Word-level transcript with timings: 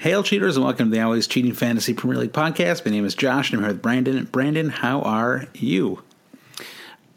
Hail, 0.00 0.22
cheaters, 0.22 0.56
and 0.56 0.64
welcome 0.64 0.90
to 0.90 0.96
the 0.96 1.02
Always 1.02 1.26
Cheating 1.26 1.52
Fantasy 1.52 1.92
Premier 1.92 2.20
League 2.20 2.32
podcast. 2.32 2.86
My 2.86 2.90
name 2.90 3.04
is 3.04 3.14
Josh, 3.14 3.50
and 3.50 3.58
I'm 3.58 3.64
here 3.64 3.74
with 3.74 3.82
Brandon. 3.82 4.24
Brandon, 4.24 4.70
how 4.70 5.02
are 5.02 5.44
you? 5.52 6.02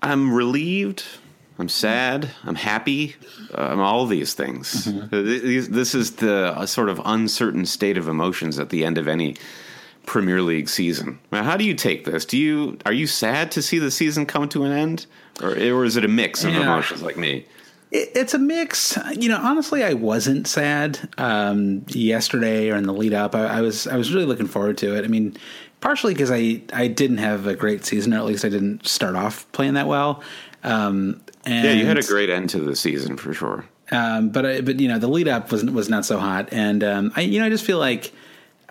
I'm 0.01 0.33
relieved. 0.33 1.05
I'm 1.57 1.69
sad. 1.69 2.31
I'm 2.43 2.55
happy. 2.55 3.15
Uh, 3.57 3.61
I'm 3.61 3.79
all 3.79 4.05
these 4.05 4.33
things. 4.33 4.85
Mm-hmm. 4.85 5.73
This 5.73 5.95
is 5.95 6.17
the 6.17 6.65
sort 6.65 6.89
of 6.89 6.99
uncertain 7.05 7.65
state 7.65 7.97
of 7.97 8.09
emotions 8.09 8.59
at 8.59 8.69
the 8.69 8.83
end 8.83 8.97
of 8.97 9.07
any 9.07 9.37
Premier 10.05 10.41
League 10.41 10.67
season. 10.67 11.19
Now, 11.31 11.43
how 11.43 11.55
do 11.55 11.63
you 11.63 11.75
take 11.75 12.03
this? 12.03 12.25
Do 12.25 12.37
you 12.37 12.79
are 12.85 12.91
you 12.91 13.07
sad 13.07 13.49
to 13.51 13.61
see 13.61 13.79
the 13.79 13.91
season 13.91 14.25
come 14.25 14.49
to 14.49 14.65
an 14.65 14.73
end, 14.73 15.05
or, 15.41 15.51
or 15.51 15.85
is 15.85 15.95
it 15.95 16.03
a 16.03 16.09
mix 16.09 16.43
of 16.43 16.53
yeah. 16.53 16.63
emotions 16.63 17.01
like 17.01 17.15
me? 17.15 17.45
It's 17.93 18.33
a 18.33 18.39
mix. 18.39 18.97
You 19.13 19.29
know, 19.29 19.37
honestly, 19.37 19.83
I 19.83 19.93
wasn't 19.93 20.47
sad 20.47 20.99
um, 21.17 21.85
yesterday 21.87 22.69
or 22.69 22.75
in 22.75 22.83
the 22.83 22.93
lead 22.93 23.13
up. 23.13 23.35
I, 23.35 23.45
I, 23.45 23.61
was 23.61 23.87
I 23.87 23.97
was 23.97 24.13
really 24.13 24.25
looking 24.25 24.47
forward 24.47 24.77
to 24.79 24.97
it. 24.97 25.05
I 25.05 25.07
mean, 25.07 25.37
partially 25.79 26.13
because 26.13 26.31
I 26.31 26.61
I 26.73 26.87
didn't 26.87 27.19
have 27.19 27.45
a 27.45 27.55
great 27.55 27.85
season, 27.85 28.13
or 28.13 28.17
at 28.17 28.25
least 28.25 28.43
I 28.43 28.49
didn't 28.49 28.87
start 28.87 29.15
off 29.15 29.49
playing 29.51 29.75
that 29.75 29.87
well. 29.87 30.23
Um, 30.63 31.21
and, 31.45 31.65
yeah, 31.65 31.73
you 31.73 31.85
had 31.85 31.97
a 31.97 32.03
great 32.03 32.29
end 32.29 32.49
to 32.51 32.59
the 32.59 32.75
season 32.75 33.17
for 33.17 33.33
sure. 33.33 33.65
Um, 33.91 34.29
but 34.29 34.45
I, 34.45 34.61
but 34.61 34.79
you 34.79 34.87
know, 34.87 34.97
the 34.97 35.09
lead 35.09 35.27
up 35.27 35.51
was 35.51 35.63
was 35.65 35.89
not 35.89 36.05
so 36.05 36.17
hot, 36.17 36.49
and 36.51 36.83
um, 36.83 37.11
I 37.15 37.21
you 37.21 37.39
know 37.39 37.45
I 37.45 37.49
just 37.49 37.65
feel 37.65 37.79
like 37.79 38.11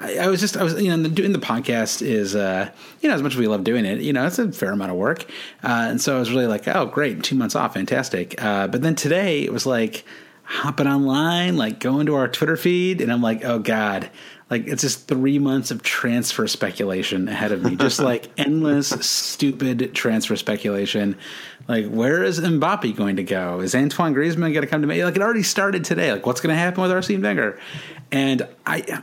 I, 0.02 0.18
I, 0.18 0.26
was 0.26 0.40
just 0.40 0.56
I 0.56 0.64
was 0.64 0.80
you 0.80 0.94
know 0.94 1.08
doing 1.08 1.32
the 1.32 1.38
podcast 1.38 2.02
is 2.02 2.34
uh, 2.34 2.70
you 3.00 3.08
know 3.08 3.14
as 3.14 3.22
much 3.22 3.32
as 3.32 3.38
we 3.38 3.46
love 3.46 3.64
doing 3.64 3.84
it 3.84 4.00
you 4.00 4.12
know 4.12 4.26
it's 4.26 4.38
a 4.38 4.50
fair 4.50 4.72
amount 4.72 4.90
of 4.90 4.96
work. 4.96 5.24
Uh, 5.62 5.86
and 5.90 6.00
so 6.00 6.16
I 6.16 6.18
was 6.18 6.30
really 6.30 6.46
like 6.46 6.66
oh 6.68 6.86
great 6.86 7.22
two 7.22 7.36
months 7.36 7.54
off 7.54 7.74
fantastic. 7.74 8.42
Uh, 8.42 8.66
but 8.66 8.82
then 8.82 8.94
today 8.94 9.42
it 9.42 9.52
was 9.52 9.64
like 9.64 10.04
hopping 10.44 10.88
online 10.88 11.56
like 11.56 11.78
going 11.78 12.06
to 12.06 12.14
our 12.14 12.28
Twitter 12.28 12.56
feed 12.56 13.00
and 13.00 13.12
I'm 13.12 13.22
like 13.22 13.44
oh 13.44 13.58
god. 13.58 14.10
Like 14.50 14.66
it's 14.66 14.82
just 14.82 15.08
three 15.08 15.38
months 15.38 15.70
of 15.70 15.82
transfer 15.82 16.46
speculation 16.46 17.26
ahead 17.26 17.52
of 17.52 17.62
me. 17.62 17.74
Just 17.76 18.00
like 18.00 18.28
endless 18.36 18.88
stupid 18.88 19.94
transfer 19.94 20.36
speculation. 20.36 21.16
Like 21.68 21.86
where 21.86 22.22
is 22.22 22.40
Mbappe 22.40 22.96
going 22.96 23.16
to 23.16 23.22
go? 23.22 23.60
Is 23.60 23.74
Antoine 23.74 24.14
Griezmann 24.14 24.52
going 24.52 24.60
to 24.62 24.66
come 24.66 24.82
to 24.82 24.86
me 24.88 25.04
like 25.04 25.16
it 25.16 25.22
already 25.22 25.44
started 25.44 25.84
today. 25.84 26.12
Like 26.12 26.26
what's 26.26 26.40
going 26.40 26.54
to 26.54 26.60
happen 26.60 26.82
with 26.82 26.90
Arsene 26.90 27.22
Wenger? 27.22 27.58
And 28.10 28.46
I 28.66 29.02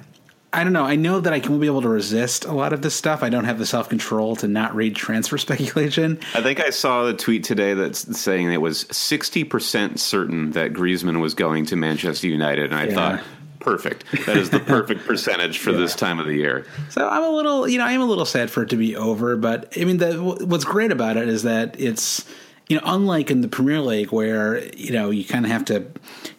I 0.51 0.63
don't 0.63 0.73
know. 0.73 0.83
I 0.83 0.95
know 0.95 1.19
that 1.19 1.31
I 1.31 1.39
can 1.39 1.59
be 1.59 1.67
able 1.67 1.83
to 1.83 1.89
resist 1.89 2.45
a 2.45 2.53
lot 2.53 2.73
of 2.73 2.81
this 2.81 2.95
stuff. 2.95 3.21
I 3.21 3.29
don't 3.29 3.45
have 3.45 3.59
the 3.59 3.65
self 3.65 3.87
control 3.87 4.35
to 4.37 4.47
not 4.47 4.75
read 4.75 4.95
transfer 4.95 5.37
speculation. 5.39 6.19
I 6.33 6.41
think 6.41 6.59
I 6.59 6.71
saw 6.71 7.03
the 7.03 7.13
tweet 7.13 7.43
today 7.43 7.73
that's 7.75 8.19
saying 8.19 8.51
it 8.51 8.61
was 8.61 8.87
sixty 8.91 9.43
percent 9.43 9.99
certain 9.99 10.51
that 10.51 10.73
Griezmann 10.73 11.21
was 11.21 11.33
going 11.33 11.65
to 11.67 11.75
Manchester 11.75 12.27
United, 12.27 12.71
and 12.71 12.75
I 12.75 12.85
yeah. 12.85 12.93
thought, 12.95 13.23
perfect. 13.59 14.05
That 14.25 14.37
is 14.37 14.49
the 14.49 14.59
perfect 14.59 15.05
percentage 15.05 15.59
for 15.59 15.71
yeah. 15.71 15.77
this 15.77 15.95
time 15.95 16.19
of 16.19 16.25
the 16.25 16.35
year. 16.35 16.65
So 16.89 17.07
I'm 17.07 17.23
a 17.23 17.29
little, 17.29 17.67
you 17.67 17.77
know, 17.77 17.85
I 17.85 17.91
am 17.91 18.01
a 18.01 18.05
little 18.05 18.25
sad 18.25 18.49
for 18.49 18.63
it 18.63 18.69
to 18.69 18.77
be 18.77 18.95
over, 18.95 19.35
but 19.35 19.73
I 19.79 19.85
mean, 19.85 19.97
the, 19.97 20.13
what's 20.21 20.65
great 20.65 20.91
about 20.91 21.17
it 21.17 21.29
is 21.29 21.43
that 21.43 21.79
it's 21.79 22.25
you 22.69 22.77
know, 22.77 22.83
unlike 22.85 23.31
in 23.31 23.41
the 23.41 23.47
Premier 23.47 23.81
League 23.81 24.11
where 24.11 24.63
you 24.75 24.93
know 24.93 25.09
you 25.09 25.25
kind 25.25 25.43
of 25.43 25.51
have 25.51 25.65
to, 25.65 25.87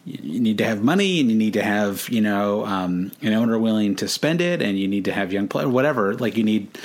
you 0.05 0.39
need 0.39 0.57
to 0.59 0.65
have 0.65 0.81
money 0.81 1.19
and 1.19 1.29
you 1.29 1.37
need 1.37 1.53
to 1.53 1.61
have 1.61 2.07
you 2.09 2.21
know 2.21 2.65
um, 2.65 3.11
an 3.21 3.33
owner 3.33 3.59
willing 3.59 3.97
to 3.97 4.07
spend 4.07 4.39
it, 4.39 4.61
and 4.61 4.79
you 4.79 4.87
need 4.87 5.05
to 5.05 5.11
have 5.11 5.33
young 5.33 5.49
players, 5.49 5.69
whatever. 5.69 6.15
Like 6.15 6.37
you 6.37 6.45
need, 6.45 6.79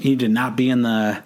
you 0.00 0.10
need 0.10 0.20
to 0.20 0.28
not 0.28 0.56
be 0.56 0.68
in 0.68 0.82
the 0.82 1.22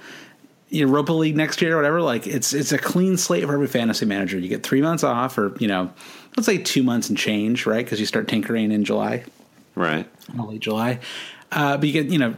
Europa 0.69 1.15
League 1.15 1.37
next 1.37 1.63
year 1.63 1.73
or 1.73 1.77
whatever. 1.77 2.03
Like 2.03 2.27
it's 2.27 2.53
it's 2.53 2.73
a 2.73 2.79
clean 2.79 3.17
slate 3.17 3.45
for 3.45 3.55
every 3.55 3.67
fantasy 3.67 4.05
manager. 4.05 4.39
You 4.39 4.49
get 4.49 4.63
three 4.63 4.83
months 4.83 5.03
off, 5.03 5.39
or 5.39 5.57
you 5.59 5.67
know, 5.67 5.91
let's 6.37 6.47
say 6.47 6.59
two 6.59 6.83
months 6.83 7.09
and 7.09 7.17
change, 7.17 7.65
right? 7.65 7.85
Because 7.85 7.99
you 7.99 8.07
start 8.07 8.29
tinkering 8.29 8.73
in 8.73 8.85
July, 8.85 9.25
right? 9.75 10.07
Late 10.35 10.61
July, 10.61 11.01
uh, 11.55 11.77
but 11.77 11.89
you 11.89 11.93
get, 11.93 12.07
you 12.07 12.19
know, 12.19 12.33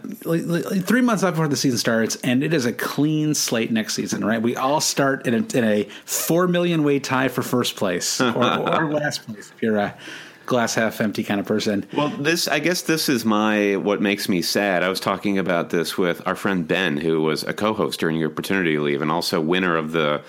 three 0.82 1.00
months 1.00 1.22
before 1.22 1.49
the 1.49 1.56
season 1.56 1.78
starts, 1.78 2.16
and 2.16 2.44
it 2.44 2.53
is 2.53 2.66
a 2.66 2.72
clean 2.72 3.34
slate 3.34 3.72
next 3.72 3.94
season, 3.94 4.22
right? 4.22 4.43
We 4.43 4.56
all 4.56 4.81
start 4.81 5.27
in 5.27 5.34
a, 5.34 5.56
in 5.56 5.65
a 5.65 5.84
four 6.04 6.47
million 6.47 6.84
way 6.84 6.99
tie 6.99 7.28
for 7.28 7.43
first 7.43 7.77
place 7.77 8.21
or, 8.21 8.37
or 8.37 8.93
last 8.93 9.25
place 9.27 9.50
if 9.54 9.62
you're 9.62 9.78
a 9.78 9.97
glass 10.44 10.75
half 10.75 11.00
empty 11.00 11.25
kind 11.25 11.41
of 11.41 11.47
person. 11.47 11.87
Well, 11.97 12.10
this, 12.10 12.47
I 12.47 12.59
guess, 12.59 12.82
this 12.82 13.09
is 13.09 13.25
my 13.25 13.77
what 13.77 14.03
makes 14.03 14.28
me 14.28 14.43
sad. 14.43 14.82
I 14.82 14.91
was 14.91 15.00
talking 15.00 15.38
about 15.38 15.71
this 15.71 15.97
with 15.97 16.25
our 16.27 16.37
friend 16.37 16.69
Ben, 16.69 16.98
who 16.98 17.22
was 17.22 17.43
a 17.43 17.54
co-host 17.54 17.98
during 17.98 18.16
your 18.16 18.31
paternity 18.31 18.78
leave, 18.78 19.00
and 19.00 19.10
also 19.10 19.41
winner 19.41 19.77
of 19.77 19.93
the 19.93 20.22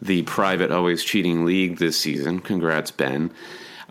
the 0.00 0.22
private 0.22 0.70
always 0.70 1.04
cheating 1.04 1.44
league 1.44 1.76
this 1.76 1.98
season. 1.98 2.40
Congrats, 2.40 2.90
Ben. 2.90 3.30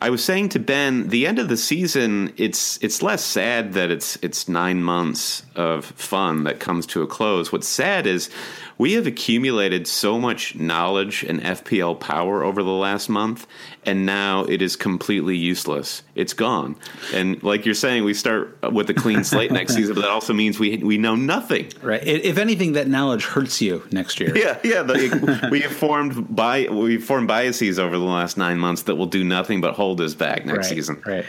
I 0.02 0.10
was 0.10 0.24
saying 0.24 0.50
to 0.50 0.60
Ben, 0.60 1.10
the 1.10 1.28
end 1.28 1.40
of 1.40 1.50
the 1.50 1.58
season, 1.58 2.32
it's 2.38 2.78
it's 2.82 3.02
less 3.02 3.22
sad 3.22 3.74
that 3.74 3.92
it's 3.92 4.18
it's 4.22 4.48
nine 4.48 4.82
months 4.82 5.44
of 5.56 5.86
fun 5.86 6.46
that 6.46 6.62
comes 6.62 6.86
to 6.88 7.02
a 7.02 7.08
close. 7.08 7.52
What's 7.52 7.68
sad 7.68 8.08
is 8.08 8.30
we 8.78 8.94
have 8.94 9.06
accumulated 9.06 9.88
so 9.88 10.18
much 10.18 10.56
knowledge 10.56 11.24
and 11.24 11.42
FPL 11.42 12.00
power 12.00 12.46
over 12.46 12.63
the 12.63 12.69
last 12.69 13.10
month, 13.10 13.46
and 13.86 14.06
now 14.06 14.46
it 14.46 14.62
is 14.62 14.78
completely 14.78 15.36
useless. 15.36 16.02
It's 16.19 16.33
gone. 16.33 16.75
And 17.13 17.42
like 17.44 17.66
you're 17.66 17.74
saying, 17.74 18.04
we 18.04 18.13
start 18.13 18.62
with 18.74 18.89
a 18.89 18.94
clean 18.94 19.24
slate 19.24 19.51
next 19.51 19.74
season, 19.74 19.95
but 19.95 20.01
that 20.01 20.10
also 20.10 20.33
means 20.33 20.60
we 20.60 20.77
we 20.77 20.98
know 20.98 21.16
nothing. 21.16 21.71
Right. 21.81 22.06
If 22.06 22.38
anything, 22.38 22.74
that 22.74 22.89
knowledge 22.89 23.24
hurts 23.24 23.62
you 23.62 23.88
next 23.92 24.19
year. 24.19 24.38
Yeah, 24.38 24.60
yeah. 24.63 24.83
The, 24.83 25.48
we 25.51 25.62
have 25.62 25.71
formed 25.71 26.36
by 26.36 26.68
we 26.69 26.98
formed 26.98 27.30
biases 27.30 27.80
over 27.80 27.98
the 27.98 28.04
last 28.04 28.38
nine 28.38 28.60
months 28.60 28.81
that 28.83 28.95
will 28.95 29.06
do 29.06 29.24
nothing 29.24 29.62
but 29.62 29.75
hold 29.75 30.01
us 30.01 30.13
back 30.13 30.45
next 30.45 30.68
right, 30.68 30.75
season. 30.75 31.01
Right. 31.06 31.25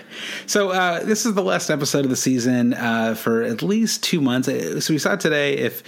So 0.47 0.71
uh, 0.71 1.05
this 1.05 1.25
is 1.25 1.35
the 1.35 1.45
last 1.45 1.71
episode 1.71 2.05
of 2.05 2.11
the 2.11 2.17
season 2.17 2.75
uh, 2.75 3.15
for 3.15 3.43
at 3.43 3.63
least 3.63 4.03
two 4.03 4.21
months. 4.21 4.49
Uh, 4.49 4.81
so 4.81 4.93
we 4.93 4.99
saw 4.99 5.15
today 5.17 5.57
if. 5.57 5.83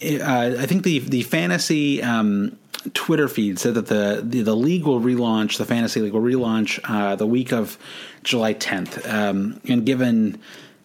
Uh, 0.00 0.54
I 0.60 0.66
think 0.66 0.84
the 0.84 1.00
the 1.00 1.22
fantasy 1.24 2.00
um, 2.04 2.56
Twitter 2.94 3.28
feed 3.28 3.58
said 3.58 3.74
that 3.74 3.86
the, 3.86 4.22
the, 4.24 4.42
the 4.42 4.56
league 4.56 4.84
will 4.84 5.00
relaunch 5.00 5.58
the 5.58 5.64
fantasy 5.64 6.00
league 6.00 6.12
will 6.12 6.20
relaunch 6.20 6.80
uh, 6.84 7.16
the 7.16 7.26
week 7.26 7.52
of 7.52 7.78
July 8.22 8.54
10th. 8.54 9.08
Um, 9.12 9.60
and 9.68 9.84
given 9.84 10.40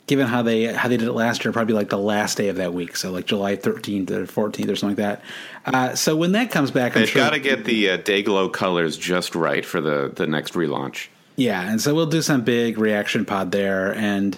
given 0.06 0.28
how 0.28 0.42
they 0.42 0.66
how 0.66 0.90
they 0.90 0.98
did 0.98 1.08
it 1.08 1.14
last 1.14 1.46
year, 1.46 1.52
probably 1.52 1.76
like 1.76 1.90
the 1.90 1.98
last 1.98 2.38
day 2.38 2.50
of 2.50 2.58
that 2.58 2.74
week, 2.74 2.96
so 2.96 3.12
like 3.12 3.26
July 3.26 3.56
13th 3.56 4.12
or 4.12 4.26
14th 4.26 4.70
or 4.70 4.76
something 4.76 4.98
like 4.98 4.98
that. 4.98 5.22
Uh, 5.66 5.96
so 5.96 6.16
when 6.16 6.34
that 6.34 6.52
comes 6.52 6.72
back, 6.72 6.96
I'm 6.96 7.02
They've 7.02 7.10
sure 7.10 7.24
got 7.24 7.32
to 7.32 7.40
get 7.40 7.66
the 7.66 7.92
uh, 7.92 7.98
Dayglow 7.98 8.52
colors 8.52 8.98
just 8.98 9.36
right 9.36 9.66
for 9.66 9.82
the 9.82 10.12
the 10.14 10.28
next 10.28 10.54
relaunch. 10.54 11.08
Yeah, 11.36 11.68
and 11.68 11.82
so 11.82 11.96
we'll 11.96 12.06
do 12.06 12.22
some 12.22 12.44
big 12.44 12.78
reaction 12.78 13.26
pod 13.26 13.52
there, 13.52 13.94
and 13.96 14.38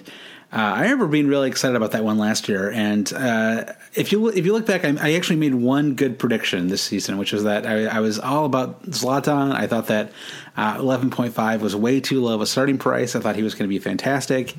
uh, 0.52 0.56
I 0.58 0.82
remember 0.82 1.08
being 1.08 1.26
really 1.26 1.48
excited 1.48 1.76
about 1.76 1.90
that 1.90 2.04
one 2.04 2.18
last 2.18 2.48
year. 2.48 2.70
And 2.70 3.12
uh, 3.12 3.64
if 3.94 4.12
you 4.12 4.28
if 4.28 4.46
you 4.46 4.52
look 4.52 4.64
back, 4.64 4.84
I, 4.84 4.96
I, 5.00 5.14
actually 5.14 5.36
made 5.36 5.56
one 5.56 5.94
good 5.94 6.20
prediction 6.20 6.68
this 6.68 6.82
season, 6.82 7.18
which 7.18 7.32
was 7.32 7.42
that 7.44 7.66
I, 7.66 7.86
I 7.86 8.00
was 8.00 8.20
all 8.20 8.44
about 8.44 8.84
Zlatan. 8.84 9.52
I 9.52 9.66
thought 9.66 9.88
that 9.88 10.12
uh, 10.56 10.76
eleven 10.78 11.10
point 11.10 11.34
five 11.34 11.62
was 11.62 11.74
way 11.74 12.00
too 12.00 12.22
low 12.22 12.34
of 12.34 12.40
a 12.40 12.46
starting 12.46 12.78
price. 12.78 13.16
I 13.16 13.20
thought 13.20 13.34
he 13.34 13.42
was 13.42 13.54
going 13.54 13.68
to 13.68 13.74
be 13.74 13.80
fantastic. 13.80 14.54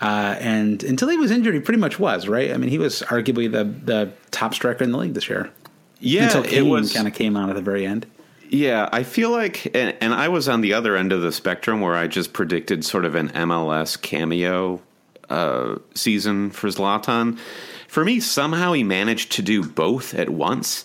Uh, 0.00 0.36
and 0.38 0.84
until 0.84 1.08
he 1.08 1.16
was 1.16 1.32
injured, 1.32 1.54
he 1.54 1.60
pretty 1.60 1.80
much 1.80 1.98
was 1.98 2.28
right. 2.28 2.52
I 2.52 2.56
mean, 2.56 2.70
he 2.70 2.78
was 2.78 3.02
arguably 3.02 3.50
the 3.50 3.64
the 3.64 4.12
top 4.30 4.54
striker 4.54 4.84
in 4.84 4.92
the 4.92 4.98
league 4.98 5.14
this 5.14 5.28
year. 5.28 5.50
Yeah, 5.98 6.26
until 6.26 6.44
Kane 6.44 6.66
it 6.66 6.70
was 6.70 6.92
kind 6.92 7.08
of 7.08 7.14
came 7.14 7.36
on 7.36 7.50
at 7.50 7.56
the 7.56 7.62
very 7.62 7.84
end. 7.84 8.06
Yeah, 8.50 8.88
I 8.92 9.02
feel 9.02 9.30
like, 9.30 9.74
and, 9.74 9.96
and, 10.00 10.14
I 10.14 10.28
was 10.28 10.48
on 10.48 10.60
the 10.60 10.74
other 10.74 10.96
end 10.96 11.12
of 11.12 11.22
the 11.22 11.32
spectrum 11.32 11.80
where 11.80 11.94
I 11.94 12.06
just 12.06 12.32
predicted 12.32 12.84
sort 12.84 13.04
of 13.04 13.16
an 13.16 13.30
MLS 13.30 14.00
cameo 14.00 14.80
uh, 15.34 15.78
season 15.94 16.50
for 16.50 16.68
Zlatan. 16.68 17.38
For 17.88 18.04
me, 18.04 18.20
somehow 18.20 18.72
he 18.72 18.84
managed 18.84 19.32
to 19.32 19.42
do 19.42 19.62
both 19.62 20.14
at 20.14 20.30
once, 20.30 20.84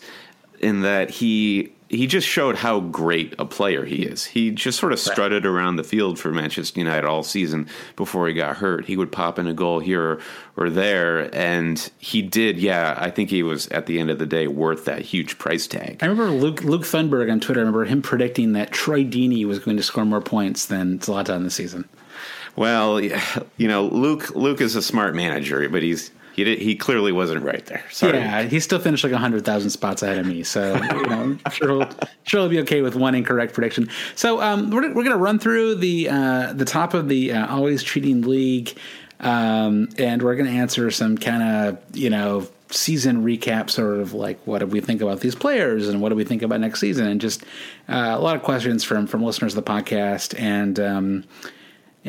in 0.60 0.82
that 0.82 1.10
he 1.10 1.72
he 1.90 2.06
just 2.06 2.28
showed 2.28 2.56
how 2.56 2.80
great 2.80 3.34
a 3.40 3.46
player 3.46 3.84
he 3.84 4.04
is. 4.04 4.26
He 4.26 4.52
just 4.52 4.80
sort 4.80 4.94
of 4.94 5.00
strutted 5.00 5.44
around 5.44 5.78
the 5.78 5.84
field 5.84 6.20
for 6.20 6.32
Manchester 6.32 6.80
United 6.80 7.08
all 7.08 7.24
season 7.24 7.68
before 7.96 8.28
he 8.28 8.36
got 8.36 8.58
hurt. 8.58 8.86
He 8.86 8.96
would 8.96 9.12
pop 9.12 9.40
in 9.40 9.48
a 9.48 9.54
goal 9.54 9.80
here 9.80 10.22
or 10.56 10.70
there, 10.70 11.34
and 11.36 11.90
he 11.98 12.22
did. 12.22 12.60
Yeah, 12.60 12.96
I 12.98 13.10
think 13.10 13.32
he 13.32 13.42
was 13.42 13.68
at 13.70 13.88
the 13.88 14.00
end 14.00 14.12
of 14.12 14.20
the 14.20 14.28
day 14.28 14.48
worth 14.48 14.86
that 14.86 15.02
huge 15.02 15.40
price 15.40 15.66
tag. 15.66 15.98
I 16.02 16.06
remember 16.06 16.32
Luke 16.32 16.64
Luke 16.64 16.84
Thunberg 16.84 17.32
on 17.32 17.40
Twitter. 17.40 17.62
I 17.62 17.64
remember 17.64 17.86
him 17.86 18.04
predicting 18.04 18.54
that 18.54 18.72
Troy 18.72 19.04
Deeney 19.04 19.46
was 19.46 19.58
going 19.60 19.78
to 19.78 19.84
score 19.84 20.06
more 20.06 20.22
points 20.22 20.68
than 20.68 21.00
Zlatan 21.00 21.44
this 21.44 21.56
season. 21.56 21.90
Well, 22.56 23.02
you 23.02 23.68
know, 23.68 23.86
Luke 23.86 24.36
Luke 24.36 24.62
is 24.62 24.76
a 24.76 24.82
smart 24.82 25.16
manager, 25.16 25.68
but 25.70 25.84
he's 25.84 26.12
he 26.40 26.46
did, 26.46 26.60
he 26.60 26.76
clearly 26.76 27.12
wasn't 27.12 27.44
right 27.44 27.66
there. 27.66 27.84
Sorry. 27.92 28.18
Yeah, 28.18 28.44
he 28.44 28.62
still 28.62 28.80
finished 28.80 29.04
like 29.04 29.12
hundred 29.12 29.44
thousand 29.44 29.72
spots 29.72 30.02
ahead 30.02 30.20
of 30.20 30.26
me. 30.26 30.44
So 30.44 30.76
you 30.76 31.08
know, 31.08 31.20
I'm 31.20 31.40
sure 31.52 31.68
he'll, 31.70 31.90
sure 32.24 32.40
he'll 32.42 32.50
be 32.50 32.60
okay 32.62 32.82
with 32.82 32.96
one 32.96 33.14
incorrect 33.14 33.54
prediction. 33.54 33.90
So 34.16 34.42
um, 34.42 34.72
we're 34.72 34.94
we're 34.94 35.04
gonna 35.04 35.18
run 35.18 35.40
through 35.40 35.76
the 35.76 36.10
uh, 36.10 36.54
the 36.54 36.66
top 36.66 36.94
of 36.94 37.10
the 37.10 37.34
uh, 37.34 37.54
always 37.54 37.84
cheating 37.84 38.22
league, 38.22 38.78
um, 39.20 39.90
and 39.98 40.22
we're 40.22 40.36
gonna 40.36 40.50
answer 40.52 40.90
some 40.92 41.18
kind 41.18 41.44
of 41.44 41.78
you 41.94 42.10
know 42.10 42.48
season 42.70 43.26
recap, 43.26 43.70
sort 43.70 44.00
of 44.00 44.14
like 44.14 44.40
what 44.46 44.60
do 44.60 44.68
we 44.68 44.80
think 44.80 45.02
about 45.02 45.20
these 45.20 45.36
players 45.36 45.90
and 45.90 46.02
what 46.02 46.10
do 46.10 46.16
we 46.16 46.24
think 46.24 46.42
about 46.42 46.62
next 46.62 46.80
season, 46.80 47.08
and 47.08 47.20
just 47.20 47.44
uh, 47.90 48.16
a 48.16 48.20
lot 48.20 48.38
of 48.38 48.44
questions 48.44 48.84
from 48.84 49.08
from 49.08 49.22
listeners 49.24 49.58
of 49.58 49.66
the 49.66 49.72
podcast 49.72 50.40
and. 50.40 50.80
Um, 50.80 51.24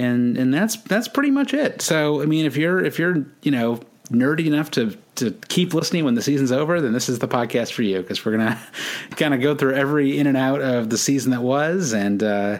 and 0.01 0.37
and 0.39 0.53
that's 0.53 0.77
that's 0.77 1.09
pretty 1.09 1.31
much 1.31 1.53
it. 1.53 1.83
So 1.83 2.23
I 2.23 2.27
mean, 2.27 2.47
if 2.47 2.57
you're 2.57 2.83
if 2.85 2.99
you're 2.99 3.25
you 3.43 3.51
know 3.51 3.81
nerdy 4.11 4.47
enough 4.47 4.71
to 4.73 4.97
to 5.17 5.33
keep 5.49 5.75
listening 5.75 6.05
when 6.05 6.15
the 6.15 6.23
season's 6.23 6.53
over, 6.53 6.81
then 6.81 6.93
this 6.93 7.09
is 7.09 7.19
the 7.19 7.29
podcast 7.29 7.73
for 7.73 7.83
you 7.83 8.01
because 8.01 8.25
we're 8.25 8.33
gonna 8.33 8.59
kind 9.13 9.35
of 9.35 9.41
go 9.41 9.55
through 9.55 9.75
every 9.75 10.19
in 10.19 10.27
and 10.27 10.37
out 10.37 10.61
of 10.61 10.91
the 10.91 10.99
season 10.99 11.33
that 11.33 11.43
was, 11.43 11.93
and 11.93 12.23
uh, 12.23 12.59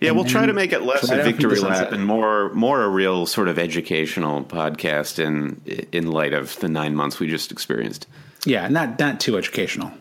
yeah, 0.00 0.08
and, 0.08 0.16
we'll 0.16 0.26
try 0.26 0.46
to 0.46 0.52
make 0.52 0.72
it 0.72 0.82
less 0.82 1.08
a 1.10 1.22
victory 1.22 1.58
lap 1.60 1.92
and 1.92 2.04
more 2.04 2.52
more 2.52 2.82
a 2.82 2.88
real 2.88 3.24
sort 3.26 3.48
of 3.48 3.58
educational 3.58 4.44
podcast 4.44 5.18
in 5.18 5.60
in 5.92 6.08
light 6.08 6.34
of 6.34 6.58
the 6.60 6.68
nine 6.68 6.94
months 6.94 7.18
we 7.18 7.26
just 7.26 7.50
experienced. 7.50 8.06
Yeah, 8.44 8.68
not 8.68 8.98
not 8.98 9.20
too 9.20 9.38
educational. 9.38 9.92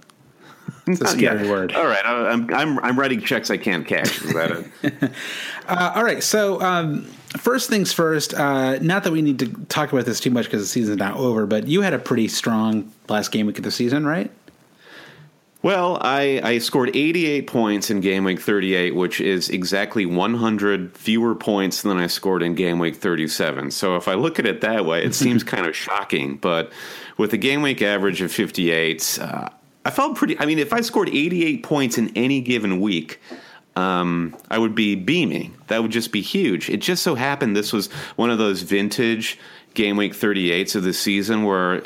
It's 0.88 1.02
a 1.02 1.08
scary 1.08 1.46
yeah. 1.46 1.52
word. 1.52 1.74
All 1.74 1.86
right, 1.86 2.06
I'm 2.06 2.54
I'm 2.54 2.80
I'm 2.80 3.00
writing 3.00 3.22
checks 3.22 3.50
I 3.50 3.58
can't 3.58 3.86
cash. 3.86 4.22
Is 4.22 4.34
that 4.34 4.66
it? 4.84 5.12
uh, 5.68 5.94
all 5.96 6.04
right, 6.04 6.24
so. 6.24 6.62
Um, 6.62 7.08
first 7.38 7.70
things 7.70 7.94
first. 7.94 8.34
Uh, 8.34 8.78
not 8.80 9.04
that 9.06 9.12
we 9.12 9.22
need 9.22 9.40
to 9.40 9.48
talk 9.66 9.92
about 9.94 10.06
this 10.06 10.20
too 10.20 10.32
much 10.32 10.46
because 10.46 10.62
the 10.62 10.68
season's 10.68 10.98
not 10.98 11.16
over, 11.16 11.46
but 11.46 11.68
you 11.68 11.82
had 11.82 11.94
a 11.94 12.00
pretty 12.00 12.28
strong 12.28 12.92
last 13.08 13.32
game 13.32 13.46
week 13.46 13.58
of 13.58 13.64
the 13.64 13.72
season, 13.72 14.06
right? 14.06 14.30
Well, 15.64 16.00
I, 16.02 16.42
I 16.44 16.58
scored 16.58 16.96
88 16.96 17.46
points 17.46 17.92
in 17.92 18.02
game 18.02 18.24
week 18.24 18.42
38, 18.42 18.96
which 18.96 19.22
is 19.22 19.48
exactly 19.50 20.08
100 20.08 20.98
fewer 20.98 21.36
points 21.36 21.84
than 21.84 21.98
I 21.98 22.08
scored 22.08 22.42
in 22.42 22.56
game 22.56 22.80
week 22.80 22.96
37. 22.96 23.70
So 23.70 23.96
if 23.96 24.08
I 24.08 24.16
look 24.16 24.40
at 24.40 24.48
it 24.48 24.62
that 24.62 24.86
way, 24.86 25.04
it 25.04 25.14
seems 25.14 25.44
kind 25.44 25.68
of 25.68 25.76
shocking. 25.76 26.38
But 26.38 26.72
with 27.18 27.32
a 27.34 27.38
game 27.38 27.62
week 27.62 27.84
average 27.84 28.22
of 28.22 28.32
58, 28.32 29.20
uh, 29.22 29.50
I 29.84 29.90
felt 29.90 30.16
pretty. 30.16 30.38
I 30.40 30.46
mean, 30.46 30.60
if 30.60 30.74
I 30.74 30.82
scored 30.82 31.10
88 31.10 31.64
points 31.64 31.98
in 31.98 32.12
any 32.16 32.42
given 32.42 32.80
week, 32.80 33.20
um, 33.76 34.36
I 34.50 34.58
would 34.58 34.76
be 34.76 34.96
beaming. 34.96 35.56
That 35.68 35.82
would 35.82 35.92
just 35.92 36.12
be 36.12 36.22
huge. 36.22 36.70
It 36.70 36.78
just 36.78 37.04
so 37.04 37.16
happened 37.16 37.56
this 37.56 37.74
was 37.74 37.92
one 38.16 38.30
of 38.30 38.38
those 38.38 38.62
vintage 38.62 39.40
game 39.74 39.96
week 39.96 40.14
38s 40.14 40.76
of 40.76 40.84
the 40.84 40.94
season 40.94 41.44
where 41.44 41.82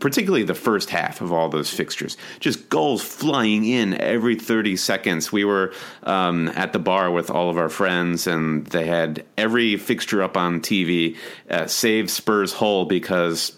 particularly 0.00 0.44
the 0.44 0.54
first 0.54 0.90
half 0.90 1.20
of 1.20 1.32
all 1.32 1.48
those 1.48 1.70
fixtures 1.70 2.16
just 2.40 2.68
goals 2.68 3.02
flying 3.02 3.66
in 3.66 3.94
every 4.00 4.34
30 4.34 4.76
seconds 4.76 5.30
we 5.30 5.44
were 5.44 5.72
um, 6.04 6.48
at 6.48 6.72
the 6.72 6.78
bar 6.78 7.10
with 7.10 7.30
all 7.30 7.50
of 7.50 7.58
our 7.58 7.68
friends 7.68 8.26
and 8.26 8.66
they 8.68 8.86
had 8.86 9.24
every 9.36 9.76
fixture 9.76 10.22
up 10.22 10.38
on 10.38 10.60
tv 10.60 11.16
uh, 11.50 11.66
save 11.66 12.10
spurs 12.10 12.54
hull 12.54 12.86
because 12.86 13.56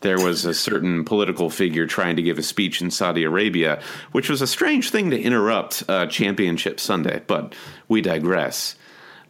there 0.00 0.18
was 0.18 0.44
a 0.44 0.54
certain 0.54 1.04
political 1.04 1.50
figure 1.50 1.86
trying 1.86 2.16
to 2.16 2.22
give 2.22 2.38
a 2.38 2.42
speech 2.42 2.80
in 2.80 2.90
Saudi 2.90 3.24
Arabia, 3.24 3.82
which 4.12 4.30
was 4.30 4.40
a 4.40 4.46
strange 4.46 4.90
thing 4.90 5.10
to 5.10 5.20
interrupt 5.20 5.84
uh, 5.88 6.06
Championship 6.06 6.80
Sunday, 6.80 7.22
but 7.26 7.54
we 7.88 8.00
digress. 8.00 8.76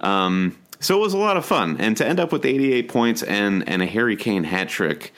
Um, 0.00 0.56
so 0.78 0.96
it 0.96 1.00
was 1.00 1.12
a 1.12 1.18
lot 1.18 1.36
of 1.36 1.44
fun, 1.44 1.76
and 1.78 1.96
to 1.98 2.06
end 2.06 2.20
up 2.20 2.32
with 2.32 2.44
88 2.44 2.88
points 2.88 3.22
and 3.22 3.68
and 3.68 3.82
a 3.82 3.86
Harry 3.86 4.16
Kane 4.16 4.44
hat 4.44 4.68
trick. 4.68 5.12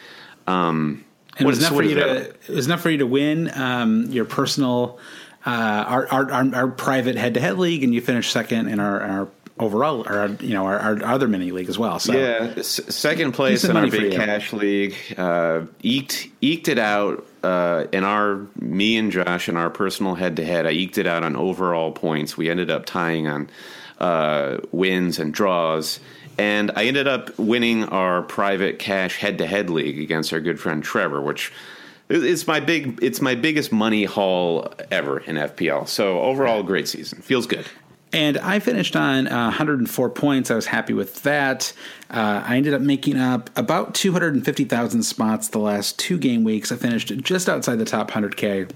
Um, 0.47 1.05
it 1.39 1.47
was 1.47 1.61
enough 1.61 1.73
for 1.73 1.83
you 1.83 1.95
to 1.95 2.31
it 2.31 2.49
was 2.49 2.67
enough 2.67 2.81
for 2.81 2.91
you 2.91 2.99
to 2.99 3.07
win 3.07 3.51
um, 3.55 4.07
your 4.11 4.25
personal 4.25 4.99
uh, 5.47 5.51
our, 5.51 6.09
our, 6.09 6.33
our 6.33 6.55
our 6.55 6.69
private 6.69 7.17
head 7.17 7.35
to 7.35 7.41
head 7.41 7.59
league, 7.59 7.85
and 7.85 7.95
you 7.95 8.01
finished 8.01 8.33
second 8.33 8.69
in 8.69 8.81
our, 8.81 9.01
our 9.01 9.29
overall, 9.63 10.07
or 10.09 10.37
you 10.41 10.55
know, 10.55 10.67
our, 10.67 10.79
our, 10.79 11.05
other 11.05 11.29
mini 11.29 11.51
league 11.51 11.69
as 11.69 11.79
well. 11.79 11.99
So 11.99 12.13
yeah, 12.13 12.55
S- 12.57 12.81
second 12.95 13.33
place 13.33 13.65
in 13.65 13.77
our 13.77 13.89
big 13.89 14.13
cash 14.13 14.53
league, 14.53 14.95
uh, 15.17 15.63
eked 15.83 16.29
eked 16.41 16.69
it 16.69 16.79
out 16.79 17.27
uh, 17.43 17.87
in 17.93 18.05
our 18.05 18.47
me 18.61 18.97
and 18.97 19.11
Josh 19.11 19.49
in 19.49 19.57
our 19.57 19.71
personal 19.71 20.15
head 20.15 20.37
to 20.37 20.45
head. 20.45 20.67
I 20.67 20.71
eked 20.71 20.99
it 20.99 21.07
out 21.07 21.23
on 21.23 21.37
overall 21.37 21.93
points. 21.93 22.37
We 22.37 22.51
ended 22.51 22.71
up 22.71 22.85
tying 22.85 23.27
on 23.27 23.51
uh, 23.99 24.59
wins 24.73 25.19
and 25.19 25.33
draws. 25.33 26.01
And 26.39 26.71
I 26.77 26.85
ended 26.85 27.07
up 27.07 27.39
winning 27.39 27.85
our 27.85 28.23
private 28.23 28.79
cash 28.79 29.19
head 29.19 29.39
to 29.39 29.47
head 29.47 29.71
league 29.71 29.99
against 29.99 30.33
our 30.33 30.41
good 30.41 30.59
friend 30.59 30.83
Trevor, 30.83 31.21
which 31.21 31.53
it's 32.09 32.47
my 32.47 32.61
big 32.61 32.99
it's 33.03 33.21
my 33.21 33.35
biggest 33.35 33.73
money 33.73 34.05
haul 34.05 34.73
ever 34.91 35.19
in 35.21 35.37
FPL. 35.37 35.89
So 35.89 36.21
overall, 36.21 36.63
great 36.63 36.89
season. 36.89 37.23
Feels 37.23 37.47
good. 37.47 37.67
And 38.13 38.37
I 38.39 38.59
finished 38.59 38.95
on 38.95 39.27
uh, 39.27 39.47
104 39.47 40.11
points. 40.11 40.51
I 40.51 40.55
was 40.55 40.67
happy 40.67 40.93
with 40.93 41.23
that. 41.23 41.73
Uh, 42.11 42.43
I 42.45 42.57
ended 42.57 42.75
up 42.75 42.83
making 42.83 43.19
up 43.19 43.49
about 43.57 43.95
250,000 43.95 45.03
spots 45.03 45.49
the 45.49 45.59
last 45.59 45.99
two 45.99 46.19
game 46.19 46.45
weeks. 46.45 46.71
I 46.71 46.77
finished 46.77 47.09
just 47.19 47.49
outside 47.49 47.77
the 47.77 47.87
top 47.87 48.11
100K, 48.11 48.71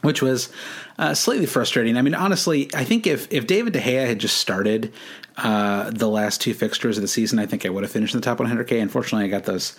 which 0.00 0.22
was 0.22 0.50
uh, 0.98 1.12
slightly 1.12 1.44
frustrating. 1.44 1.98
I 1.98 2.02
mean, 2.02 2.14
honestly, 2.14 2.70
I 2.74 2.84
think 2.84 3.06
if, 3.06 3.30
if 3.30 3.46
David 3.46 3.74
De 3.74 3.80
Gea 3.80 4.06
had 4.06 4.18
just 4.18 4.38
started 4.38 4.94
uh, 5.36 5.90
the 5.90 6.08
last 6.08 6.40
two 6.40 6.54
fixtures 6.54 6.96
of 6.96 7.02
the 7.02 7.08
season, 7.08 7.38
I 7.38 7.44
think 7.44 7.66
I 7.66 7.68
would 7.68 7.82
have 7.82 7.92
finished 7.92 8.14
in 8.14 8.20
the 8.20 8.24
top 8.24 8.38
100K. 8.38 8.80
Unfortunately, 8.80 9.26
I 9.26 9.28
got 9.28 9.44
those. 9.44 9.76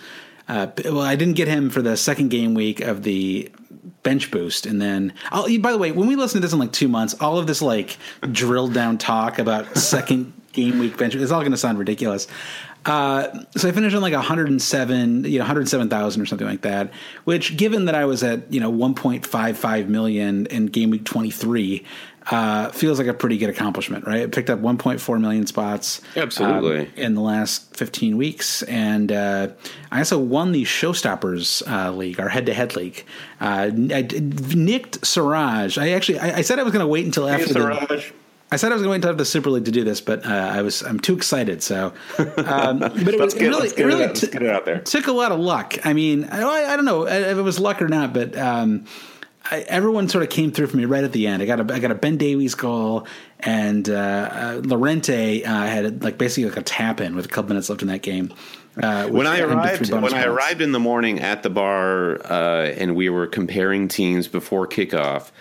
Uh, 0.48 0.68
well, 0.86 1.02
I 1.02 1.16
didn't 1.16 1.36
get 1.36 1.48
him 1.48 1.70
for 1.70 1.82
the 1.82 1.98
second 1.98 2.30
game 2.30 2.54
week 2.54 2.82
of 2.82 3.04
the 3.04 3.52
bench 4.04 4.30
boost 4.30 4.68
and 4.68 4.80
then 4.80 5.12
I'll, 5.32 5.46
by 5.58 5.72
the 5.72 5.80
way 5.80 5.92
when 5.92 6.08
we 6.08 6.16
listen 6.16 6.40
to 6.40 6.46
this 6.46 6.54
in 6.54 6.60
like 6.60 6.72
two 6.72 6.88
months 6.88 7.16
all 7.20 7.40
of 7.40 7.48
this 7.48 7.60
like 7.60 7.98
drilled 8.32 8.72
down 8.72 9.00
talk 9.00 9.40
about 9.40 9.76
second 9.80 10.32
game 10.54 10.78
week 10.78 10.96
bench 10.96 11.16
it's 11.16 11.32
all 11.32 11.40
going 11.40 11.52
to 11.52 11.58
sound 11.58 11.80
ridiculous. 11.80 12.28
Uh, 12.86 13.44
so 13.58 13.68
I 13.68 13.72
finished 13.72 13.96
on 13.96 14.02
like 14.04 14.14
107, 14.14 15.24
you 15.26 15.40
know, 15.40 15.44
107,000 15.44 16.22
or 16.22 16.26
something 16.28 16.48
like 16.48 16.62
that, 16.62 16.92
which 17.24 17.58
given 17.58 17.86
that 17.86 17.96
I 17.96 18.06
was 18.06 18.24
at, 18.24 18.52
you 18.54 18.60
know, 18.60 18.72
1.55 18.72 19.88
million 19.88 20.46
in 20.48 20.68
game 20.68 20.92
week 20.92 21.04
23, 21.04 21.84
uh, 22.32 22.70
feels 22.70 22.98
like 22.98 23.08
a 23.08 23.14
pretty 23.14 23.38
good 23.38 23.50
accomplishment, 23.50 24.08
right? 24.08 24.22
It 24.22 24.32
picked 24.32 24.50
up 24.50 24.60
1.4 24.60 25.22
million 25.22 25.46
spots. 25.46 26.02
Absolutely. 26.16 26.88
Um, 26.88 26.94
in 26.96 27.14
the 27.16 27.22
last 27.22 27.76
15 27.76 28.18
weeks. 28.18 28.64
And 28.64 29.12
uh, 29.12 29.50
I 29.92 30.00
also 30.00 30.20
won 30.20 30.52
the 30.52 30.64
Showstoppers 30.64 31.62
uh, 31.68 31.92
League, 31.92 32.20
our 32.20 32.30
head 32.30 32.48
to 32.48 32.54
head 32.54 32.76
league. 32.76 33.06
Uh, 33.40 33.70
I 33.72 34.08
nicked 34.12 35.06
Siraj. 35.06 35.78
I 35.78 35.90
actually, 35.90 36.20
I, 36.20 36.38
I 36.38 36.42
said 36.42 36.60
I 36.60 36.64
was 36.64 36.74
going 36.74 36.84
to 36.84 36.88
wait 36.88 37.06
until 37.06 37.28
after 37.28 37.48
hey, 37.48 37.54
the. 37.54 38.14
I 38.52 38.58
said 38.58 38.72
I 38.72 38.76
was 38.76 38.84
going 38.84 39.02
to 39.02 39.08
wait 39.08 39.10
have 39.10 39.18
the 39.18 39.26
Super 39.26 39.50
League 39.50 39.66
to 39.66 39.72
do 39.72 39.84
this, 39.84 40.02
but 40.02 40.26
uh, 40.26 40.30
I 40.30 40.62
was 40.62 40.84
I'm 40.84 41.00
too 41.00 41.16
excited. 41.16 41.64
So, 41.64 41.94
um, 42.18 42.80
but 42.80 42.96
it, 42.96 43.20
was, 43.20 43.34
get, 43.34 43.44
it 43.44 43.48
really, 43.48 43.62
let's 43.62 43.74
it 43.74 43.86
really 43.86 44.04
it 44.04 44.10
out, 44.10 44.16
let's 44.16 44.24
it 44.24 44.46
out 44.46 44.66
there. 44.66 44.80
took 44.82 45.08
a 45.08 45.12
lot 45.12 45.32
of 45.32 45.40
luck. 45.40 45.80
I 45.84 45.94
mean, 45.94 46.26
I, 46.26 46.44
I 46.44 46.76
don't 46.76 46.86
know 46.86 47.08
if 47.08 47.38
it 47.38 47.42
was 47.42 47.60
luck 47.60 47.82
or 47.82 47.88
not, 47.88 48.14
but 48.14 48.38
um, 48.38 48.86
I, 49.50 49.60
everyone 49.68 50.10
sort 50.10 50.24
of 50.24 50.30
came 50.30 50.52
through 50.52 50.68
for 50.68 50.78
me 50.78 50.86
right 50.86 51.04
at 51.04 51.12
the 51.12 51.28
end. 51.28 51.44
I 51.44 51.46
got 51.46 51.60
a 51.60 51.74
I 51.74 51.80
got 51.80 51.92
a 51.92 51.96
Ben 51.96 52.18
Davies 52.18 52.56
goal, 52.56 53.08
and 53.40 53.88
uh, 53.88 53.94
uh, 53.94 54.62
Llorente 54.64 55.44
uh, 55.44 55.50
had 55.50 56.04
like 56.04 56.18
basically 56.18 56.50
like 56.50 56.58
a 56.58 56.64
tap 56.64 57.00
in 57.00 57.16
with 57.16 57.26
a 57.26 57.28
couple 57.30 57.50
minutes 57.50 57.70
left 57.70 57.82
in 57.82 57.88
that 57.90 58.02
game. 58.02 58.34
Uh, 58.82 59.08
when 59.08 59.28
I 59.28 59.40
arrived, 59.40 59.92
when 59.92 60.14
I 60.14 60.26
arrived 60.26 60.62
in 60.62 60.72
the 60.72 60.80
morning 60.80 61.20
at 61.20 61.44
the 61.44 61.50
bar, 61.50 62.20
uh, 62.26 62.66
and 62.78 62.96
we 62.96 63.10
were 63.10 63.28
comparing 63.28 63.88
teams 63.88 64.28
before 64.28 64.68
kickoff, 64.68 65.32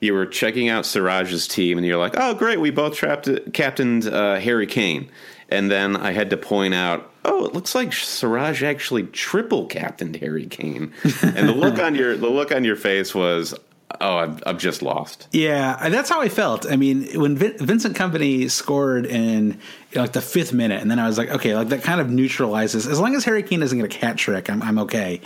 you 0.00 0.14
were 0.14 0.26
checking 0.26 0.68
out 0.68 0.84
Siraj's 0.84 1.46
team, 1.46 1.76
and 1.76 1.86
you're 1.86 1.98
like, 1.98 2.14
"Oh, 2.16 2.34
great, 2.34 2.60
we 2.60 2.70
both 2.70 2.94
trapped 2.94 3.28
captained 3.52 4.06
uh, 4.06 4.38
Harry 4.38 4.66
Kane." 4.66 5.10
And 5.50 5.70
then 5.70 5.96
I 5.96 6.12
had 6.12 6.30
to 6.30 6.36
point 6.36 6.74
out, 6.74 7.09
"Oh, 7.24 7.44
it 7.46 7.54
looks 7.54 7.74
like 7.74 7.92
Siraj 7.92 8.62
actually 8.62 9.04
triple 9.04 9.66
captained 9.66 10.16
Harry 10.16 10.46
Kane." 10.46 10.92
And 11.22 11.48
the 11.48 11.54
look 11.54 11.78
on 11.78 11.94
your 11.94 12.16
the 12.16 12.28
look 12.28 12.52
on 12.52 12.64
your 12.64 12.76
face 12.76 13.14
was, 13.14 13.54
"Oh, 14.00 14.16
I've, 14.16 14.42
I've 14.46 14.58
just 14.58 14.82
lost." 14.82 15.28
Yeah, 15.32 15.88
that's 15.88 16.08
how 16.10 16.20
I 16.20 16.28
felt. 16.28 16.70
I 16.70 16.76
mean, 16.76 17.06
when 17.20 17.36
Vin- 17.36 17.58
Vincent 17.58 17.96
Kompany 17.96 18.50
scored 18.50 19.06
in 19.06 19.52
you 19.90 19.96
know, 19.96 20.02
like 20.02 20.12
the 20.12 20.20
fifth 20.20 20.52
minute, 20.52 20.80
and 20.82 20.90
then 20.90 20.98
I 20.98 21.06
was 21.06 21.18
like, 21.18 21.30
okay, 21.30 21.54
like 21.54 21.68
that 21.68 21.82
kind 21.82 22.00
of 22.00 22.10
neutralizes. 22.10 22.86
As 22.86 23.00
long 23.00 23.14
as 23.14 23.24
Harry 23.24 23.42
Kane 23.42 23.60
doesn't 23.60 23.78
get 23.78 23.94
a 23.94 23.98
hat 24.06 24.16
trick, 24.16 24.48
I'm, 24.48 24.62
I'm 24.62 24.78
okay. 24.80 25.20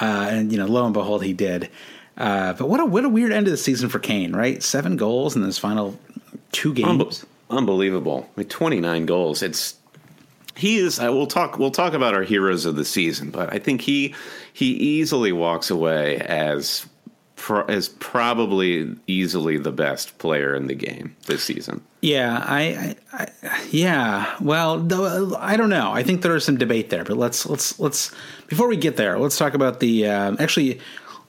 Uh, 0.00 0.28
and 0.30 0.52
you 0.52 0.58
know, 0.58 0.66
lo 0.66 0.84
and 0.84 0.94
behold, 0.94 1.24
he 1.24 1.32
did. 1.32 1.70
Uh, 2.16 2.52
but 2.52 2.68
what 2.68 2.80
a 2.80 2.84
what 2.84 3.04
a 3.04 3.08
weird 3.08 3.32
end 3.32 3.46
of 3.48 3.50
the 3.50 3.56
season 3.56 3.88
for 3.88 3.98
Kane, 3.98 4.34
right? 4.34 4.62
Seven 4.62 4.96
goals 4.96 5.34
in 5.36 5.42
his 5.42 5.58
final 5.58 5.98
two 6.52 6.72
games. 6.72 6.88
Unbe- 6.88 7.24
unbelievable. 7.50 8.28
I 8.36 8.40
mean, 8.40 8.48
29 8.48 9.06
goals. 9.06 9.42
It's 9.42 9.74
he 10.56 10.78
is. 10.78 10.98
I 10.98 11.08
will 11.08 11.26
talk. 11.26 11.58
We'll 11.58 11.70
talk 11.70 11.94
about 11.94 12.14
our 12.14 12.22
heroes 12.22 12.64
of 12.64 12.76
the 12.76 12.84
season, 12.84 13.30
but 13.30 13.52
I 13.52 13.58
think 13.58 13.80
he 13.80 14.14
he 14.52 14.66
easily 14.66 15.32
walks 15.32 15.70
away 15.70 16.18
as 16.18 16.86
pro, 17.36 17.64
as 17.64 17.88
probably 17.88 18.94
easily 19.06 19.58
the 19.58 19.72
best 19.72 20.16
player 20.18 20.54
in 20.54 20.66
the 20.66 20.74
game 20.74 21.16
this 21.26 21.42
season. 21.42 21.82
Yeah, 22.00 22.42
I, 22.46 22.96
I, 23.12 23.28
I 23.42 23.68
yeah. 23.70 24.36
Well, 24.40 25.36
I 25.38 25.56
don't 25.56 25.70
know. 25.70 25.92
I 25.92 26.02
think 26.02 26.22
there 26.22 26.36
is 26.36 26.44
some 26.44 26.56
debate 26.56 26.90
there, 26.90 27.04
but 27.04 27.16
let's 27.16 27.46
let's 27.46 27.78
let's 27.80 28.14
before 28.46 28.68
we 28.68 28.76
get 28.76 28.96
there, 28.96 29.18
let's 29.18 29.36
talk 29.36 29.54
about 29.54 29.80
the 29.80 30.06
um, 30.08 30.36
actually. 30.38 30.80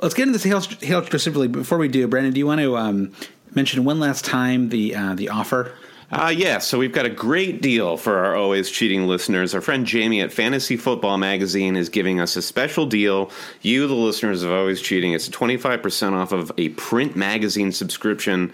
Let's 0.02 0.14
get 0.14 0.28
into 0.28 0.38
this 0.38 0.44
Hail 0.82 1.06
specifically. 1.06 1.48
Before 1.48 1.78
we 1.78 1.88
do, 1.88 2.06
Brandon, 2.06 2.34
do 2.34 2.38
you 2.38 2.46
want 2.46 2.60
to 2.60 2.76
um, 2.76 3.14
mention 3.56 3.86
one 3.86 3.98
last 3.98 4.26
time 4.26 4.68
the 4.68 4.94
uh, 4.94 5.16
the 5.16 5.30
offer? 5.30 5.72
Uh, 6.12 6.34
yeah, 6.36 6.60
so 6.60 6.78
we've 6.78 6.94
got 6.94 7.06
a 7.06 7.10
great 7.10 7.62
deal 7.62 7.98
for 7.98 8.20
our 8.20 8.36
always 8.36 8.70
cheating 8.70 9.08
listeners. 9.08 9.56
Our 9.56 9.62
friend 9.62 9.86
Jamie 9.86 10.22
at 10.22 10.32
Fantasy 10.32 10.78
Football 10.78 11.18
Magazine 11.18 11.76
is 11.76 11.90
giving 11.90 12.20
us 12.20 12.36
a 12.36 12.44
special 12.44 12.86
deal. 12.86 13.32
You, 13.62 13.88
the 13.88 13.96
listeners 13.96 14.44
of 14.44 14.52
Always 14.52 14.82
Cheating, 14.82 15.14
it's 15.14 15.30
25% 15.30 16.14
off 16.14 16.32
of 16.32 16.52
a 16.58 16.70
print 16.70 17.16
magazine 17.16 17.72
subscription. 17.72 18.54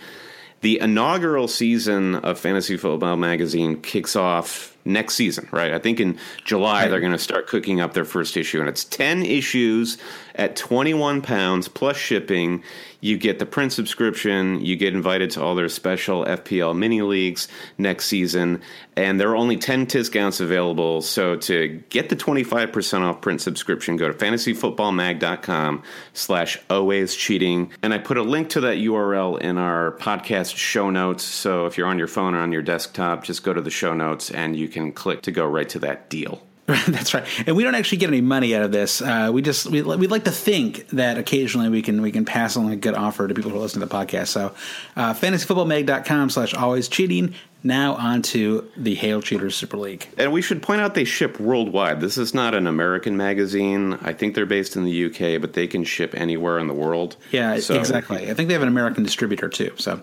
The 0.61 0.79
inaugural 0.79 1.47
season 1.47 2.15
of 2.15 2.39
Fantasy 2.39 2.77
Football 2.77 3.17
Magazine 3.17 3.81
kicks 3.81 4.15
off 4.15 4.77
next 4.85 5.15
season, 5.15 5.49
right? 5.51 5.73
I 5.73 5.79
think 5.79 5.99
in 5.99 6.17
July 6.45 6.87
they're 6.87 6.99
going 6.99 7.11
to 7.11 7.17
start 7.17 7.47
cooking 7.47 7.81
up 7.81 7.93
their 7.93 8.05
first 8.05 8.37
issue, 8.37 8.59
and 8.59 8.69
it's 8.69 8.85
10 8.85 9.23
issues 9.23 9.97
at 10.35 10.55
21 10.55 11.21
pounds 11.21 11.67
plus 11.67 11.97
shipping. 11.97 12.63
You 12.99 13.17
get 13.17 13.39
the 13.39 13.45
print 13.47 13.73
subscription, 13.73 14.63
you 14.63 14.75
get 14.75 14.93
invited 14.93 15.31
to 15.31 15.41
all 15.41 15.55
their 15.55 15.69
special 15.69 16.23
FPL 16.23 16.77
mini 16.77 17.01
leagues 17.01 17.47
next 17.77 18.05
season, 18.05 18.61
and 18.95 19.19
there 19.19 19.29
are 19.29 19.35
only 19.35 19.57
10 19.57 19.85
discounts 19.85 20.39
available. 20.39 21.01
So 21.01 21.35
to 21.35 21.81
get 21.89 22.09
the 22.09 22.15
25% 22.15 23.01
off 23.01 23.21
print 23.21 23.41
subscription, 23.41 23.97
go 23.97 24.07
to 24.07 24.13
fantasyfootballmag.com 24.13 25.81
slash 26.13 26.59
always 26.69 27.15
cheating. 27.15 27.71
And 27.81 27.93
I 27.93 27.97
put 27.97 28.17
a 28.17 28.23
link 28.23 28.49
to 28.49 28.61
that 28.61 28.77
URL 28.77 29.39
in 29.39 29.57
our 29.57 29.93
podcast 29.93 30.55
show 30.55 30.91
notes. 30.91 31.23
So 31.23 31.65
if 31.65 31.77
you're 31.77 31.87
on 31.87 31.97
your 31.97 32.07
phone 32.07 32.35
or 32.35 32.39
on 32.39 32.51
your 32.51 32.61
desktop, 32.61 33.23
just 33.23 33.43
go 33.43 33.53
to 33.53 33.61
the 33.61 33.71
show 33.71 33.95
notes 33.95 34.29
and 34.29 34.55
you 34.55 34.67
can 34.67 34.91
click 34.91 35.23
to 35.23 35.31
go 35.31 35.45
right 35.45 35.69
to 35.69 35.79
that 35.79 36.09
deal. 36.09 36.43
That's 36.87 37.13
right, 37.13 37.25
and 37.47 37.55
we 37.55 37.63
don't 37.63 37.75
actually 37.75 37.97
get 37.99 38.07
any 38.09 38.21
money 38.21 38.55
out 38.55 38.63
of 38.63 38.71
this. 38.71 39.01
Uh, 39.01 39.29
we 39.33 39.41
just 39.41 39.67
we 39.67 39.81
we 39.81 40.07
like 40.07 40.23
to 40.25 40.31
think 40.31 40.87
that 40.89 41.17
occasionally 41.17 41.69
we 41.69 41.81
can 41.81 42.01
we 42.01 42.11
can 42.11 42.25
pass 42.25 42.55
on 42.57 42.71
a 42.71 42.75
good 42.75 42.95
offer 42.95 43.27
to 43.27 43.33
people 43.33 43.51
who 43.51 43.59
listen 43.59 43.79
to 43.79 43.85
the 43.85 43.93
podcast. 43.93 44.27
So, 44.27 44.53
uh, 44.95 45.13
fantasyfootballmag.com 45.13 46.29
slash 46.29 46.53
always 46.53 46.87
cheating. 46.87 47.33
Now 47.63 47.93
on 47.93 48.23
to 48.23 48.67
the 48.75 48.95
Hail 48.95 49.21
Cheaters 49.21 49.55
Super 49.55 49.77
League. 49.77 50.07
And 50.17 50.31
we 50.33 50.41
should 50.41 50.63
point 50.63 50.81
out 50.81 50.95
they 50.95 51.03
ship 51.03 51.39
worldwide. 51.39 52.01
This 52.01 52.17
is 52.17 52.33
not 52.33 52.55
an 52.55 52.65
American 52.65 53.15
magazine. 53.17 53.99
I 54.01 54.13
think 54.13 54.33
they're 54.33 54.47
based 54.47 54.75
in 54.75 54.83
the 54.83 55.05
UK, 55.05 55.39
but 55.39 55.53
they 55.53 55.67
can 55.67 55.83
ship 55.83 56.15
anywhere 56.15 56.57
in 56.57 56.65
the 56.65 56.73
world. 56.73 57.17
Yeah, 57.31 57.59
So- 57.59 57.75
exactly. 57.77 58.31
I 58.31 58.33
think 58.33 58.47
they 58.47 58.53
have 58.53 58.63
an 58.63 58.67
American 58.67 59.03
distributor 59.03 59.47
too. 59.47 59.73
So, 59.77 60.01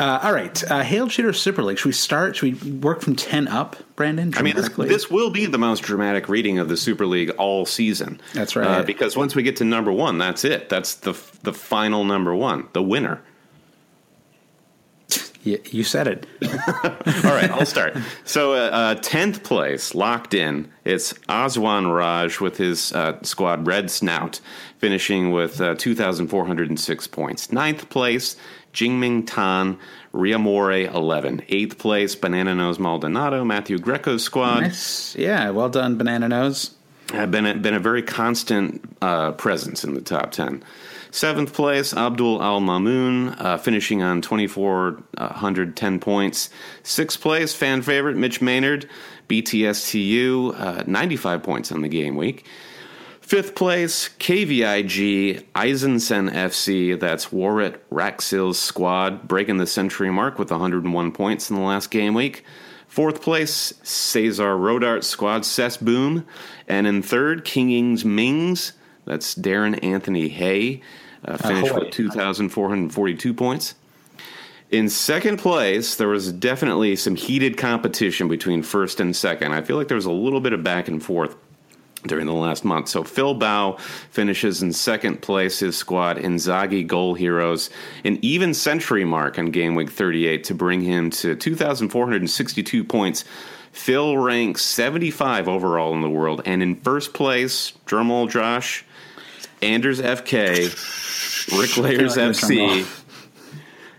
uh, 0.00 0.20
all 0.22 0.32
right, 0.32 0.70
uh, 0.70 0.82
Hail 0.82 1.08
Cheaters 1.08 1.40
Super 1.40 1.62
League. 1.62 1.78
Should 1.78 1.88
we 1.88 1.92
start? 1.92 2.36
Should 2.36 2.62
we 2.62 2.70
work 2.78 3.02
from 3.02 3.14
ten 3.14 3.46
up, 3.46 3.76
Brandon? 3.96 4.32
I 4.34 4.40
mean, 4.40 4.56
this, 4.56 4.70
this 4.70 5.10
will 5.10 5.28
be 5.28 5.44
the 5.44 5.58
most 5.58 5.80
dramatic 5.80 6.28
reading 6.28 6.58
of 6.58 6.70
the 6.70 6.76
Super 6.78 7.04
League 7.04 7.30
all 7.36 7.66
season. 7.66 8.18
That's 8.32 8.56
right. 8.56 8.66
Uh, 8.66 8.82
because 8.82 9.14
once 9.14 9.34
we 9.34 9.42
get 9.42 9.56
to 9.56 9.64
number 9.64 9.92
one, 9.92 10.16
that's 10.16 10.42
it. 10.42 10.70
That's 10.70 10.94
the 10.94 11.12
the 11.42 11.52
final 11.52 12.04
number 12.04 12.34
one, 12.34 12.66
the 12.72 12.82
winner. 12.82 13.20
Yeah, 15.42 15.56
you 15.70 15.84
said 15.84 16.06
it. 16.06 16.26
All 16.84 17.32
right, 17.32 17.50
I'll 17.50 17.64
start. 17.64 17.96
So, 18.24 18.52
uh, 18.52 18.96
tenth 18.96 19.42
place 19.42 19.94
locked 19.94 20.34
in. 20.34 20.70
It's 20.84 21.14
Aswan 21.30 21.86
Raj 21.86 22.40
with 22.40 22.58
his 22.58 22.92
uh, 22.92 23.22
squad 23.22 23.66
Red 23.66 23.90
Snout, 23.90 24.40
finishing 24.76 25.30
with 25.30 25.58
uh, 25.60 25.76
two 25.76 25.94
thousand 25.94 26.28
four 26.28 26.46
hundred 26.46 26.68
and 26.68 26.78
six 26.78 27.06
points. 27.06 27.50
Ninth 27.50 27.88
place, 27.88 28.36
Jingming 28.72 29.24
Tan, 29.26 29.78
Riamore 30.14 30.92
eleven. 30.94 31.42
Eighth 31.48 31.78
place, 31.78 32.14
Banana 32.14 32.54
Nose 32.54 32.78
Maldonado, 32.78 33.44
Matthew 33.44 33.78
Greco's 33.78 34.22
squad. 34.24 34.60
Nice. 34.60 35.16
Yeah, 35.16 35.50
well 35.50 35.68
done, 35.68 35.96
Banana 35.96 36.28
Nose. 36.28 36.74
have 37.12 37.30
been 37.30 37.46
a, 37.46 37.54
been 37.54 37.74
a 37.74 37.80
very 37.80 38.02
constant 38.02 38.82
uh, 39.02 39.32
presence 39.32 39.82
in 39.84 39.94
the 39.94 40.00
top 40.00 40.30
10. 40.30 40.62
Seventh 41.12 41.52
place, 41.52 41.92
Abdul 41.92 42.40
Al 42.40 42.60
Mamoon, 42.60 43.34
uh, 43.40 43.56
finishing 43.58 44.00
on 44.00 44.20
2,410 44.22 45.98
points. 45.98 46.50
Sixth 46.84 47.20
place, 47.20 47.52
fan 47.52 47.82
favorite 47.82 48.16
Mitch 48.16 48.40
Maynard, 48.40 48.88
BTSTU, 49.28 50.54
uh, 50.58 50.84
95 50.86 51.42
points 51.42 51.72
on 51.72 51.82
the 51.82 51.88
game 51.88 52.14
week. 52.16 52.46
Fifth 53.30 53.54
place, 53.54 54.08
KVIG, 54.18 55.44
Eisensen 55.54 56.32
FC, 56.32 56.98
that's 56.98 57.26
Warrit 57.26 57.78
Raxil's 57.88 58.58
squad, 58.58 59.28
breaking 59.28 59.58
the 59.58 59.68
century 59.68 60.10
mark 60.10 60.36
with 60.36 60.50
101 60.50 61.12
points 61.12 61.48
in 61.48 61.54
the 61.54 61.62
last 61.62 61.92
game 61.92 62.14
week. 62.14 62.44
Fourth 62.88 63.22
place, 63.22 63.72
Cesar 63.84 64.56
Rodart 64.56 65.04
squad, 65.04 65.46
Cess 65.46 65.76
Boom. 65.76 66.26
And 66.66 66.88
in 66.88 67.02
third, 67.02 67.44
Kingings 67.44 68.04
Mings, 68.04 68.72
that's 69.04 69.36
Darren 69.36 69.78
Anthony 69.80 70.26
Hay, 70.26 70.82
uh, 71.24 71.36
finished 71.36 71.70
Ahoy. 71.70 71.84
with 71.84 71.92
2,442 71.92 73.32
points. 73.32 73.76
In 74.72 74.88
second 74.88 75.36
place, 75.36 75.94
there 75.94 76.08
was 76.08 76.32
definitely 76.32 76.96
some 76.96 77.14
heated 77.14 77.56
competition 77.56 78.26
between 78.26 78.64
first 78.64 78.98
and 78.98 79.14
second. 79.14 79.52
I 79.52 79.62
feel 79.62 79.76
like 79.76 79.86
there 79.86 79.94
was 79.94 80.04
a 80.04 80.10
little 80.10 80.40
bit 80.40 80.52
of 80.52 80.64
back 80.64 80.88
and 80.88 81.00
forth 81.00 81.36
during 82.06 82.26
the 82.26 82.32
last 82.32 82.64
month. 82.64 82.88
So 82.88 83.04
Phil 83.04 83.34
Bow 83.34 83.76
finishes 84.10 84.62
in 84.62 84.72
second 84.72 85.22
place, 85.22 85.58
his 85.58 85.76
squad, 85.76 86.16
Inzaghi 86.16 86.86
Goal 86.86 87.14
Heroes, 87.14 87.68
an 88.04 88.18
even 88.22 88.54
century 88.54 89.04
mark 89.04 89.38
on 89.38 89.46
game 89.46 89.74
week 89.74 89.90
38 89.90 90.44
to 90.44 90.54
bring 90.54 90.80
him 90.80 91.10
to 91.10 91.36
2,462 91.36 92.84
points. 92.84 93.24
Phil 93.72 94.16
ranks 94.18 94.62
75 94.62 95.48
overall 95.48 95.94
in 95.94 96.02
the 96.02 96.10
world. 96.10 96.42
And 96.44 96.62
in 96.62 96.76
first 96.76 97.14
place, 97.14 97.72
drumroll 97.86 98.30
Josh, 98.30 98.84
Anders 99.62 100.00
FK, 100.00 101.58
Rick 101.58 101.76
Layers 101.76 102.16
like 102.16 102.30
FC. 102.30 102.86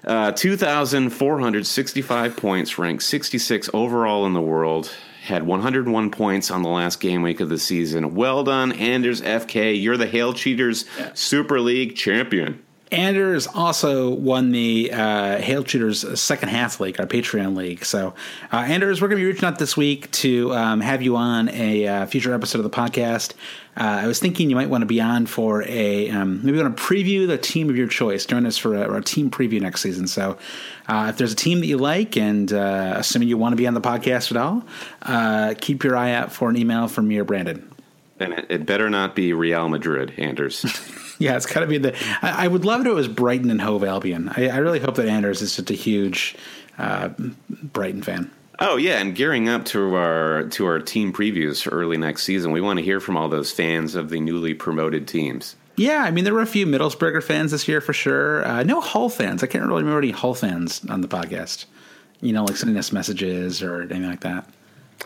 Uh, 0.03 0.31
2,465 0.31 2.35
points, 2.35 2.79
ranked 2.79 3.03
66 3.03 3.69
overall 3.73 4.25
in 4.25 4.33
the 4.33 4.41
world. 4.41 4.91
Had 5.25 5.43
101 5.45 6.09
points 6.09 6.49
on 6.49 6.63
the 6.63 6.69
last 6.69 6.99
game 6.99 7.21
week 7.21 7.41
of 7.41 7.49
the 7.49 7.59
season. 7.59 8.15
Well 8.15 8.43
done, 8.43 8.71
Anders 8.71 9.21
FK. 9.21 9.79
You're 9.79 9.95
the 9.95 10.07
Hail 10.07 10.33
Cheaters 10.33 10.85
Super 11.13 11.59
League 11.59 11.95
champion. 11.95 12.63
Anders 12.91 13.47
also 13.47 14.09
won 14.09 14.51
the 14.51 14.91
uh, 14.91 15.37
Hail 15.37 15.63
Cheaters 15.63 16.19
second 16.19 16.49
half 16.49 16.81
league, 16.81 16.99
our 16.99 17.05
Patreon 17.05 17.55
league. 17.55 17.85
So, 17.85 18.13
uh, 18.51 18.57
Anders, 18.57 19.01
we're 19.01 19.07
going 19.07 19.19
to 19.19 19.25
be 19.25 19.31
reaching 19.31 19.45
out 19.45 19.57
this 19.59 19.77
week 19.77 20.11
to 20.11 20.53
um, 20.53 20.81
have 20.81 21.01
you 21.01 21.15
on 21.15 21.47
a 21.49 21.87
uh, 21.87 22.05
future 22.05 22.33
episode 22.33 22.57
of 22.57 22.63
the 22.63 22.69
podcast. 22.69 23.33
Uh, 23.77 24.01
I 24.03 24.07
was 24.07 24.19
thinking 24.19 24.49
you 24.49 24.57
might 24.57 24.69
want 24.69 24.81
to 24.81 24.87
be 24.87 24.99
on 24.99 25.25
for 25.25 25.63
a 25.63 26.09
um, 26.09 26.45
maybe 26.45 26.61
want 26.61 26.75
to 26.75 26.83
preview 26.83 27.27
the 27.27 27.37
team 27.37 27.69
of 27.69 27.77
your 27.77 27.87
choice. 27.87 28.25
Join 28.25 28.45
us 28.45 28.57
for 28.57 28.75
a, 28.75 28.97
a 28.97 29.01
team 29.01 29.31
preview 29.31 29.61
next 29.61 29.81
season. 29.81 30.05
So, 30.07 30.37
uh, 30.89 31.07
if 31.09 31.17
there's 31.17 31.31
a 31.31 31.37
team 31.37 31.61
that 31.61 31.67
you 31.67 31.77
like, 31.77 32.17
and 32.17 32.51
uh, 32.51 32.95
assuming 32.97 33.29
you 33.29 33.37
want 33.37 33.53
to 33.53 33.57
be 33.57 33.67
on 33.67 33.73
the 33.73 33.81
podcast 33.81 34.31
at 34.31 34.37
all, 34.37 35.55
keep 35.55 35.85
your 35.85 35.95
eye 35.95 36.11
out 36.11 36.33
for 36.33 36.49
an 36.49 36.57
email 36.57 36.89
from 36.89 37.07
me 37.07 37.17
or 37.17 37.23
Brandon. 37.23 37.71
And 38.19 38.33
it 38.49 38.65
better 38.65 38.89
not 38.89 39.15
be 39.15 39.31
Real 39.31 39.69
Madrid, 39.69 40.13
Anders. 40.17 40.65
Yeah, 41.31 41.37
it's 41.37 41.45
got 41.45 41.59
to 41.59 41.67
be 41.67 41.77
the. 41.77 41.95
I, 42.23 42.45
I, 42.45 42.47
would 42.47 42.65
love 42.65 42.81
it 42.81 42.87
if 42.87 42.91
it 42.91 42.95
was 42.95 43.07
Brighton 43.07 43.51
and 43.51 43.61
Hove 43.61 43.83
Albion. 43.83 44.29
I, 44.29 44.47
I 44.47 44.57
really 44.57 44.79
hope 44.79 44.95
that 44.95 45.07
Anders 45.07 45.43
is 45.43 45.55
just 45.55 45.69
a 45.69 45.75
huge 45.75 46.35
uh, 46.79 47.09
Brighton 47.49 48.01
fan. 48.01 48.31
Oh 48.59 48.77
yeah, 48.77 48.99
and 48.99 49.15
gearing 49.15 49.47
up 49.47 49.65
to 49.65 49.95
our 49.95 50.43
to 50.49 50.65
our 50.65 50.79
team 50.79 51.13
previews 51.13 51.61
for 51.61 51.69
early 51.69 51.97
next 51.97 52.23
season, 52.23 52.51
we 52.51 52.59
want 52.59 52.79
to 52.79 52.83
hear 52.83 52.99
from 52.99 53.17
all 53.17 53.29
those 53.29 53.51
fans 53.51 53.93
of 53.93 54.09
the 54.09 54.19
newly 54.19 54.55
promoted 54.55 55.07
teams. 55.07 55.55
Yeah, 55.75 56.03
I 56.03 56.09
mean 56.09 56.23
there 56.23 56.33
were 56.33 56.41
a 56.41 56.47
few 56.47 56.65
Middlesbrougher 56.65 57.23
fans 57.23 57.51
this 57.51 57.67
year 57.67 57.81
for 57.81 57.93
sure. 57.93 58.43
Uh, 58.47 58.63
no 58.63 58.81
Hull 58.81 59.09
fans. 59.09 59.43
I 59.43 59.47
can't 59.47 59.65
really 59.65 59.83
remember 59.83 59.99
any 59.99 60.11
Hull 60.11 60.33
fans 60.33 60.83
on 60.89 61.01
the 61.01 61.07
podcast. 61.07 61.65
You 62.19 62.33
know, 62.33 62.45
like 62.45 62.57
sending 62.57 62.77
us 62.77 62.91
messages 62.91 63.61
or 63.61 63.81
anything 63.81 64.07
like 64.07 64.21
that. 64.21 64.47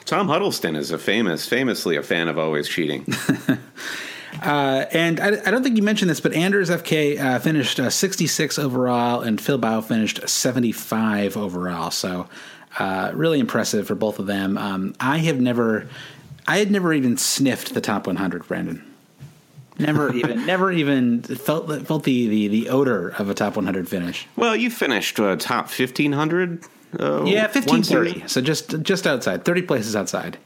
Tom 0.06 0.28
Huddlestone 0.28 0.76
is 0.76 0.92
a 0.92 0.98
famous, 0.98 1.48
famously 1.48 1.96
a 1.98 2.04
fan 2.04 2.28
of 2.28 2.38
always 2.38 2.68
cheating. 2.68 3.06
Uh, 4.42 4.86
and 4.92 5.20
I, 5.20 5.28
I, 5.46 5.52
don't 5.52 5.64
think 5.64 5.78
you 5.78 5.84
mentioned 5.84 6.10
this, 6.10 6.20
but 6.20 6.34
Anders 6.34 6.70
FK 6.70 7.20
uh, 7.20 7.40
finished 7.40 7.80
uh, 7.80 7.90
66 7.90 8.60
overall, 8.60 9.22
and 9.22 9.40
Phil 9.40 9.58
Bow 9.58 9.82
finished 9.82 10.28
75 10.28 11.38
overall. 11.38 11.92
So 11.92 12.28
uh, 12.78 13.12
really 13.14 13.40
impressive 13.40 13.88
for 13.88 13.96
both 13.96 14.20
of 14.20 14.28
them. 14.28 14.58
Um, 14.58 14.96
I 15.00 15.20
have 15.20 15.40
never, 15.40 15.88
I 16.48 16.58
had 16.58 16.72
never 16.72 16.94
even 16.94 17.18
sniffed 17.18 17.74
the 17.74 17.82
top 17.82 18.08
100, 18.08 18.48
Brandon. 18.48 18.84
Never 19.78 20.14
even, 20.16 20.46
never 20.46 20.72
even 20.72 21.22
felt 21.22 21.68
felt 21.86 22.04
the, 22.04 22.28
the 22.28 22.48
the 22.48 22.70
odor 22.70 23.10
of 23.10 23.30
a 23.30 23.34
top 23.34 23.56
100 23.56 23.90
finish. 23.90 24.28
Well, 24.36 24.56
you 24.56 24.70
finished 24.70 25.20
uh, 25.20 25.36
top 25.36 25.66
1500. 25.66 26.64
Uh, 26.98 27.24
yeah, 27.26 27.44
1530. 27.44 28.28
So 28.28 28.42
just 28.42 28.82
just 28.82 29.06
outside, 29.06 29.44
30 29.44 29.62
places 29.64 29.96
outside. 29.96 30.38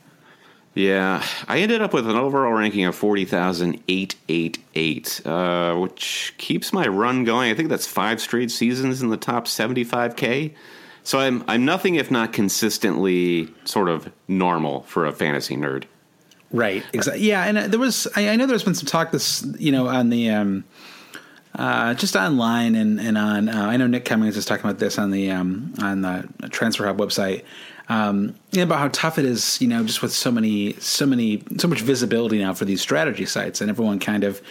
Yeah, 0.79 1.23
I 1.45 1.59
ended 1.59 1.81
up 1.81 1.93
with 1.93 2.09
an 2.09 2.15
overall 2.15 2.53
ranking 2.53 2.85
of 2.85 2.95
40,888, 2.95 5.21
uh, 5.25 5.75
which 5.75 6.33
keeps 6.37 6.71
my 6.71 6.87
run 6.87 7.25
going. 7.25 7.51
I 7.51 7.53
think 7.53 7.67
that's 7.67 7.85
five 7.85 8.21
straight 8.21 8.49
seasons 8.49 9.01
in 9.01 9.09
the 9.09 9.17
top 9.17 9.45
75K. 9.45 10.53
So 11.03 11.19
I'm, 11.19 11.43
I'm 11.49 11.65
nothing 11.65 11.95
if 11.95 12.09
not 12.09 12.31
consistently 12.31 13.53
sort 13.65 13.89
of 13.89 14.09
normal 14.29 14.83
for 14.83 15.05
a 15.05 15.11
fantasy 15.11 15.57
nerd. 15.57 15.83
Right. 16.49 16.85
Exactly. 16.93 17.27
Yeah. 17.27 17.43
And 17.43 17.57
uh, 17.57 17.67
there 17.67 17.77
was, 17.77 18.07
I, 18.15 18.29
I 18.29 18.37
know 18.37 18.45
there's 18.45 18.63
been 18.63 18.73
some 18.73 18.85
talk 18.85 19.11
this, 19.11 19.45
you 19.57 19.73
know, 19.73 19.89
on 19.89 20.09
the, 20.09 20.29
um, 20.29 20.63
uh, 21.55 21.93
just 21.93 22.15
online 22.15 22.75
and, 22.75 23.01
and 23.01 23.17
on, 23.17 23.49
uh, 23.49 23.65
I 23.65 23.75
know 23.75 23.87
Nick 23.87 24.05
Cummings 24.05 24.37
is 24.37 24.45
talking 24.45 24.63
about 24.63 24.79
this 24.79 24.97
on 24.97 25.11
the, 25.11 25.31
um, 25.31 25.73
on 25.81 26.03
the 26.03 26.29
Transfer 26.49 26.85
Hub 26.85 26.99
website 26.99 27.43
um, 27.89 28.35
about 28.55 28.79
how 28.79 28.87
tough 28.89 29.17
it 29.17 29.25
is, 29.25 29.59
you 29.59 29.67
know, 29.67 29.83
just 29.83 30.01
with 30.01 30.13
so 30.13 30.31
many, 30.31 30.73
so 30.73 31.05
many, 31.05 31.43
so 31.57 31.67
much 31.67 31.81
visibility 31.81 32.37
now 32.39 32.53
for 32.53 32.65
these 32.65 32.81
strategy 32.81 33.25
sites, 33.25 33.61
and 33.61 33.69
everyone 33.69 33.99
kind 33.99 34.23
of. 34.23 34.41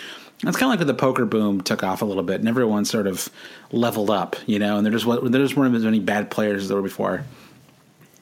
It's 0.40 0.56
kind 0.56 0.68
of 0.68 0.70
like 0.70 0.78
when 0.78 0.86
the 0.86 0.94
poker 0.94 1.26
boom 1.26 1.62
took 1.62 1.82
off 1.82 2.00
a 2.00 2.04
little 2.04 2.22
bit, 2.22 2.38
and 2.38 2.48
everyone 2.48 2.84
sort 2.84 3.08
of 3.08 3.28
leveled 3.72 4.08
up, 4.08 4.36
you 4.46 4.60
know, 4.60 4.76
and 4.76 4.86
there 4.86 4.92
just 4.92 5.04
there 5.04 5.42
just 5.42 5.56
weren't 5.56 5.74
as 5.74 5.82
many 5.82 5.98
bad 5.98 6.30
players 6.30 6.62
as 6.62 6.68
there 6.68 6.76
were 6.76 6.82
before. 6.82 7.24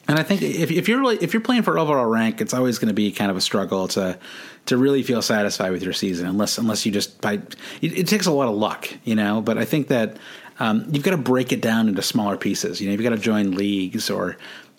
And 0.08 0.18
I 0.18 0.22
think 0.22 0.40
if, 0.40 0.70
if 0.70 0.88
you're 0.88 1.00
really 1.00 1.16
if 1.16 1.34
you're 1.34 1.42
playing 1.42 1.62
for 1.62 1.78
overall 1.78 2.06
rank, 2.06 2.40
it's 2.40 2.54
always 2.54 2.78
going 2.78 2.88
to 2.88 2.94
be 2.94 3.10
kind 3.10 3.30
of 3.30 3.36
a 3.36 3.40
struggle 3.40 3.88
to 3.88 4.18
to 4.66 4.76
really 4.76 5.02
feel 5.02 5.20
satisfied 5.20 5.72
with 5.72 5.82
your 5.82 5.92
season, 5.92 6.26
unless 6.26 6.58
unless 6.58 6.86
you 6.86 6.92
just 6.92 7.20
by 7.20 7.34
it, 7.34 7.56
it 7.82 8.06
takes 8.06 8.26
a 8.26 8.32
lot 8.32 8.48
of 8.48 8.54
luck, 8.54 8.88
you 9.04 9.14
know. 9.14 9.40
But 9.40 9.58
I 9.58 9.64
think 9.64 9.88
that 9.88 10.16
um, 10.58 10.86
you've 10.90 11.04
got 11.04 11.10
to 11.10 11.16
break 11.16 11.52
it 11.52 11.60
down 11.60 11.88
into 11.88 12.02
smaller 12.02 12.36
pieces. 12.36 12.80
You 12.80 12.86
know, 12.86 12.92
you've 12.92 13.02
got 13.02 13.10
to 13.10 13.18
join 13.18 13.52
leagues 13.52 14.08
or 14.08 14.36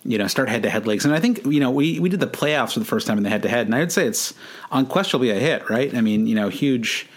you 0.08 0.18
know, 0.18 0.26
start 0.28 0.48
head 0.48 0.64
to 0.64 0.70
head 0.70 0.88
leagues. 0.88 1.04
And 1.04 1.14
I 1.14 1.20
think, 1.20 1.46
you 1.46 1.60
know, 1.60 1.70
we, 1.70 2.00
we 2.00 2.08
did 2.08 2.22
the 2.22 2.28
playoffs 2.28 2.74
for 2.74 2.80
the 2.80 2.86
first 2.86 3.06
time 3.06 3.18
in 3.18 3.24
the 3.24 3.30
head 3.30 3.42
to 3.44 3.50
head. 3.50 3.68
And 3.68 3.76
I 3.76 3.80
would 3.80 3.92
say 3.92 4.08
it's 4.08 4.34
unquestionably 4.72 5.30
a 5.32 5.36
hit, 5.36 5.70
right? 5.70 5.94
I 5.94 6.00
mean, 6.00 6.26
you 6.28 6.34
know, 6.34 6.48
huge, 6.48 7.08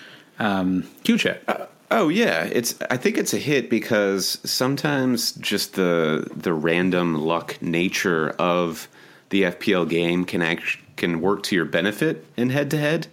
um, 0.41 0.91
huge 1.05 1.23
hit. 1.23 1.45
Uh, 1.47 1.67
oh 1.93 2.09
yeah. 2.09 2.45
It's, 2.45 2.75
I 2.91 2.97
think 2.97 3.17
it's 3.17 3.33
a 3.33 3.39
hit 3.39 3.71
because 3.71 4.39
sometimes 4.45 5.33
just 5.33 5.75
the, 5.75 6.29
the 6.35 6.53
random 6.53 7.15
luck 7.15 7.63
nature 7.63 8.31
of 8.31 8.89
the 9.29 9.43
FPL 9.45 9.89
game 9.89 10.25
can 10.25 10.43
act, 10.43 10.79
can 10.97 11.21
work 11.21 11.45
to 11.45 11.55
your 11.55 11.67
benefit 11.67 12.27
in 12.37 12.51
head 12.51 12.73
to 12.73 12.77
head. 12.77 13.07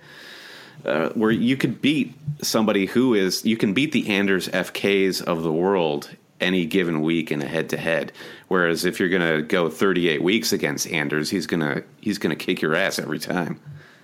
where 1.13 1.31
you 1.31 1.55
could 1.55 1.83
beat 1.83 2.15
somebody 2.41 2.87
who 2.87 3.13
is 3.13 3.45
you 3.45 3.57
can 3.57 3.73
beat 3.73 3.91
the 3.91 4.09
Anders 4.09 4.47
FKs 4.47 5.21
of 5.21 5.43
the 5.43 5.51
world 5.51 6.09
any 6.39 6.65
given 6.65 7.01
week 7.01 7.31
in 7.31 7.41
a 7.41 7.47
head 7.47 7.69
to 7.69 7.77
head. 7.77 8.11
Whereas 8.47 8.85
if 8.85 8.99
you're 8.99 9.09
going 9.09 9.37
to 9.37 9.41
go 9.41 9.69
38 9.69 10.23
weeks 10.23 10.53
against 10.53 10.87
Anders, 10.87 11.29
he's 11.29 11.47
going 11.47 11.59
to 11.59 11.83
he's 11.99 12.17
going 12.17 12.35
to 12.35 12.43
kick 12.43 12.61
your 12.61 12.75
ass 12.75 12.99
every 12.99 13.19
time. 13.19 13.59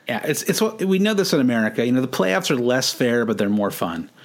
Yeah, 0.08 0.22
it's 0.26 0.44
it's 0.44 0.62
what 0.62 0.84
we 0.84 1.00
know 1.00 1.14
this 1.14 1.34
in 1.34 1.40
America. 1.40 1.86
You 1.86 1.92
know, 1.92 2.02
the 2.02 2.08
playoffs 2.08 2.52
are 2.52 2.58
less 2.58 2.92
fair, 2.94 3.26
but 3.26 3.38
they're 3.38 3.50
more 3.50 3.72
fun. 3.72 4.10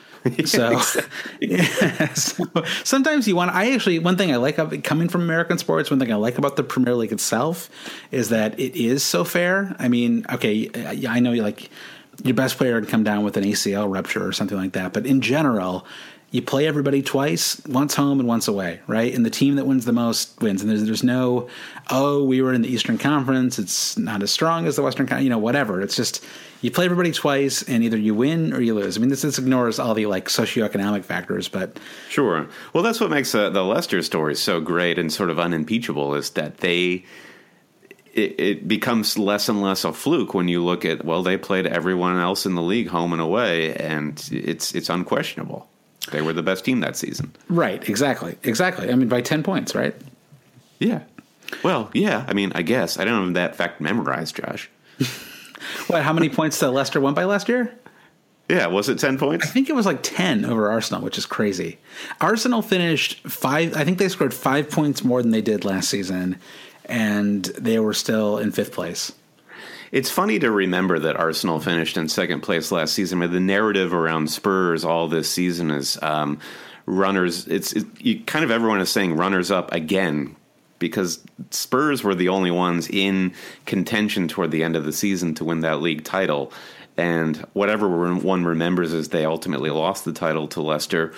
So, 0.44 0.80
yeah, 1.40 2.12
so, 2.12 2.44
sometimes 2.84 3.28
you 3.28 3.36
want. 3.36 3.52
I 3.52 3.72
actually 3.72 3.98
one 3.98 4.16
thing 4.16 4.32
I 4.32 4.36
like 4.36 4.58
of 4.58 4.82
coming 4.82 5.08
from 5.08 5.22
American 5.22 5.58
sports. 5.58 5.90
One 5.90 6.00
thing 6.00 6.12
I 6.12 6.16
like 6.16 6.36
about 6.36 6.56
the 6.56 6.64
Premier 6.64 6.94
League 6.94 7.12
itself 7.12 7.70
is 8.10 8.28
that 8.28 8.58
it 8.58 8.76
is 8.76 9.02
so 9.02 9.24
fair. 9.24 9.74
I 9.78 9.88
mean, 9.88 10.26
okay, 10.30 10.70
I 11.08 11.20
know 11.20 11.32
you 11.32 11.42
like 11.42 11.70
your 12.24 12.34
best 12.34 12.58
player 12.58 12.80
can 12.80 12.90
come 12.90 13.04
down 13.04 13.24
with 13.24 13.36
an 13.36 13.44
ACL 13.44 13.90
rupture 13.90 14.26
or 14.26 14.32
something 14.32 14.58
like 14.58 14.72
that, 14.72 14.92
but 14.92 15.06
in 15.06 15.20
general, 15.20 15.86
you 16.30 16.42
play 16.42 16.66
everybody 16.66 17.00
twice, 17.00 17.64
once 17.66 17.94
home 17.94 18.20
and 18.20 18.28
once 18.28 18.48
away, 18.48 18.80
right? 18.86 19.14
And 19.14 19.24
the 19.24 19.30
team 19.30 19.56
that 19.56 19.64
wins 19.64 19.86
the 19.86 19.94
most 19.94 20.38
wins. 20.42 20.60
And 20.60 20.70
there's 20.70 20.84
there's 20.84 21.02
no, 21.02 21.48
oh, 21.88 22.22
we 22.22 22.42
were 22.42 22.52
in 22.52 22.60
the 22.60 22.68
Eastern 22.68 22.98
Conference. 22.98 23.58
It's 23.58 23.96
not 23.96 24.22
as 24.22 24.30
strong 24.30 24.66
as 24.66 24.76
the 24.76 24.82
Western, 24.82 25.06
Conference, 25.06 25.24
you 25.24 25.30
know, 25.30 25.38
whatever. 25.38 25.80
It's 25.80 25.96
just 25.96 26.22
you 26.60 26.70
play 26.70 26.84
everybody 26.84 27.12
twice, 27.12 27.62
and 27.62 27.82
either 27.82 27.96
you 27.96 28.14
win 28.14 28.52
or 28.52 28.60
you 28.60 28.74
lose. 28.74 28.98
I 28.98 29.00
mean, 29.00 29.08
this, 29.08 29.22
this 29.22 29.38
ignores 29.38 29.78
all 29.78 29.94
the 29.94 30.04
like 30.04 30.28
socioeconomic 30.28 31.04
factors, 31.04 31.48
but 31.48 31.78
sure. 32.10 32.46
Well, 32.74 32.82
that's 32.82 33.00
what 33.00 33.08
makes 33.08 33.34
uh, 33.34 33.48
the 33.48 33.64
Leicester 33.64 34.02
story 34.02 34.34
so 34.34 34.60
great 34.60 34.98
and 34.98 35.10
sort 35.10 35.30
of 35.30 35.38
unimpeachable 35.38 36.14
is 36.14 36.30
that 36.30 36.58
they. 36.58 37.04
It, 38.14 38.40
it 38.40 38.68
becomes 38.68 39.16
less 39.16 39.48
and 39.48 39.62
less 39.62 39.84
a 39.84 39.92
fluke 39.92 40.34
when 40.34 40.48
you 40.48 40.64
look 40.64 40.84
at 40.84 41.04
well, 41.04 41.22
they 41.22 41.36
played 41.36 41.66
everyone 41.66 42.18
else 42.18 42.46
in 42.46 42.54
the 42.56 42.62
league 42.62 42.88
home 42.88 43.12
and 43.12 43.22
away, 43.22 43.74
and 43.76 44.28
it's 44.32 44.74
it's 44.74 44.88
unquestionable. 44.88 45.68
They 46.10 46.22
were 46.22 46.32
the 46.32 46.42
best 46.42 46.64
team 46.64 46.80
that 46.80 46.96
season. 46.96 47.34
Right, 47.48 47.86
exactly. 47.88 48.38
Exactly. 48.42 48.90
I 48.90 48.94
mean, 48.94 49.08
by 49.08 49.20
10 49.20 49.42
points, 49.42 49.74
right? 49.74 49.94
Yeah. 50.78 51.02
Well, 51.62 51.90
yeah. 51.92 52.24
I 52.28 52.34
mean, 52.34 52.52
I 52.54 52.62
guess. 52.62 52.98
I 52.98 53.04
don't 53.04 53.24
have 53.24 53.34
that 53.34 53.56
fact 53.56 53.80
memorized, 53.80 54.36
Josh. 54.36 54.70
what, 55.88 56.02
how 56.02 56.12
many 56.12 56.28
points 56.28 56.58
did 56.58 56.68
Leicester 56.68 57.00
won 57.00 57.14
by 57.14 57.24
last 57.24 57.48
year? 57.48 57.72
Yeah, 58.48 58.66
was 58.68 58.88
it 58.88 58.98
10 58.98 59.18
points? 59.18 59.46
I 59.46 59.50
think 59.50 59.68
it 59.68 59.74
was 59.74 59.84
like 59.84 60.02
10 60.02 60.46
over 60.46 60.70
Arsenal, 60.70 61.02
which 61.02 61.18
is 61.18 61.26
crazy. 61.26 61.78
Arsenal 62.20 62.62
finished 62.62 63.20
five, 63.28 63.76
I 63.76 63.84
think 63.84 63.98
they 63.98 64.08
scored 64.08 64.32
five 64.32 64.70
points 64.70 65.04
more 65.04 65.20
than 65.22 65.32
they 65.32 65.42
did 65.42 65.66
last 65.66 65.90
season, 65.90 66.38
and 66.86 67.44
they 67.44 67.78
were 67.78 67.92
still 67.92 68.38
in 68.38 68.52
fifth 68.52 68.72
place. 68.72 69.12
It's 69.90 70.10
funny 70.10 70.38
to 70.40 70.50
remember 70.50 70.98
that 70.98 71.16
Arsenal 71.16 71.60
finished 71.60 71.96
in 71.96 72.08
second 72.08 72.42
place 72.42 72.70
last 72.70 72.94
season, 72.94 73.20
but 73.20 73.32
the 73.32 73.40
narrative 73.40 73.94
around 73.94 74.30
Spurs 74.30 74.84
all 74.84 75.08
this 75.08 75.30
season 75.30 75.70
is 75.70 75.98
um, 76.02 76.38
runners. 76.86 77.46
It's 77.46 77.72
it, 77.72 77.86
you, 77.98 78.20
kind 78.24 78.44
of 78.44 78.50
everyone 78.50 78.80
is 78.80 78.90
saying 78.90 79.16
runners 79.16 79.50
up 79.50 79.72
again 79.72 80.36
because 80.78 81.24
Spurs 81.50 82.04
were 82.04 82.14
the 82.14 82.28
only 82.28 82.50
ones 82.50 82.88
in 82.88 83.32
contention 83.66 84.28
toward 84.28 84.50
the 84.50 84.62
end 84.62 84.76
of 84.76 84.84
the 84.84 84.92
season 84.92 85.34
to 85.36 85.44
win 85.44 85.60
that 85.60 85.80
league 85.80 86.04
title. 86.04 86.52
And 86.96 87.36
whatever 87.52 88.14
one 88.14 88.44
remembers 88.44 88.92
is 88.92 89.08
they 89.08 89.24
ultimately 89.24 89.70
lost 89.70 90.04
the 90.04 90.12
title 90.12 90.48
to 90.48 90.60
Leicester. 90.60 91.14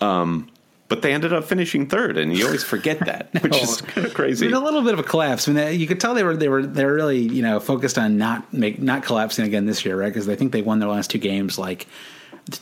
Um, 0.00 0.48
but 0.92 1.00
they 1.00 1.14
ended 1.14 1.32
up 1.32 1.44
finishing 1.44 1.86
third, 1.86 2.18
and 2.18 2.36
you 2.36 2.44
always 2.44 2.62
forget 2.62 2.98
that, 2.98 3.32
which 3.42 3.56
is 3.56 3.80
oh. 3.80 3.86
kind 3.86 4.06
of 4.06 4.12
crazy. 4.12 4.52
a 4.52 4.60
little 4.60 4.82
bit 4.82 4.92
of 4.92 4.98
a 4.98 5.02
collapse. 5.02 5.48
I 5.48 5.52
mean, 5.52 5.80
you 5.80 5.86
could 5.86 5.98
tell 5.98 6.12
they 6.12 6.22
were 6.22 6.36
they 6.36 6.50
were 6.50 6.66
they 6.66 6.84
were 6.84 6.92
really 6.92 7.18
you 7.18 7.40
know 7.40 7.60
focused 7.60 7.96
on 7.96 8.18
not 8.18 8.52
make 8.52 8.78
not 8.78 9.02
collapsing 9.02 9.46
again 9.46 9.64
this 9.64 9.86
year, 9.86 9.98
right? 9.98 10.12
Because 10.12 10.28
I 10.28 10.36
think 10.36 10.52
they 10.52 10.60
won 10.60 10.80
their 10.80 10.90
last 10.90 11.08
two 11.08 11.16
games. 11.16 11.58
Like 11.58 11.86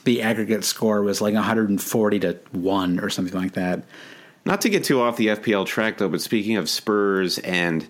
the 0.05 0.23
aggregate 0.23 0.63
score 0.63 1.03
was 1.03 1.21
like 1.21 1.35
140 1.35 2.21
to 2.21 2.39
one 2.53 3.01
or 3.01 3.11
something 3.11 3.37
like 3.37 3.55
that. 3.55 3.83
Not 4.45 4.61
to 4.61 4.69
get 4.69 4.85
too 4.85 5.01
off 5.01 5.17
the 5.17 5.27
FPL 5.27 5.67
track 5.67 5.99
though, 5.99 6.09
but 6.09 6.21
speaking 6.21 6.57
of 6.57 6.71
Spurs 6.71 7.41
and 7.41 7.85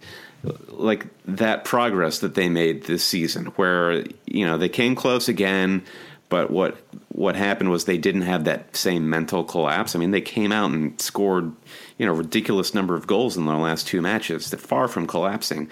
like 0.69 1.05
that 1.27 1.67
progress 1.67 2.21
that 2.21 2.35
they 2.35 2.49
made 2.49 2.85
this 2.85 3.05
season, 3.05 3.45
where 3.57 4.07
you 4.25 4.47
know 4.47 4.57
they 4.57 4.71
came 4.71 4.95
close 4.95 5.29
again 5.29 5.83
But 6.31 6.51
what 6.51 6.79
what 7.09 7.37
happened 7.37 7.71
was 7.71 7.85
they 7.85 7.99
didn't 7.99 8.23
have 8.23 8.45
that 8.45 8.75
same 8.75 9.11
mental 9.11 9.45
collapse. 9.45 9.95
I 9.95 9.99
mean, 9.99 10.13
they 10.13 10.23
came 10.23 10.53
out 10.53 10.71
and 10.71 10.99
scored, 10.99 11.53
you 11.99 12.07
know, 12.07 12.13
ridiculous 12.13 12.73
number 12.73 12.95
of 12.95 13.07
goals 13.07 13.37
in 13.37 13.45
their 13.45 13.57
last 13.57 13.87
two 13.87 14.01
matches. 14.01 14.49
They're 14.49 14.59
far 14.59 14.89
from 14.89 15.07
collapsing. 15.07 15.69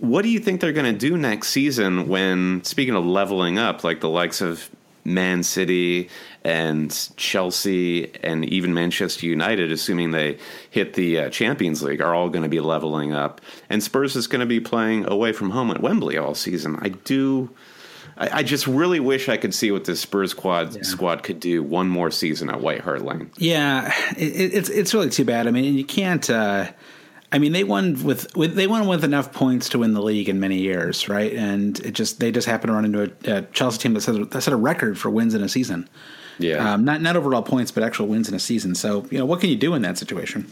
What 0.00 0.22
do 0.22 0.28
you 0.28 0.40
think 0.40 0.60
they're 0.60 0.72
going 0.72 0.92
to 0.92 0.98
do 0.98 1.16
next 1.16 1.48
season 1.48 2.08
when, 2.08 2.64
speaking 2.64 2.94
of 2.94 3.06
leveling 3.06 3.58
up, 3.58 3.84
like 3.84 4.00
the 4.00 4.08
likes 4.08 4.40
of 4.40 4.68
Man 5.04 5.42
City 5.42 6.10
and 6.42 6.90
Chelsea 7.16 8.12
and 8.22 8.44
even 8.46 8.74
Manchester 8.74 9.26
United, 9.26 9.70
assuming 9.70 10.10
they 10.10 10.38
hit 10.70 10.94
the 10.94 11.20
uh, 11.20 11.30
Champions 11.30 11.82
League, 11.82 12.00
are 12.00 12.14
all 12.14 12.28
going 12.28 12.42
to 12.42 12.48
be 12.48 12.60
leveling 12.60 13.12
up. 13.12 13.40
And 13.68 13.82
Spurs 13.82 14.16
is 14.16 14.26
going 14.26 14.40
to 14.40 14.46
be 14.46 14.60
playing 14.60 15.06
away 15.06 15.32
from 15.32 15.50
home 15.50 15.70
at 15.70 15.80
Wembley 15.80 16.18
all 16.18 16.34
season. 16.34 16.78
I 16.82 16.88
do. 16.88 17.50
I, 18.20 18.38
I 18.38 18.42
just 18.42 18.66
really 18.66 19.00
wish 19.00 19.28
I 19.28 19.38
could 19.38 19.54
see 19.54 19.72
what 19.72 19.86
this 19.86 20.00
Spurs 20.00 20.30
squad 20.30 20.76
yeah. 20.76 20.82
squad 20.82 21.22
could 21.22 21.40
do 21.40 21.62
one 21.62 21.88
more 21.88 22.10
season 22.10 22.50
at 22.50 22.60
White 22.60 22.82
Hart 22.82 23.02
Lane. 23.02 23.30
Yeah, 23.38 23.92
it, 24.16 24.54
it's 24.54 24.68
it's 24.68 24.94
really 24.94 25.10
too 25.10 25.24
bad. 25.24 25.48
I 25.48 25.50
mean, 25.50 25.74
you 25.74 25.84
can't. 25.84 26.28
Uh, 26.28 26.70
I 27.32 27.38
mean, 27.38 27.52
they 27.52 27.62
won 27.62 28.02
with, 28.02 28.36
with, 28.36 28.56
they 28.56 28.66
won 28.66 28.88
with 28.88 29.04
enough 29.04 29.32
points 29.32 29.68
to 29.68 29.78
win 29.78 29.94
the 29.94 30.02
league 30.02 30.28
in 30.28 30.40
many 30.40 30.58
years, 30.58 31.08
right? 31.08 31.32
And 31.32 31.78
it 31.80 31.92
just 31.92 32.20
they 32.20 32.30
just 32.30 32.46
happened 32.46 32.70
to 32.70 32.74
run 32.74 32.84
into 32.84 33.12
a, 33.26 33.38
a 33.38 33.42
Chelsea 33.52 33.78
team 33.78 33.94
that 33.94 34.02
set, 34.02 34.30
that 34.30 34.42
set 34.42 34.52
a 34.52 34.56
record 34.56 34.98
for 34.98 35.10
wins 35.10 35.34
in 35.34 35.42
a 35.42 35.48
season. 35.48 35.88
Yeah, 36.38 36.74
um, 36.74 36.84
not 36.84 37.00
not 37.00 37.16
overall 37.16 37.42
points, 37.42 37.70
but 37.70 37.82
actual 37.82 38.06
wins 38.06 38.28
in 38.28 38.34
a 38.34 38.38
season. 38.38 38.74
So 38.74 39.06
you 39.10 39.18
know, 39.18 39.24
what 39.24 39.40
can 39.40 39.48
you 39.48 39.56
do 39.56 39.74
in 39.74 39.82
that 39.82 39.96
situation? 39.96 40.46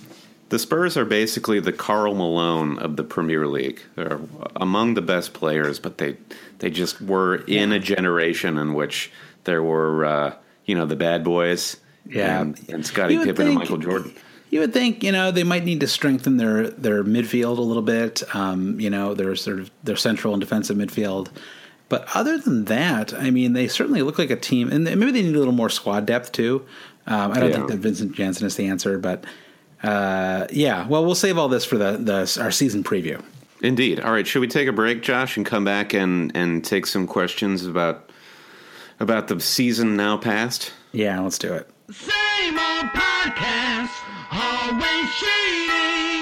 The 0.48 0.58
Spurs 0.58 0.96
are 0.96 1.04
basically 1.04 1.60
the 1.60 1.72
Karl 1.72 2.14
Malone 2.14 2.78
of 2.78 2.96
the 2.96 3.04
Premier 3.04 3.46
League. 3.46 3.82
They're 3.96 4.20
among 4.56 4.94
the 4.94 5.02
best 5.02 5.34
players, 5.34 5.78
but 5.78 5.98
they 5.98 6.16
they 6.58 6.70
just 6.70 7.00
were 7.02 7.36
in 7.46 7.72
a 7.72 7.78
generation 7.78 8.56
in 8.56 8.74
which 8.74 9.10
there 9.44 9.62
were 9.62 10.04
uh, 10.04 10.34
you 10.64 10.74
know 10.74 10.86
the 10.86 10.96
bad 10.96 11.22
boys, 11.22 11.76
yeah, 12.06 12.40
and, 12.40 12.58
and 12.68 12.86
Scottie 12.86 13.18
Pippen 13.18 13.34
think, 13.34 13.48
and 13.48 13.54
Michael 13.58 13.76
Jordan. 13.76 14.14
You 14.50 14.60
would 14.60 14.72
think 14.72 15.02
you 15.02 15.12
know 15.12 15.30
they 15.30 15.44
might 15.44 15.64
need 15.64 15.80
to 15.80 15.86
strengthen 15.86 16.38
their 16.38 16.68
their 16.70 17.04
midfield 17.04 17.58
a 17.58 17.62
little 17.62 17.82
bit. 17.82 18.22
Um, 18.34 18.80
you 18.80 18.88
know, 18.88 19.12
their 19.12 19.36
sort 19.36 19.60
of 19.60 19.70
their 19.84 19.96
central 19.96 20.32
and 20.32 20.40
defensive 20.40 20.76
midfield. 20.76 21.28
But 21.90 22.06
other 22.14 22.36
than 22.36 22.66
that, 22.66 23.14
I 23.14 23.30
mean, 23.30 23.54
they 23.54 23.66
certainly 23.66 24.02
look 24.02 24.18
like 24.18 24.30
a 24.30 24.36
team, 24.36 24.70
and 24.70 24.84
maybe 24.84 25.10
they 25.10 25.22
need 25.22 25.34
a 25.34 25.38
little 25.38 25.54
more 25.54 25.70
squad 25.70 26.06
depth 26.06 26.32
too. 26.32 26.66
Um, 27.06 27.32
I 27.32 27.40
don't 27.40 27.50
yeah. 27.50 27.56
think 27.56 27.68
that 27.68 27.78
Vincent 27.78 28.14
Janssen 28.14 28.46
is 28.46 28.56
the 28.56 28.66
answer, 28.66 28.98
but 28.98 29.24
uh, 29.82 30.46
yeah. 30.50 30.86
Well, 30.86 31.04
we'll 31.04 31.14
save 31.14 31.38
all 31.38 31.48
this 31.48 31.64
for 31.64 31.78
the, 31.78 31.92
the 31.96 32.40
our 32.42 32.50
season 32.50 32.84
preview. 32.84 33.22
Indeed. 33.62 34.00
All 34.00 34.12
right. 34.12 34.26
Should 34.26 34.40
we 34.40 34.48
take 34.48 34.68
a 34.68 34.72
break, 34.72 35.02
Josh, 35.02 35.36
and 35.36 35.44
come 35.44 35.64
back 35.64 35.92
and 35.94 36.30
and 36.34 36.64
take 36.64 36.86
some 36.86 37.06
questions 37.06 37.66
about 37.66 38.10
about 39.00 39.28
the 39.28 39.40
season 39.40 39.96
now 39.96 40.16
past? 40.16 40.72
Yeah, 40.92 41.20
let's 41.20 41.38
do 41.38 41.52
it. 41.52 41.68
Same 41.90 42.58
old 42.58 42.86
podcast, 42.92 43.90
always 44.32 45.14
cheating 45.14 46.17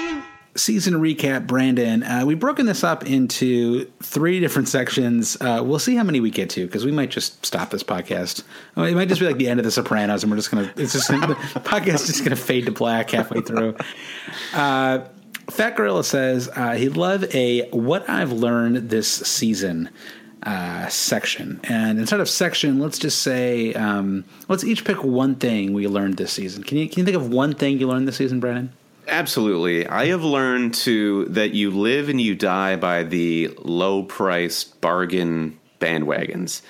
season 0.57 0.95
recap, 0.95 1.47
Brandon. 1.47 2.03
Uh, 2.03 2.23
we've 2.25 2.39
broken 2.39 2.65
this 2.65 2.83
up 2.83 3.05
into 3.05 3.85
three 4.01 4.39
different 4.39 4.67
sections. 4.67 5.37
Uh, 5.39 5.61
we'll 5.63 5.79
see 5.79 5.95
how 5.95 6.03
many 6.03 6.19
we 6.19 6.29
get 6.29 6.49
to 6.51 6.65
because 6.65 6.85
we 6.85 6.91
might 6.91 7.09
just 7.09 7.45
stop 7.45 7.69
this 7.69 7.83
podcast. 7.83 8.43
it 8.75 8.95
might 8.95 9.07
just 9.07 9.21
be 9.21 9.27
like 9.27 9.37
the 9.37 9.47
end 9.47 9.59
of 9.59 9.63
The 9.63 9.71
Sopranos, 9.71 10.23
and 10.23 10.31
we're 10.31 10.37
just 10.37 10.51
gonna. 10.51 10.71
It's 10.75 10.93
just 10.93 11.07
the 11.09 11.15
podcast 11.15 11.95
is 11.95 12.07
just 12.07 12.23
gonna 12.23 12.35
fade 12.35 12.65
to 12.65 12.71
black 12.71 13.11
halfway 13.11 13.41
through. 13.41 13.75
Uh, 14.53 15.05
Fat 15.49 15.77
Gorilla 15.77 16.03
says 16.03 16.49
uh, 16.55 16.73
he'd 16.73 16.97
love 16.97 17.23
a 17.33 17.69
"What 17.69 18.09
I've 18.09 18.31
Learned 18.31 18.89
This 18.89 19.07
Season." 19.07 19.89
Uh, 20.43 20.87
section. 20.87 21.59
And 21.63 21.99
instead 21.99 22.21
of 22.21 22.29
section, 22.29 22.79
let's 22.79 22.99
just 22.99 23.21
say 23.21 23.73
um, 23.73 24.23
let's 24.47 24.63
each 24.63 24.85
pick 24.85 25.03
one 25.03 25.35
thing 25.35 25.73
we 25.73 25.87
learned 25.87 26.15
this 26.17 26.31
season. 26.31 26.63
Can 26.63 26.77
you 26.77 26.87
can 26.87 26.99
you 26.99 27.05
think 27.05 27.17
of 27.17 27.29
one 27.29 27.53
thing 27.53 27.79
you 27.79 27.87
learned 27.87 28.07
this 28.07 28.17
season, 28.17 28.39
Brandon? 28.39 28.71
Absolutely. 29.07 29.87
I 29.87 30.07
have 30.07 30.23
learned 30.23 30.73
to 30.75 31.25
that 31.25 31.53
you 31.53 31.71
live 31.71 32.09
and 32.09 32.19
you 32.19 32.35
die 32.35 32.75
by 32.75 33.03
the 33.03 33.47
low 33.59 34.03
priced 34.03 34.81
bargain 34.81 35.59
bandwagons. 35.79 36.61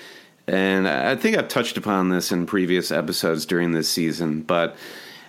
And 0.45 0.87
I 0.87 1.15
think 1.15 1.37
I've 1.37 1.47
touched 1.47 1.77
upon 1.77 2.09
this 2.09 2.31
in 2.31 2.45
previous 2.45 2.91
episodes 2.91 3.45
during 3.45 3.71
this 3.71 3.89
season, 3.89 4.43
but 4.43 4.77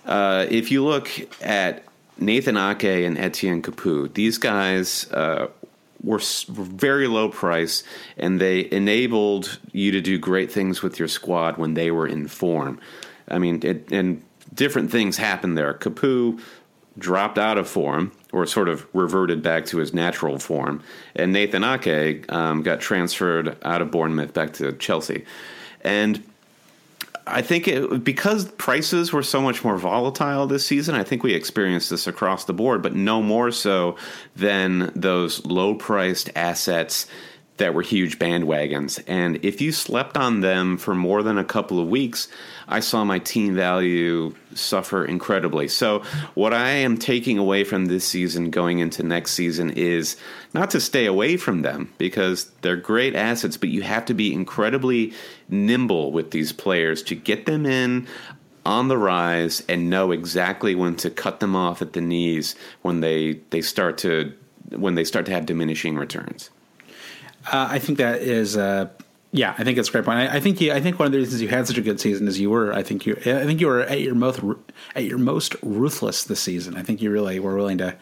uh, 0.05 0.45
if 0.49 0.71
you 0.71 0.83
look 0.85 1.09
at 1.41 1.83
Nathan 2.17 2.55
Ake 2.55 3.05
and 3.05 3.17
Etienne 3.17 3.61
Capoue, 3.61 4.13
these 4.13 4.37
guys 4.37 5.11
uh, 5.11 5.47
were 6.03 6.21
very 6.47 7.07
low 7.07 7.29
price 7.29 7.83
and 8.17 8.39
they 8.39 8.71
enabled 8.71 9.59
you 9.71 9.91
to 9.91 9.99
do 9.99 10.17
great 10.17 10.51
things 10.51 10.81
with 10.81 10.99
your 10.99 11.07
squad 11.07 11.57
when 11.57 11.73
they 11.73 11.91
were 11.91 12.07
in 12.07 12.27
form. 12.27 12.79
I 13.27 13.39
mean, 13.39 13.59
it, 13.63 13.91
and 13.91 14.23
different 14.53 14.89
things 14.91 15.17
happened 15.17 15.57
there. 15.57 15.73
Capoue 15.73 16.39
dropped 16.97 17.37
out 17.37 17.57
of 17.57 17.67
form 17.67 18.11
or 18.31 18.45
sort 18.45 18.69
of 18.69 18.85
reverted 18.93 19.41
back 19.41 19.65
to 19.65 19.77
his 19.77 19.93
natural 19.93 20.37
form. 20.39 20.83
And 21.15 21.31
Nathan 21.31 21.63
Ake 21.63 22.31
um, 22.31 22.61
got 22.61 22.79
transferred 22.79 23.57
out 23.63 23.81
of 23.81 23.91
Bournemouth 23.91 24.33
back 24.33 24.53
to 24.53 24.73
Chelsea. 24.73 25.25
And 25.81 26.23
I 27.25 27.41
think 27.41 27.67
it, 27.67 28.03
because 28.03 28.45
prices 28.45 29.13
were 29.13 29.23
so 29.23 29.41
much 29.41 29.63
more 29.63 29.77
volatile 29.77 30.47
this 30.47 30.65
season, 30.65 30.95
I 30.95 31.03
think 31.03 31.23
we 31.23 31.33
experienced 31.33 31.89
this 31.89 32.07
across 32.07 32.45
the 32.45 32.53
board, 32.53 32.81
but 32.81 32.95
no 32.95 33.21
more 33.21 33.51
so 33.51 33.97
than 34.35 34.91
those 34.95 35.45
low 35.45 35.75
priced 35.75 36.29
assets 36.35 37.07
that 37.59 37.73
were 37.73 37.81
huge 37.81 38.19
bandwagons. 38.19 39.01
And 39.07 39.37
if 39.45 39.61
you 39.61 39.71
slept 39.71 40.17
on 40.17 40.41
them 40.41 40.77
for 40.77 40.95
more 40.95 41.23
than 41.23 41.37
a 41.37 41.43
couple 41.43 41.79
of 41.79 41.87
weeks, 41.87 42.27
I 42.67 42.79
saw 42.79 43.03
my 43.05 43.19
team 43.19 43.55
value 43.55 44.33
suffer 44.55 45.05
incredibly. 45.05 45.67
So, 45.67 45.99
what 46.33 46.53
I 46.53 46.69
am 46.69 46.97
taking 46.97 47.37
away 47.37 47.63
from 47.63 47.85
this 47.85 48.05
season 48.05 48.49
going 48.49 48.79
into 48.79 49.03
next 49.03 49.31
season 49.31 49.69
is 49.71 50.17
not 50.53 50.71
to 50.71 50.81
stay 50.81 51.05
away 51.05 51.37
from 51.37 51.61
them 51.61 51.93
because 51.97 52.45
they're 52.61 52.75
great 52.75 53.15
assets, 53.15 53.57
but 53.57 53.69
you 53.69 53.83
have 53.83 54.05
to 54.05 54.13
be 54.13 54.33
incredibly 54.33 55.13
nimble 55.47 56.11
with 56.11 56.31
these 56.31 56.51
players 56.51 57.03
to 57.03 57.15
get 57.15 57.45
them 57.45 57.65
in 57.65 58.07
on 58.65 58.87
the 58.87 58.97
rise 58.97 59.63
and 59.69 59.89
know 59.89 60.11
exactly 60.11 60.75
when 60.75 60.95
to 60.95 61.09
cut 61.09 61.39
them 61.39 61.55
off 61.55 61.81
at 61.81 61.93
the 61.93 62.01
knees 62.01 62.55
when 62.81 63.01
they, 63.01 63.39
they 63.51 63.61
start 63.61 63.97
to 63.97 64.33
when 64.75 64.93
they 64.93 65.03
start 65.03 65.25
to 65.25 65.31
have 65.31 65.47
diminishing 65.47 65.95
returns. 65.95 66.51
Uh, 67.45 67.67
I 67.71 67.79
think 67.79 67.97
that 67.97 68.21
is, 68.21 68.57
uh, 68.57 68.89
yeah, 69.31 69.53
I 69.57 69.63
think 69.63 69.77
it's 69.77 69.89
a 69.89 69.91
great 69.91 70.05
point. 70.05 70.19
I, 70.19 70.37
I, 70.37 70.39
think 70.39 70.59
you, 70.59 70.71
I 70.71 70.81
think 70.81 70.97
one 70.97 71.05
of 71.05 71.11
the 71.11 71.19
reasons 71.19 71.41
you 71.41 71.47
had 71.47 71.67
such 71.67 71.77
a 71.77 71.81
good 71.81 71.99
season 71.99 72.27
is 72.27 72.39
you 72.39 72.49
were, 72.49 72.73
I 72.73 72.83
think 72.83 73.05
you, 73.05 73.15
I 73.17 73.45
think 73.45 73.61
you 73.61 73.67
were 73.67 73.81
at 73.81 74.01
your 74.01 74.15
most 74.15 74.41
at 74.95 75.03
your 75.03 75.19
most 75.19 75.55
ruthless 75.61 76.23
this 76.23 76.39
season. 76.39 76.75
I 76.75 76.81
think 76.81 77.01
you 77.01 77.11
really 77.11 77.39
were 77.39 77.55
willing 77.55 77.77
to 77.77 77.95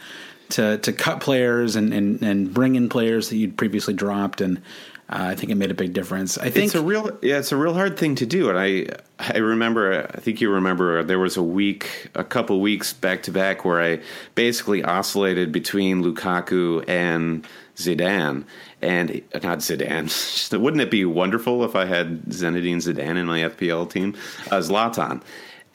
to 0.50 0.78
to 0.78 0.93
cut 0.93 1.19
players 1.19 1.76
and 1.76 1.93
and, 1.93 2.21
and 2.21 2.54
bring 2.54 2.76
in 2.76 2.88
players 2.88 3.30
that 3.30 3.38
you'd 3.38 3.58
previously 3.58 3.93
dropped 3.93 4.41
and. 4.41 4.62
Uh, 5.10 5.28
I 5.30 5.36
think 5.36 5.54
it 5.54 5.56
made 5.56 5.71
a 5.71 5.73
big 5.73 5.93
difference. 5.93 6.38
I 6.38 6.50
think 6.50 6.65
it's 6.65 6.76
a 6.76 6.82
real, 6.82 7.17
yeah, 7.21 7.38
it's 7.38 7.54
a 7.54 7.56
real 7.56 7.73
hard 7.73 7.97
thing 7.97 8.15
to 8.15 8.26
do. 8.26 8.50
And 8.50 8.60
I, 8.60 8.88
I 9.17 9.38
remember, 9.38 10.06
I 10.13 10.19
think 10.19 10.41
you 10.41 10.52
remember, 10.52 11.02
there 11.02 11.17
was 11.17 11.38
a 11.38 11.43
week, 11.43 12.10
a 12.13 12.26
couple 12.26 12.60
weeks 12.60 12.91
back 12.91 13.23
to 13.23 13.32
back 13.32 13.63
where 13.63 13.82
I 13.82 14.02
basically 14.36 14.84
oscillated 14.84 15.54
between 15.54 16.04
Lukaku 16.04 16.84
and 16.89 17.47
Zidane, 17.77 18.43
and 18.81 19.21
not 19.35 19.59
Zidane. 19.59 20.59
Wouldn't 20.59 20.81
it 20.81 20.91
be 20.91 21.05
wonderful 21.05 21.63
if 21.63 21.75
I 21.75 21.85
had 21.85 22.23
Zinedine 22.25 22.77
Zidane 22.77 23.17
in 23.17 23.25
my 23.25 23.41
FPL 23.41 23.89
team? 23.89 24.15
Uh, 24.47 24.57
Zlatan. 24.57 25.21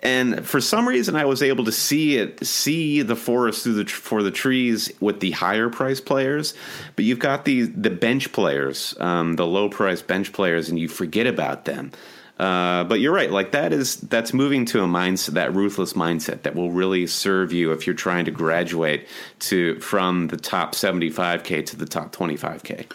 And 0.04 0.44
for 0.44 0.60
some 0.60 0.88
reason, 0.88 1.14
I 1.14 1.24
was 1.26 1.44
able 1.44 1.64
to 1.64 1.70
see 1.70 2.16
it, 2.16 2.44
see 2.44 3.02
the 3.02 3.14
forest 3.14 3.62
through 3.62 3.84
the 3.84 3.84
for 3.84 4.24
the 4.24 4.32
trees 4.32 4.92
with 4.98 5.20
the 5.20 5.30
higher 5.30 5.68
price 5.68 6.00
players. 6.00 6.54
But 6.96 7.04
you've 7.04 7.20
got 7.20 7.44
the 7.44 7.62
the 7.62 7.90
bench 7.90 8.32
players, 8.32 8.96
um, 8.98 9.36
the 9.36 9.46
low 9.46 9.68
price 9.68 10.02
bench 10.02 10.32
players, 10.32 10.68
and 10.68 10.78
you 10.78 10.88
forget 10.88 11.28
about 11.28 11.66
them. 11.66 11.92
Uh, 12.38 12.84
but 12.84 12.98
you're 12.98 13.12
right. 13.12 13.30
Like 13.30 13.52
that 13.52 13.72
is 13.72 13.96
that's 13.96 14.32
moving 14.32 14.64
to 14.66 14.82
a 14.82 14.86
mindset, 14.86 15.34
that 15.34 15.54
ruthless 15.54 15.92
mindset 15.92 16.42
that 16.42 16.54
will 16.54 16.72
really 16.72 17.06
serve 17.06 17.52
you 17.52 17.72
if 17.72 17.86
you're 17.86 17.94
trying 17.94 18.24
to 18.24 18.30
graduate 18.30 19.06
to 19.40 19.78
from 19.80 20.28
the 20.28 20.36
top 20.36 20.74
75k 20.74 21.64
to 21.66 21.76
the 21.76 21.86
top 21.86 22.14
25k. 22.14 22.90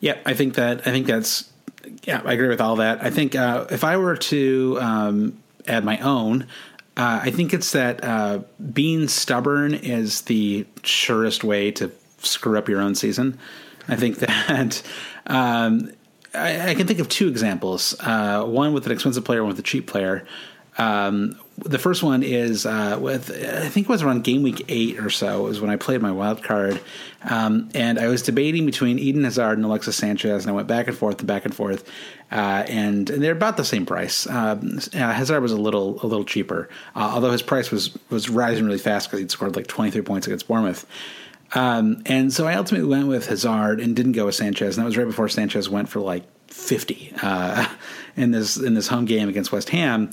Yeah, 0.00 0.16
I 0.24 0.34
think 0.34 0.54
that 0.54 0.86
I 0.86 0.92
think 0.92 1.06
that's 1.06 1.50
yeah, 2.04 2.22
I 2.24 2.32
agree 2.32 2.48
with 2.48 2.60
all 2.60 2.76
that. 2.76 3.02
I 3.02 3.10
think 3.10 3.34
uh, 3.34 3.66
if 3.70 3.84
I 3.84 3.96
were 3.96 4.16
to 4.16 4.78
um, 4.80 5.42
add 5.66 5.84
my 5.84 5.98
own, 5.98 6.46
uh, 6.96 7.20
I 7.22 7.30
think 7.30 7.52
it's 7.52 7.72
that 7.72 8.02
uh, 8.02 8.40
being 8.72 9.08
stubborn 9.08 9.74
is 9.74 10.22
the 10.22 10.66
surest 10.82 11.44
way 11.44 11.70
to 11.72 11.92
screw 12.18 12.56
up 12.56 12.68
your 12.68 12.80
own 12.80 12.94
season. 12.94 13.38
I 13.88 13.96
think 13.96 14.18
that 14.20 14.82
um, 15.26 15.92
I, 16.36 16.70
I, 16.70 16.74
can 16.74 16.86
think 16.86 16.98
of 16.98 17.08
two 17.08 17.28
examples. 17.28 17.96
Uh, 18.00 18.44
one 18.44 18.72
with 18.72 18.86
an 18.86 18.92
expensive 18.92 19.24
player, 19.24 19.42
one 19.42 19.48
with 19.48 19.58
a 19.58 19.62
cheap 19.62 19.86
player. 19.86 20.26
Um, 20.78 21.38
the 21.56 21.78
first 21.78 22.02
one 22.02 22.22
is 22.22 22.66
uh, 22.66 22.98
with 23.00 23.30
I 23.30 23.68
think 23.68 23.86
it 23.86 23.88
was 23.88 24.02
around 24.02 24.24
game 24.24 24.42
week 24.42 24.66
eight 24.68 24.98
or 24.98 25.08
so 25.08 25.46
It 25.46 25.48
was 25.48 25.60
when 25.60 25.70
I 25.70 25.76
played 25.76 26.02
my 26.02 26.12
wild 26.12 26.42
card, 26.42 26.80
um, 27.22 27.70
and 27.74 27.98
I 27.98 28.08
was 28.08 28.20
debating 28.20 28.66
between 28.66 28.98
Eden 28.98 29.24
Hazard 29.24 29.56
and 29.56 29.64
Alexis 29.64 29.96
Sanchez, 29.96 30.44
and 30.44 30.50
I 30.50 30.54
went 30.54 30.68
back 30.68 30.86
and 30.86 30.96
forth 30.96 31.18
and 31.18 31.26
back 31.26 31.46
and 31.46 31.54
forth, 31.54 31.88
uh, 32.30 32.64
and, 32.68 33.08
and, 33.08 33.22
they're 33.22 33.32
about 33.32 33.56
the 33.56 33.64
same 33.64 33.86
price. 33.86 34.26
Um, 34.26 34.78
uh, 34.92 35.12
Hazard 35.12 35.40
was 35.40 35.52
a 35.52 35.56
little 35.56 35.98
a 36.02 36.06
little 36.06 36.26
cheaper, 36.26 36.68
uh, 36.94 37.10
although 37.14 37.32
his 37.32 37.42
price 37.42 37.70
was 37.70 37.96
was 38.10 38.28
rising 38.28 38.66
really 38.66 38.78
fast 38.78 39.08
because 39.08 39.20
he'd 39.20 39.30
scored 39.30 39.56
like 39.56 39.66
twenty 39.66 39.90
three 39.90 40.02
points 40.02 40.26
against 40.26 40.46
Bournemouth. 40.46 40.84
Um, 41.54 42.02
and 42.06 42.32
so 42.32 42.46
I 42.46 42.54
ultimately 42.54 42.88
went 42.88 43.08
with 43.08 43.26
Hazard 43.26 43.80
and 43.80 43.94
didn't 43.94 44.12
go 44.12 44.26
with 44.26 44.34
Sanchez, 44.34 44.76
and 44.76 44.82
that 44.82 44.86
was 44.86 44.96
right 44.96 45.06
before 45.06 45.28
Sanchez 45.28 45.68
went 45.68 45.88
for 45.88 46.00
like 46.00 46.24
fifty 46.48 47.12
uh, 47.22 47.66
in 48.16 48.30
this 48.30 48.56
in 48.56 48.74
this 48.74 48.88
home 48.88 49.04
game 49.04 49.28
against 49.28 49.52
West 49.52 49.70
Ham. 49.70 50.10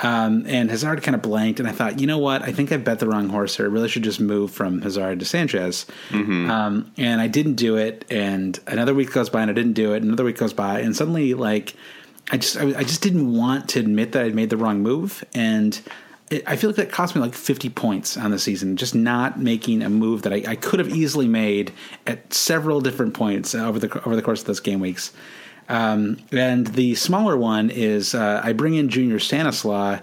Um, 0.00 0.46
and 0.46 0.70
Hazard 0.70 1.02
kind 1.02 1.14
of 1.14 1.20
blanked, 1.20 1.60
and 1.60 1.68
I 1.68 1.72
thought, 1.72 2.00
you 2.00 2.06
know 2.06 2.18
what? 2.18 2.42
I 2.42 2.50
think 2.50 2.72
I 2.72 2.78
bet 2.78 2.98
the 2.98 3.06
wrong 3.06 3.28
horse 3.28 3.56
here. 3.56 3.66
I 3.66 3.68
really 3.68 3.88
should 3.88 4.02
just 4.02 4.20
move 4.20 4.50
from 4.50 4.80
Hazard 4.80 5.18
to 5.20 5.26
Sanchez. 5.26 5.86
Mm-hmm. 6.08 6.50
Um, 6.50 6.92
and 6.96 7.20
I 7.20 7.28
didn't 7.28 7.54
do 7.54 7.76
it. 7.76 8.06
And 8.10 8.58
another 8.66 8.94
week 8.94 9.12
goes 9.12 9.28
by, 9.28 9.42
and 9.42 9.50
I 9.50 9.54
didn't 9.54 9.74
do 9.74 9.92
it. 9.92 10.02
Another 10.02 10.24
week 10.24 10.38
goes 10.38 10.54
by, 10.54 10.80
and 10.80 10.96
suddenly, 10.96 11.34
like, 11.34 11.74
I 12.30 12.38
just, 12.38 12.56
I, 12.56 12.68
I 12.78 12.84
just 12.84 13.02
didn't 13.02 13.36
want 13.36 13.68
to 13.70 13.80
admit 13.80 14.12
that 14.12 14.24
I'd 14.24 14.34
made 14.34 14.48
the 14.48 14.56
wrong 14.56 14.80
move. 14.82 15.24
And 15.34 15.78
I 16.46 16.56
feel 16.56 16.70
like 16.70 16.76
that 16.76 16.90
cost 16.90 17.14
me 17.14 17.20
like 17.20 17.34
50 17.34 17.68
points 17.70 18.16
on 18.16 18.30
the 18.30 18.38
season, 18.38 18.76
just 18.76 18.94
not 18.94 19.38
making 19.38 19.82
a 19.82 19.90
move 19.90 20.22
that 20.22 20.32
I, 20.32 20.42
I 20.48 20.56
could 20.56 20.78
have 20.78 20.88
easily 20.88 21.28
made 21.28 21.72
at 22.06 22.32
several 22.32 22.80
different 22.80 23.14
points 23.14 23.54
over 23.54 23.78
the 23.78 24.02
over 24.04 24.16
the 24.16 24.22
course 24.22 24.40
of 24.40 24.46
those 24.46 24.60
game 24.60 24.80
weeks. 24.80 25.12
Um, 25.68 26.18
and 26.32 26.66
the 26.68 26.94
smaller 26.94 27.36
one 27.36 27.70
is 27.70 28.14
uh, 28.14 28.40
I 28.42 28.52
bring 28.52 28.74
in 28.74 28.88
Junior 28.88 29.18
Stanislas 29.18 30.00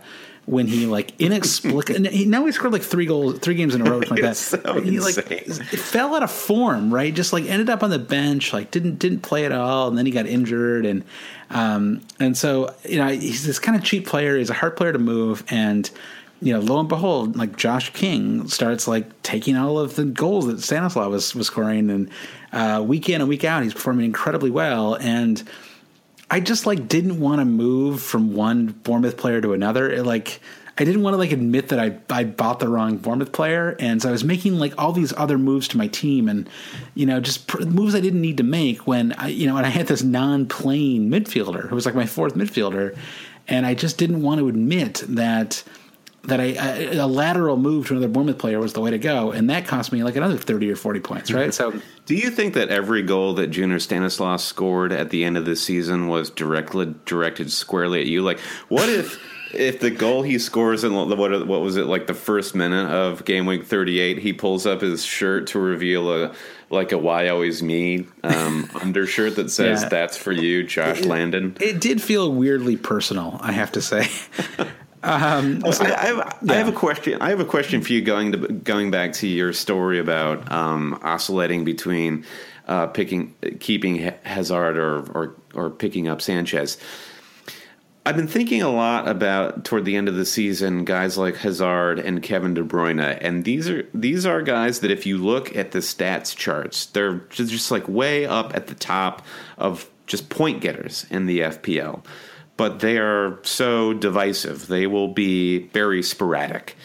when 0.49 0.65
he 0.65 0.87
like 0.87 1.13
inexplicably 1.19 2.09
he 2.11 2.25
now 2.25 2.43
he 2.43 2.51
scored 2.51 2.73
like 2.73 2.81
three 2.81 3.05
goals 3.05 3.37
three 3.37 3.53
games 3.53 3.75
in 3.75 3.85
a 3.85 3.89
row 3.89 3.99
like 3.99 4.09
that. 4.21 4.35
so 4.35 4.81
he 4.81 4.99
like 4.99 5.13
fell 5.13 6.15
out 6.15 6.23
of 6.23 6.31
form 6.31 6.91
right? 6.91 7.13
Just 7.13 7.33
like 7.33 7.45
ended 7.45 7.69
up 7.69 7.83
on 7.83 7.91
the 7.91 7.99
bench 7.99 8.51
like 8.51 8.71
didn't 8.71 8.97
didn't 8.97 9.19
play 9.19 9.45
at 9.45 9.51
all 9.51 9.87
and 9.87 9.97
then 9.97 10.07
he 10.07 10.11
got 10.11 10.25
injured 10.25 10.87
and 10.87 11.03
um 11.51 12.01
and 12.19 12.35
so 12.35 12.73
you 12.83 12.97
know 12.97 13.09
he's 13.09 13.45
this 13.45 13.59
kind 13.59 13.77
of 13.77 13.83
cheap 13.83 14.07
player 14.07 14.37
he's 14.37 14.49
a 14.49 14.55
hard 14.55 14.75
player 14.75 14.91
to 14.91 14.99
move 14.99 15.43
and 15.49 15.91
you 16.41 16.53
know, 16.53 16.59
lo 16.59 16.79
and 16.79 16.87
behold, 16.87 17.35
like 17.35 17.57
Josh 17.57 17.91
King 17.91 18.47
starts 18.47 18.87
like 18.87 19.21
taking 19.23 19.57
all 19.57 19.77
of 19.77 19.95
the 19.95 20.05
goals 20.05 20.47
that 20.47 20.61
Stanislas 20.61 21.09
was 21.09 21.35
was 21.35 21.47
scoring, 21.47 21.89
and 21.89 22.09
uh, 22.53 22.83
week 22.85 23.09
in 23.09 23.21
and 23.21 23.29
week 23.29 23.43
out, 23.43 23.63
he's 23.63 23.73
performing 23.73 24.05
incredibly 24.05 24.49
well. 24.49 24.95
And 24.95 25.43
I 26.31 26.39
just 26.39 26.65
like 26.65 26.87
didn't 26.87 27.19
want 27.19 27.39
to 27.39 27.45
move 27.45 28.01
from 28.01 28.33
one 28.33 28.67
Bournemouth 28.67 29.17
player 29.17 29.41
to 29.41 29.53
another. 29.53 29.91
It, 29.91 30.05
like 30.05 30.39
I 30.77 30.85
didn't 30.85 31.03
want 31.03 31.13
to 31.13 31.17
like 31.17 31.33
admit 31.33 31.69
that 31.69 31.79
I 31.79 31.97
I 32.09 32.23
bought 32.23 32.59
the 32.59 32.69
wrong 32.69 32.97
Bournemouth 32.97 33.33
player, 33.33 33.75
and 33.79 34.01
so 34.01 34.07
I 34.07 34.11
was 34.13 34.23
making 34.23 34.59
like 34.59 34.73
all 34.77 34.93
these 34.93 35.11
other 35.17 35.37
moves 35.37 35.67
to 35.69 35.77
my 35.77 35.87
team, 35.87 36.29
and 36.29 36.49
you 36.95 37.05
know 37.05 37.19
just 37.19 37.47
pr- 37.47 37.63
moves 37.63 37.95
I 37.95 37.99
didn't 37.99 38.21
need 38.21 38.37
to 38.37 38.43
make 38.43 38.87
when 38.87 39.11
I 39.13 39.27
you 39.27 39.45
know 39.45 39.57
and 39.57 39.65
I 39.65 39.69
had 39.69 39.87
this 39.87 40.03
non-playing 40.03 41.09
midfielder 41.09 41.67
who 41.67 41.75
was 41.75 41.85
like 41.85 41.95
my 41.95 42.05
fourth 42.05 42.35
midfielder, 42.35 42.97
and 43.49 43.65
I 43.65 43.73
just 43.73 43.97
didn't 43.97 44.21
want 44.21 44.39
to 44.39 44.47
admit 44.47 45.03
that 45.09 45.63
that 46.23 46.39
a, 46.39 46.97
a, 46.97 47.07
lateral 47.07 47.57
move 47.57 47.87
to 47.87 47.93
another 47.93 48.07
Bournemouth 48.07 48.37
player 48.37 48.59
was 48.59 48.73
the 48.73 48.81
way 48.81 48.91
to 48.91 48.97
go, 48.97 49.31
and 49.31 49.49
that 49.49 49.65
cost 49.65 49.91
me 49.91 50.03
like 50.03 50.15
another 50.15 50.37
thirty 50.37 50.69
or 50.69 50.75
forty 50.75 50.99
points, 50.99 51.31
right? 51.31 51.53
So, 51.53 51.79
do 52.05 52.15
you 52.15 52.29
think 52.29 52.53
that 52.55 52.69
every 52.69 53.01
goal 53.01 53.33
that 53.35 53.47
Junior 53.47 53.79
Stanislas 53.79 54.43
scored 54.43 54.91
at 54.91 55.09
the 55.09 55.23
end 55.23 55.37
of 55.37 55.45
the 55.45 55.55
season 55.55 56.07
was 56.07 56.29
directly 56.29 56.93
directed 57.05 57.51
squarely 57.51 58.01
at 58.01 58.07
you? 58.07 58.21
Like, 58.21 58.39
what 58.67 58.89
if? 58.89 59.19
if 59.53 59.79
the 59.79 59.89
goal 59.89 60.21
he 60.21 60.37
scores 60.37 60.83
in 60.83 60.93
what 60.93 61.07
what 61.17 61.61
was 61.61 61.77
it 61.77 61.85
like 61.85 62.07
the 62.07 62.13
first 62.13 62.53
minute 62.55 62.89
of 62.89 63.25
game 63.25 63.45
week 63.45 63.65
38 63.65 64.19
he 64.19 64.33
pulls 64.33 64.65
up 64.65 64.81
his 64.81 65.03
shirt 65.03 65.47
to 65.47 65.59
reveal 65.59 66.11
a 66.11 66.35
like 66.69 66.91
a 66.91 66.97
why 66.97 67.29
always 67.29 67.63
me 67.63 68.05
um, 68.23 68.69
undershirt 68.81 69.35
that 69.37 69.49
says 69.49 69.81
yeah. 69.81 69.89
that's 69.89 70.17
for 70.17 70.31
you 70.31 70.63
josh 70.63 70.99
it, 70.99 71.05
landon 71.05 71.57
it 71.59 71.81
did 71.81 72.01
feel 72.01 72.31
weirdly 72.31 72.77
personal 72.77 73.39
i 73.41 73.51
have 73.51 73.71
to 73.71 73.81
say 73.81 74.07
Um, 75.01 75.63
I, 75.63 75.69
I, 75.69 76.05
have, 76.05 76.39
yeah. 76.41 76.53
I, 76.53 76.55
have, 76.55 76.67
a 76.67 76.73
question. 76.73 77.21
I 77.21 77.29
have 77.29 77.39
a 77.39 77.45
question 77.45 77.81
for 77.81 77.93
you 77.93 78.01
going 78.01 78.33
to 78.33 78.37
going 78.49 78.91
back 78.91 79.13
to 79.13 79.27
your 79.27 79.53
story 79.53 79.99
about 79.99 80.51
um, 80.51 80.99
oscillating 81.01 81.63
between 81.63 82.25
uh, 82.67 82.87
picking 82.87 83.33
keeping 83.59 83.95
Hazard 84.23 84.77
or, 84.77 85.09
or 85.11 85.35
or 85.53 85.69
picking 85.69 86.07
up 86.07 86.21
Sanchez. 86.21 86.77
I've 88.05 88.15
been 88.15 88.27
thinking 88.27 88.61
a 88.61 88.71
lot 88.71 89.07
about 89.07 89.65
toward 89.65 89.85
the 89.85 89.95
end 89.95 90.07
of 90.09 90.15
the 90.15 90.25
season 90.25 90.83
guys 90.83 91.17
like 91.17 91.37
Hazard 91.37 91.99
and 91.99 92.23
Kevin 92.23 92.53
De 92.53 92.63
Bruyne, 92.63 93.17
and 93.21 93.45
these 93.45 93.69
are 93.69 93.87
these 93.93 94.25
are 94.25 94.41
guys 94.41 94.81
that 94.81 94.91
if 94.91 95.05
you 95.05 95.17
look 95.17 95.55
at 95.55 95.71
the 95.71 95.79
stats 95.79 96.35
charts, 96.35 96.87
they're 96.87 97.19
just 97.29 97.71
like 97.71 97.87
way 97.87 98.25
up 98.25 98.55
at 98.55 98.67
the 98.67 98.75
top 98.75 99.25
of 99.57 99.89
just 100.07 100.29
point 100.29 100.59
getters 100.59 101.05
in 101.09 101.25
the 101.25 101.39
FPL 101.39 102.03
but 102.59 102.81
they 102.81 102.97
are 102.97 103.39
so 103.43 103.93
divisive. 103.93 104.67
They 104.67 104.85
will 104.85 105.07
be 105.07 105.59
very 105.69 106.03
sporadic. 106.03 106.75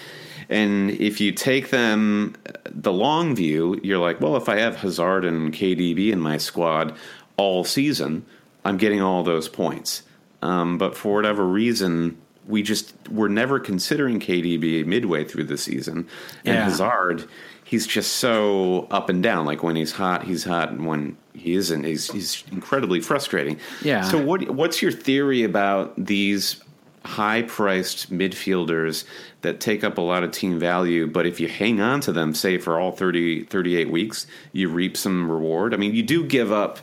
And 0.48 0.92
if 0.92 1.20
you 1.20 1.32
take 1.32 1.70
them 1.70 2.36
the 2.70 2.92
long 2.92 3.34
view, 3.34 3.80
you're 3.82 3.98
like, 3.98 4.20
well, 4.20 4.36
if 4.36 4.48
I 4.48 4.58
have 4.60 4.76
Hazard 4.76 5.24
and 5.24 5.52
KDB 5.52 6.12
in 6.12 6.20
my 6.20 6.36
squad 6.36 6.94
all 7.36 7.64
season, 7.64 8.24
I'm 8.64 8.76
getting 8.76 9.02
all 9.02 9.24
those 9.24 9.48
points. 9.48 10.04
Um, 10.42 10.78
but 10.78 10.96
for 10.96 11.12
whatever 11.12 11.44
reason, 11.44 12.18
we 12.46 12.62
just 12.62 12.94
were 13.08 13.28
never 13.28 13.58
considering 13.58 14.20
KDB 14.20 14.86
midway 14.86 15.24
through 15.24 15.44
the 15.44 15.58
season. 15.58 16.06
And 16.44 16.54
yeah. 16.54 16.64
Hazard, 16.66 17.28
he's 17.64 17.86
just 17.86 18.12
so 18.12 18.86
up 18.90 19.08
and 19.08 19.22
down. 19.22 19.46
Like 19.46 19.62
when 19.62 19.76
he's 19.76 19.92
hot, 19.92 20.24
he's 20.24 20.44
hot, 20.44 20.70
and 20.70 20.86
when 20.86 21.16
he 21.34 21.54
isn't. 21.54 21.84
He's 21.84 22.10
he's 22.10 22.44
incredibly 22.52 23.00
frustrating. 23.00 23.58
Yeah. 23.82 24.02
So 24.02 24.22
what 24.22 24.50
what's 24.50 24.80
your 24.80 24.92
theory 24.92 25.42
about 25.42 25.92
these 25.96 26.62
high 27.04 27.42
priced 27.42 28.10
midfielders 28.10 29.04
that 29.42 29.60
take 29.60 29.84
up 29.84 29.98
a 29.98 30.00
lot 30.00 30.24
of 30.24 30.30
team 30.30 30.58
value, 30.58 31.06
but 31.06 31.26
if 31.26 31.38
you 31.38 31.48
hang 31.48 31.80
on 31.80 32.00
to 32.00 32.12
them, 32.12 32.34
say 32.34 32.56
for 32.56 32.80
all 32.80 32.92
30, 32.92 33.44
38 33.44 33.90
weeks, 33.90 34.26
you 34.52 34.70
reap 34.70 34.96
some 34.96 35.30
reward? 35.30 35.74
I 35.74 35.76
mean, 35.76 35.94
you 35.94 36.02
do 36.02 36.24
give 36.24 36.50
up 36.50 36.78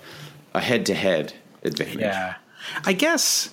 a 0.54 0.62
head 0.62 0.86
to 0.88 0.94
head 0.94 1.34
advantage. 1.63 2.02
Yeah. 2.02 2.36
I 2.86 2.94
guess. 2.94 3.50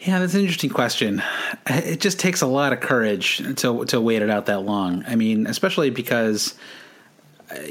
Yeah, 0.00 0.18
that's 0.18 0.34
an 0.34 0.40
interesting 0.40 0.70
question. 0.70 1.22
It 1.66 2.00
just 2.00 2.18
takes 2.18 2.40
a 2.40 2.46
lot 2.46 2.72
of 2.72 2.80
courage 2.80 3.38
to 3.56 3.84
to 3.84 4.00
wait 4.00 4.22
it 4.22 4.30
out 4.30 4.46
that 4.46 4.62
long. 4.62 5.04
I 5.06 5.14
mean, 5.14 5.46
especially 5.46 5.90
because 5.90 6.54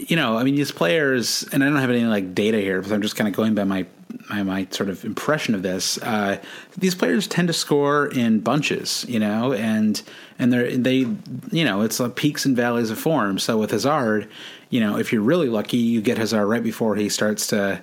you 0.08 0.16
know, 0.16 0.38
I 0.38 0.44
mean, 0.44 0.56
these 0.56 0.72
players, 0.72 1.48
and 1.52 1.64
I 1.64 1.68
don't 1.68 1.78
have 1.78 1.90
any 1.90 2.04
like 2.04 2.36
data 2.36 2.60
here, 2.60 2.82
but 2.82 2.92
I'm 2.92 3.02
just 3.02 3.16
kind 3.16 3.28
of 3.28 3.34
going 3.34 3.56
by 3.56 3.64
my 3.64 3.86
my, 4.30 4.44
my 4.44 4.68
sort 4.72 4.90
of 4.90 5.06
impression 5.06 5.56
of 5.56 5.64
this. 5.64 5.98
Uh, 6.00 6.38
these 6.78 6.96
players 6.96 7.28
tend 7.28 7.48
to 7.48 7.54
score 7.54 8.08
in 8.08 8.40
bunches, 8.42 9.06
you 9.08 9.20
know, 9.20 9.54
and 9.54 10.02
and 10.38 10.52
they're 10.52 10.76
they, 10.76 11.08
you 11.52 11.66
know, 11.66 11.82
it's 11.82 12.00
like 12.00 12.16
peaks 12.16 12.46
and 12.46 12.56
valleys 12.56 12.92
of 12.92 13.00
form. 13.00 13.40
So 13.40 13.58
with 13.58 13.72
Hazard, 13.72 14.30
you 14.70 14.80
know, 14.80 14.98
if 14.98 15.14
you're 15.14 15.22
really 15.22 15.50
lucky, 15.50 15.78
you 15.78 16.02
get 16.02 16.18
Hazard 16.18 16.46
right 16.46 16.64
before 16.64 16.96
he 16.96 17.10
starts 17.10 17.48
to, 17.48 17.82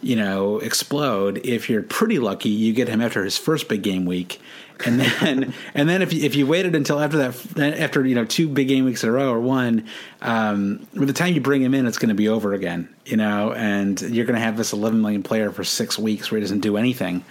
you 0.00 0.16
know, 0.16 0.58
explode. 0.58 1.40
If 1.44 1.68
you're 1.68 1.82
pretty 1.82 2.18
lucky, 2.18 2.48
you 2.48 2.72
get 2.72 2.88
him 2.88 3.00
after 3.00 3.24
his 3.24 3.36
first 3.36 3.68
big 3.68 3.82
game 3.82 4.04
week 4.06 4.40
and 4.84 5.00
then 5.00 5.54
and 5.74 5.88
then 5.88 6.02
if 6.02 6.12
you, 6.12 6.24
if 6.24 6.34
you 6.34 6.46
waited 6.46 6.74
until 6.74 7.00
after 7.00 7.16
that 7.18 7.80
after 7.80 8.04
you 8.04 8.14
know 8.14 8.24
two 8.24 8.48
big 8.48 8.68
game 8.68 8.84
weeks 8.84 9.02
in 9.02 9.08
a 9.08 9.12
row 9.12 9.32
or 9.32 9.40
one 9.40 9.86
um, 10.22 10.86
by 10.94 11.04
the 11.04 11.12
time 11.12 11.34
you 11.34 11.40
bring 11.40 11.62
him 11.62 11.74
in 11.74 11.86
it's 11.86 11.98
going 11.98 12.08
to 12.08 12.14
be 12.14 12.28
over 12.28 12.52
again 12.52 12.88
you 13.04 13.16
know 13.16 13.52
and 13.52 14.00
you're 14.00 14.26
going 14.26 14.38
to 14.38 14.44
have 14.44 14.56
this 14.56 14.72
11 14.72 15.00
million 15.00 15.22
player 15.22 15.50
for 15.50 15.64
six 15.64 15.98
weeks 15.98 16.30
where 16.30 16.38
he 16.38 16.42
doesn't 16.42 16.60
do 16.60 16.76
anything 16.76 17.24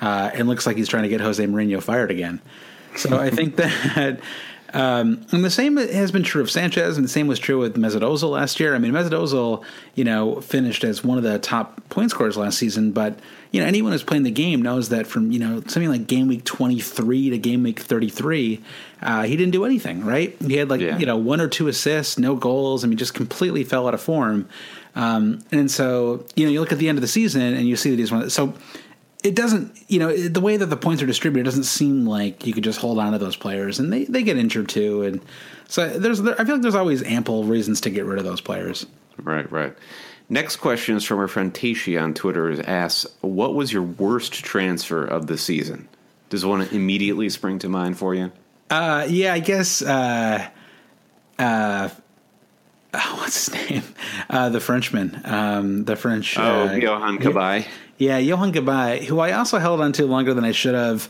uh, 0.00 0.30
and 0.34 0.48
looks 0.48 0.66
like 0.66 0.76
he's 0.76 0.88
trying 0.88 1.02
to 1.02 1.08
get 1.08 1.20
Jose 1.20 1.44
Mourinho 1.44 1.82
fired 1.82 2.10
again 2.10 2.40
so 2.96 3.16
I 3.18 3.30
think 3.30 3.56
that 3.96 4.20
um, 4.74 5.24
and 5.32 5.44
the 5.44 5.50
same 5.50 5.76
has 5.76 6.12
been 6.12 6.22
true 6.22 6.42
of 6.42 6.50
Sanchez, 6.50 6.96
and 6.96 7.04
the 7.04 7.08
same 7.08 7.26
was 7.26 7.38
true 7.38 7.58
with 7.58 7.76
Mesut 7.76 8.30
last 8.30 8.60
year. 8.60 8.74
I 8.74 8.78
mean, 8.78 8.92
Mesut 8.92 9.10
Ozil, 9.10 9.64
you 9.94 10.04
know, 10.04 10.40
finished 10.40 10.84
as 10.84 11.02
one 11.02 11.16
of 11.16 11.24
the 11.24 11.38
top 11.38 11.88
point 11.88 12.10
scorers 12.10 12.36
last 12.36 12.58
season, 12.58 12.92
but 12.92 13.18
you 13.50 13.60
know, 13.60 13.66
anyone 13.66 13.92
who's 13.92 14.02
playing 14.02 14.24
the 14.24 14.30
game 14.30 14.60
knows 14.60 14.90
that 14.90 15.06
from 15.06 15.32
you 15.32 15.38
know 15.38 15.62
something 15.66 15.88
like 15.88 16.06
game 16.06 16.28
week 16.28 16.44
twenty 16.44 16.80
three 16.80 17.30
to 17.30 17.38
game 17.38 17.62
week 17.62 17.80
thirty 17.80 18.10
three, 18.10 18.62
uh, 19.00 19.22
he 19.22 19.36
didn't 19.36 19.52
do 19.52 19.64
anything. 19.64 20.04
Right? 20.04 20.36
He 20.40 20.56
had 20.56 20.68
like 20.68 20.82
yeah. 20.82 20.98
you 20.98 21.06
know 21.06 21.16
one 21.16 21.40
or 21.40 21.48
two 21.48 21.68
assists, 21.68 22.18
no 22.18 22.36
goals. 22.36 22.84
I 22.84 22.88
mean, 22.88 22.98
just 22.98 23.14
completely 23.14 23.64
fell 23.64 23.88
out 23.88 23.94
of 23.94 24.02
form. 24.02 24.48
Um, 24.94 25.40
and 25.50 25.70
so 25.70 26.26
you 26.36 26.44
know, 26.44 26.52
you 26.52 26.60
look 26.60 26.72
at 26.72 26.78
the 26.78 26.88
end 26.90 26.98
of 26.98 27.02
the 27.02 27.08
season 27.08 27.40
and 27.40 27.66
you 27.66 27.76
see 27.76 27.90
that 27.90 27.98
he's 27.98 28.12
one. 28.12 28.28
So 28.28 28.52
it 29.24 29.34
doesn't, 29.34 29.76
you 29.88 29.98
know, 29.98 30.16
the 30.16 30.40
way 30.40 30.56
that 30.56 30.66
the 30.66 30.76
points 30.76 31.02
are 31.02 31.06
distributed 31.06 31.44
doesn't 31.44 31.64
seem 31.64 32.06
like 32.06 32.46
you 32.46 32.52
could 32.52 32.64
just 32.64 32.78
hold 32.78 32.98
on 32.98 33.12
to 33.12 33.18
those 33.18 33.36
players, 33.36 33.78
and 33.78 33.92
they, 33.92 34.04
they 34.04 34.22
get 34.22 34.36
injured 34.36 34.68
too, 34.68 35.02
and 35.02 35.20
so 35.66 35.88
there's 35.98 36.20
I 36.20 36.44
feel 36.44 36.54
like 36.54 36.62
there's 36.62 36.74
always 36.74 37.02
ample 37.02 37.44
reasons 37.44 37.80
to 37.82 37.90
get 37.90 38.04
rid 38.04 38.18
of 38.18 38.24
those 38.24 38.40
players. 38.40 38.86
Right, 39.16 39.50
right. 39.50 39.74
Next 40.28 40.56
question 40.56 40.96
is 40.96 41.04
from 41.04 41.18
our 41.18 41.28
friend 41.28 41.54
Tashi 41.54 41.96
on 41.96 42.14
Twitter. 42.14 42.50
is 42.50 42.60
Asks, 42.60 43.06
"What 43.20 43.54
was 43.54 43.72
your 43.72 43.82
worst 43.82 44.32
transfer 44.34 45.04
of 45.04 45.26
the 45.26 45.36
season?" 45.36 45.88
Does 46.30 46.44
one 46.44 46.62
immediately 46.62 47.28
spring 47.30 47.58
to 47.60 47.68
mind 47.68 47.98
for 47.98 48.14
you? 48.14 48.30
Uh, 48.70 49.06
yeah, 49.08 49.32
I 49.32 49.40
guess. 49.40 49.82
Uh, 49.82 50.46
uh, 51.38 51.88
what's 52.92 53.46
his 53.46 53.70
name? 53.70 53.82
Uh, 54.28 54.50
the 54.50 54.60
Frenchman, 54.60 55.20
um, 55.24 55.84
the 55.84 55.96
French. 55.96 56.38
Oh, 56.38 56.42
uh, 56.42 56.70
Yohan 56.72 57.18
Cabaye. 57.18 57.66
Yeah, 57.98 58.20
Yohan 58.20 58.52
Cabaye, 58.52 59.02
who 59.02 59.18
I 59.18 59.32
also 59.32 59.58
held 59.58 59.80
on 59.80 59.92
to 59.94 60.06
longer 60.06 60.32
than 60.32 60.44
I 60.44 60.52
should 60.52 60.74
have, 60.76 61.08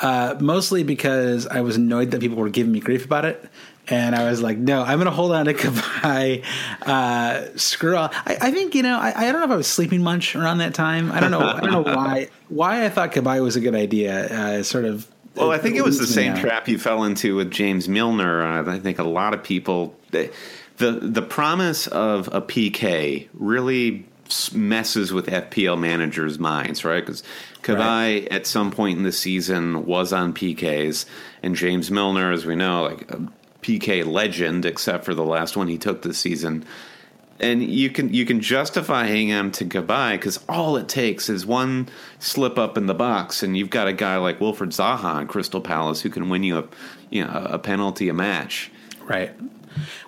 uh, 0.00 0.36
mostly 0.40 0.82
because 0.82 1.46
I 1.46 1.60
was 1.60 1.76
annoyed 1.76 2.10
that 2.12 2.20
people 2.20 2.38
were 2.38 2.48
giving 2.48 2.72
me 2.72 2.80
grief 2.80 3.04
about 3.04 3.26
it. 3.26 3.44
And 3.88 4.14
I 4.14 4.30
was 4.30 4.40
like, 4.40 4.56
no, 4.56 4.82
I'm 4.82 4.98
going 4.98 5.06
to 5.06 5.10
hold 5.10 5.32
on 5.32 5.46
to 5.46 5.54
Cabaye. 5.54 6.44
Uh, 6.82 7.56
screw 7.56 7.96
all. 7.96 8.10
I, 8.12 8.38
I, 8.40 8.50
think, 8.52 8.74
you 8.74 8.82
know, 8.82 8.98
I, 8.98 9.12
I, 9.14 9.32
don't 9.32 9.40
know 9.40 9.46
if 9.46 9.50
I 9.50 9.56
was 9.56 9.66
sleeping 9.66 10.02
much 10.02 10.34
around 10.34 10.58
that 10.58 10.74
time. 10.74 11.12
I 11.12 11.20
don't 11.20 11.30
know. 11.30 11.40
I 11.40 11.60
don't 11.60 11.72
know 11.72 11.82
why, 11.94 12.28
why 12.48 12.84
I 12.84 12.88
thought 12.88 13.12
Cabaye 13.12 13.42
was 13.42 13.56
a 13.56 13.60
good 13.60 13.74
idea. 13.74 14.26
Uh, 14.26 14.62
sort 14.62 14.84
of. 14.86 15.10
Well, 15.34 15.50
I 15.52 15.58
think 15.58 15.76
it 15.76 15.84
was 15.84 15.98
the 15.98 16.06
same 16.06 16.32
out. 16.32 16.38
trap 16.38 16.68
you 16.68 16.78
fell 16.78 17.04
into 17.04 17.36
with 17.36 17.50
James 17.50 17.88
Milner. 17.88 18.42
I 18.68 18.78
think 18.78 18.98
a 18.98 19.04
lot 19.04 19.34
of 19.34 19.42
people, 19.42 19.94
the, 20.10 20.30
the, 20.78 20.92
the 20.92 21.22
promise 21.22 21.86
of 21.86 22.28
a 22.32 22.42
PK 22.42 23.28
really 23.34 24.06
messes 24.52 25.12
with 25.12 25.26
FPL 25.26 25.78
managers' 25.78 26.38
minds, 26.38 26.84
right? 26.84 27.04
Because 27.04 27.22
Cabaye 27.62 28.22
right. 28.22 28.28
at 28.30 28.46
some 28.46 28.70
point 28.70 28.98
in 28.98 29.04
the 29.04 29.12
season 29.12 29.86
was 29.86 30.12
on 30.12 30.32
PKs, 30.32 31.06
and 31.42 31.54
James 31.54 31.90
Milner, 31.90 32.32
as 32.32 32.46
we 32.46 32.56
know, 32.56 32.84
like 32.84 33.10
a 33.10 33.28
PK 33.62 34.04
legend, 34.04 34.64
except 34.64 35.04
for 35.04 35.14
the 35.14 35.24
last 35.24 35.56
one 35.56 35.68
he 35.68 35.78
took 35.78 36.02
this 36.02 36.18
season. 36.18 36.64
And 37.38 37.62
you 37.62 37.88
can 37.88 38.12
you 38.12 38.26
can 38.26 38.40
justify 38.40 39.06
hanging 39.06 39.32
on 39.32 39.50
to 39.52 39.64
Cabaye 39.64 40.12
because 40.12 40.40
all 40.46 40.76
it 40.76 40.88
takes 40.88 41.30
is 41.30 41.46
one 41.46 41.88
slip 42.18 42.58
up 42.58 42.76
in 42.76 42.86
the 42.86 42.94
box, 42.94 43.42
and 43.42 43.56
you've 43.56 43.70
got 43.70 43.88
a 43.88 43.94
guy 43.94 44.18
like 44.18 44.40
Wilfried 44.40 44.68
Zaha 44.68 45.04
on 45.04 45.26
Crystal 45.26 45.60
Palace 45.60 46.02
who 46.02 46.10
can 46.10 46.28
win 46.28 46.42
you 46.42 46.58
a 46.58 46.64
you 47.08 47.24
know 47.24 47.46
a 47.50 47.58
penalty 47.58 48.10
a 48.10 48.14
match. 48.14 48.70
Right. 49.04 49.32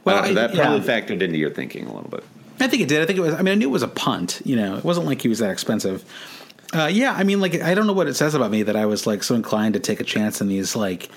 Well, 0.05 0.25
uh, 0.25 0.33
that 0.35 0.55
probably 0.55 0.87
yeah. 0.87 1.01
factored 1.01 1.23
into 1.23 1.39
your 1.39 1.51
thinking 1.51 1.87
a 1.87 1.95
little 1.95 2.11
bit. 2.11 2.25
I 2.63 2.69
think 2.69 2.83
it 2.83 2.89
did. 2.89 3.03
I 3.03 3.07
think 3.07 3.19
it 3.19 3.23
was. 3.23 3.35
I 3.35 3.43
mean, 3.43 3.53
I 3.53 3.55
knew 3.55 3.69
it 3.69 3.73
was 3.73 3.83
a 3.83 3.89
punt. 3.89 4.41
You 4.45 4.57
know, 4.57 4.77
it 4.77 4.85
wasn't 4.85 5.07
like 5.07 5.23
he 5.23 5.29
was 5.29 5.41
that 5.41 5.51
expensive. 5.51 6.05
Uh, 6.75 6.87
yeah, 6.91 7.13
I 7.13 7.25
mean, 7.25 7.41
like 7.41 7.61
I 7.61 7.75
don't 7.75 7.87
know 7.87 7.93
what 7.93 8.09
it 8.09 8.15
says 8.15 8.35
about 8.35 8.51
me 8.51 8.63
that 8.63 8.77
I 8.77 8.87
was 8.87 9.07
like 9.07 9.23
so 9.23 9.35
inclined 9.35 9.75
to 9.75 9.81
take 9.81 10.01
a 10.01 10.05
chance 10.05 10.41
in 10.41 10.49
these 10.49 10.75
like 10.75 11.11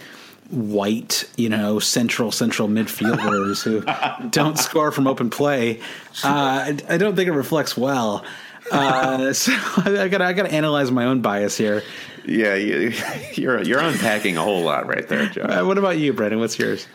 white, 0.50 1.30
you 1.38 1.50
know, 1.50 1.80
central 1.80 2.32
central 2.32 2.68
midfielders 2.68 3.64
who 3.64 3.82
don't 4.30 4.58
score 4.58 4.92
from 4.92 5.08
open 5.08 5.30
play. 5.30 5.80
Uh, 6.24 6.28
I, 6.28 6.78
I, 6.90 6.98
don't 6.98 7.16
think 7.16 7.28
it 7.28 7.34
reflects 7.34 7.78
well. 7.78 8.26
Uh, 8.72 9.34
so 9.34 9.52
I 9.78 10.08
got 10.08 10.22
I 10.22 10.34
got 10.34 10.44
to 10.44 10.52
analyze 10.54 10.92
my 10.92 11.06
own 11.06 11.22
bias 11.22 11.58
here. 11.58 11.84
Yeah, 12.26 12.56
you, 12.56 12.92
you're 13.34 13.62
you're 13.62 13.80
unpacking 13.80 14.38
a 14.38 14.42
whole 14.42 14.62
lot 14.62 14.88
right 14.88 15.08
there, 15.08 15.28
Joe. 15.28 15.44
Uh, 15.44 15.66
what 15.66 15.78
about 15.78 15.98
you, 15.98 16.12
Brendan? 16.12 16.40
What's 16.40 16.58
yours? 16.58 16.88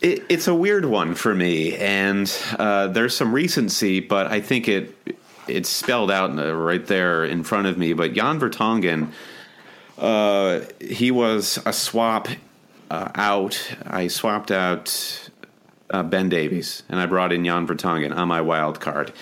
It, 0.00 0.24
it's 0.28 0.48
a 0.48 0.54
weird 0.54 0.86
one 0.86 1.14
for 1.14 1.34
me, 1.34 1.76
and 1.76 2.32
uh, 2.58 2.86
there's 2.86 3.14
some 3.14 3.34
recency, 3.34 4.00
but 4.00 4.28
I 4.28 4.40
think 4.40 4.66
it 4.66 4.94
it's 5.46 5.68
spelled 5.68 6.10
out 6.10 6.34
right 6.36 6.86
there 6.86 7.24
in 7.24 7.42
front 7.44 7.66
of 7.66 7.76
me. 7.76 7.92
But 7.92 8.14
Jan 8.14 8.40
Vertonghen, 8.40 9.12
uh, 9.98 10.60
he 10.80 11.10
was 11.10 11.58
a 11.66 11.72
swap 11.72 12.28
uh, 12.90 13.10
out. 13.14 13.76
I 13.84 14.08
swapped 14.08 14.50
out 14.50 15.30
uh, 15.90 16.02
Ben 16.02 16.28
Davies, 16.28 16.82
and 16.88 16.98
I 17.00 17.06
brought 17.06 17.32
in 17.32 17.44
Jan 17.44 17.66
Vertonghen 17.66 18.14
on 18.14 18.28
my 18.28 18.40
wild 18.40 18.80
card. 18.80 19.12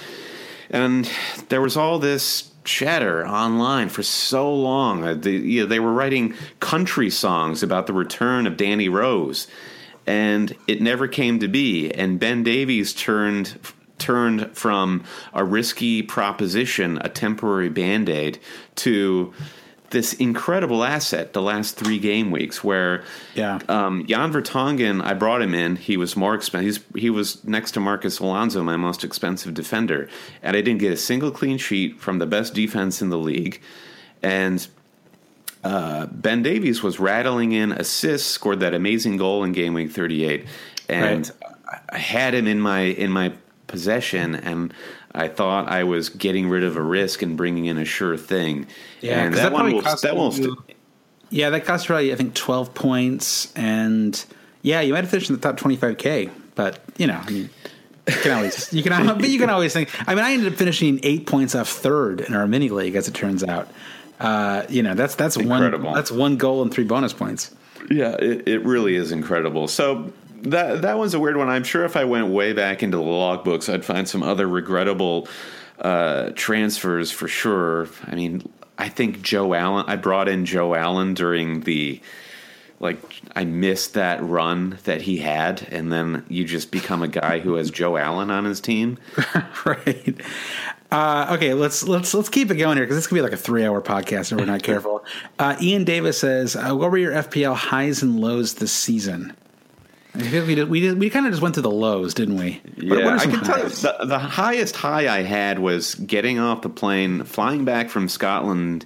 And 0.71 1.11
there 1.49 1.63
was 1.63 1.77
all 1.77 1.99
this 1.99 2.53
chatter 2.65 3.27
online 3.27 3.89
for 3.89 4.03
so 4.03 4.55
long. 4.55 5.25
You 5.25 5.63
know, 5.63 5.67
they 5.67 5.81
were 5.81 5.93
writing 5.93 6.35
country 6.61 7.09
songs 7.11 7.63
about 7.63 7.87
the 7.87 7.95
return 7.95 8.47
of 8.47 8.57
Danny 8.57 8.89
Rose 8.89 9.49
and 10.09 10.57
it 10.67 10.81
never 10.81 11.07
came 11.07 11.39
to 11.39 11.49
be. 11.49 11.93
And 11.93 12.19
Ben 12.19 12.43
Davies 12.43 12.95
turned 12.95 13.59
turned 13.99 14.57
from 14.57 15.05
a 15.35 15.45
risky 15.45 16.03
proposition, 16.03 16.99
a 17.03 17.09
temporary 17.09 17.69
band 17.69 18.09
aid, 18.09 18.39
to 18.77 19.35
this 19.91 20.13
incredible 20.15 20.85
asset 20.85 21.33
the 21.33 21.43
last 21.43 21.77
three 21.77 21.99
game 21.99 22.31
weeks 22.31 22.63
where 22.63 23.03
yeah. 23.35 23.59
um, 23.69 24.07
Jan 24.07 24.33
Vertonghen 24.33 25.03
I 25.03 25.15
brought 25.15 25.43
him 25.43 25.55
in. 25.55 25.77
He 25.77 25.97
was 25.97 26.17
more 26.17 26.35
expensive 26.35 26.85
he 26.95 27.11
was 27.11 27.45
next 27.45 27.73
to 27.73 27.81
Marcos 27.81 28.19
Alonso 28.19 28.63
my 28.63 28.77
most 28.77 29.05
expensive 29.05 29.53
defender. 29.53 30.09
And 30.43 30.57
I 30.57 30.63
didn't 30.63 30.81
get 30.81 30.93
a 30.93 30.97
single 30.97 31.31
clean 31.31 31.59
sheet 31.59 32.01
from 32.01 32.19
the 32.19 32.27
best 32.27 32.55
defense 32.55 33.03
in 33.03 33.11
the 33.11 33.19
league. 33.19 33.61
And 34.23 34.67
uh, 35.69 36.07
ben 36.07 36.43
Davies 36.43 36.83
was 36.83 36.99
rattling 36.99 37.53
in 37.53 37.73
assists, 37.73 38.27
scored 38.27 38.61
that 38.61 38.73
amazing 38.73 39.19
goal 39.19 39.45
in 39.45 39.53
game 39.53 39.75
week 39.75 39.91
38, 39.91 40.47
and 40.89 41.31
right. 41.43 41.81
I 41.91 41.99
had 41.99 42.33
him 42.35 42.47
in 42.47 42.59
my 42.59 42.81
in 42.81 43.11
my 43.11 43.35
possession, 43.67 44.35
and 44.35 44.73
I 45.15 45.29
thought 45.29 45.69
I 45.69 45.85
was 45.85 46.09
getting 46.09 46.49
rid 46.49 46.65
of 46.65 46.79
a 46.79 46.83
risk 46.83 47.21
and 47.21 47.37
bringing 47.37 47.67
in 47.67 47.77
a 47.77 47.85
sure 47.85 48.17
thing. 48.17 48.67
Yeah, 49.03 49.25
and 49.25 49.35
that, 49.35 49.43
that 49.43 49.53
one 49.53 49.75
will, 49.75 49.83
that 49.83 50.17
will. 50.17 50.57
Yeah, 51.29 51.51
that 51.51 51.67
cost 51.67 51.87
probably 51.87 52.15
I 52.15 52.17
think 52.17 52.33
12 52.33 52.73
points, 52.73 53.53
and 53.55 54.25
yeah, 54.63 54.81
you 54.81 54.95
might 54.95 55.05
have 55.05 55.11
finished 55.11 55.29
in 55.29 55.37
the 55.37 55.43
top 55.43 55.61
25k, 55.61 56.31
but 56.55 56.83
you 56.97 57.07
know, 57.07 57.21
I 57.23 57.31
mean. 57.31 57.51
You 58.09 58.15
can 58.23 58.33
always, 58.33 58.73
you 58.73 58.83
can, 58.83 59.07
but 59.19 59.29
you 59.29 59.39
can 59.39 59.51
always 59.51 59.75
think. 59.75 59.91
I 60.09 60.15
mean, 60.15 60.25
I 60.25 60.33
ended 60.33 60.51
up 60.51 60.59
finishing 60.59 60.99
eight 61.03 61.27
points 61.27 61.55
off 61.55 61.69
third 61.69 62.23
in 62.23 62.33
our 62.33 62.47
mini 62.47 62.71
league, 62.71 62.95
as 62.95 63.07
it 63.07 63.13
turns 63.13 63.45
out. 63.45 63.69
Uh, 64.21 64.65
you 64.69 64.83
know, 64.83 64.95
that's 64.95 65.15
that's 65.15 65.37
incredible. 65.37 65.87
one 65.87 65.95
that's 65.95 66.11
one 66.11 66.37
goal 66.37 66.63
and 66.63 66.73
three 66.73 66.85
bonus 66.85 67.13
points. 67.13 67.55
Yeah, 67.91 68.17
it, 68.17 68.49
it 68.49 68.65
really 68.65 68.97
is 68.97 69.13
incredible. 69.13 69.69
So 69.69 70.13
that 70.43 70.83
that 70.83 70.99
was 70.99 71.15
a 71.15 71.21
weird 71.21 71.37
one. 71.37 71.49
I'm 71.49 71.65
sure 71.65 71.85
if 71.85 71.97
I 71.97 72.05
went 72.05 72.29
way 72.29 72.53
back 72.53 72.83
into 72.83 72.97
the 72.97 73.03
logbooks, 73.03 73.73
I'd 73.73 73.85
find 73.85 74.09
some 74.09 74.23
other 74.23 74.49
regrettable 74.49 75.29
uh, 75.79 76.31
transfers 76.35 77.11
for 77.11 77.29
sure. 77.29 77.89
I 78.07 78.15
mean, 78.15 78.49
I 78.77 78.89
think 78.89 79.23
Joe 79.23 79.55
Allen. 79.55 79.85
I 79.89 79.97
brought 79.97 80.29
in 80.29 80.45
Joe 80.45 80.75
Allen 80.75 81.15
during 81.15 81.61
the 81.61 82.01
like 82.81 82.99
I 83.35 83.45
missed 83.45 83.95
that 83.95 84.23
run 84.23 84.79
that 84.85 85.03
he 85.03 85.19
had, 85.19 85.67
and 85.71 85.93
then 85.93 86.25
you 86.29 86.45
just 86.45 86.71
become 86.71 87.03
a 87.03 87.09
guy 87.09 87.41
who 87.41 87.55
has 87.55 87.71
Joe 87.71 87.97
Allen 87.97 88.31
on 88.31 88.45
his 88.45 88.61
team. 88.61 88.99
right. 89.65 90.21
Uh, 90.91 91.27
okay, 91.33 91.55
let's 91.55 91.83
let's 91.87 92.15
let's 92.15 92.29
keep 92.29 92.51
it 92.51 92.57
going 92.57 92.77
here 92.77 92.87
because 92.87 92.97
this 92.97 93.07
could 93.07 93.17
be 93.17 93.23
like 93.23 93.33
a 93.33 93.37
three-hour 93.37 93.83
podcast 93.83 94.33
if 94.33 94.39
we're 94.39 94.47
not 94.47 94.63
careful. 94.63 95.05
Uh, 95.39 95.57
Ian 95.61 95.85
Davis 95.85 96.19
says, 96.19 96.57
uh, 96.57 96.75
"What 96.75 96.91
were 96.91 96.99
your 96.99 97.13
FPL 97.13 97.55
highs 97.55 98.03
and 98.03 98.21
lows 98.21 98.55
this 98.55 98.73
season?" 98.73 99.37
I 100.15 100.23
feel 100.23 100.45
we 100.45 100.55
did, 100.57 100.69
we 100.69 100.81
did, 100.81 100.99
we 100.99 101.11
kind 101.11 101.27
of 101.27 101.33
just 101.33 101.43
went 101.43 101.55
through 101.55 101.63
the 101.63 101.71
lows, 101.71 102.13
didn't 102.13 102.37
we? 102.37 102.61
Yeah, 102.77 103.17
I 103.17 103.27
can 103.27 103.45
tell 103.45 103.59
you 103.59 103.69
the, 103.69 103.97
the 104.05 104.19
highest 104.19 104.75
high 104.75 105.09
I 105.09 105.23
had 105.23 105.61
was 105.61 105.95
getting 105.95 106.41
off 106.41 106.63
the 106.63 106.69
plane, 106.69 107.23
flying 107.23 107.65
back 107.65 107.89
from 107.89 108.09
Scotland 108.09 108.85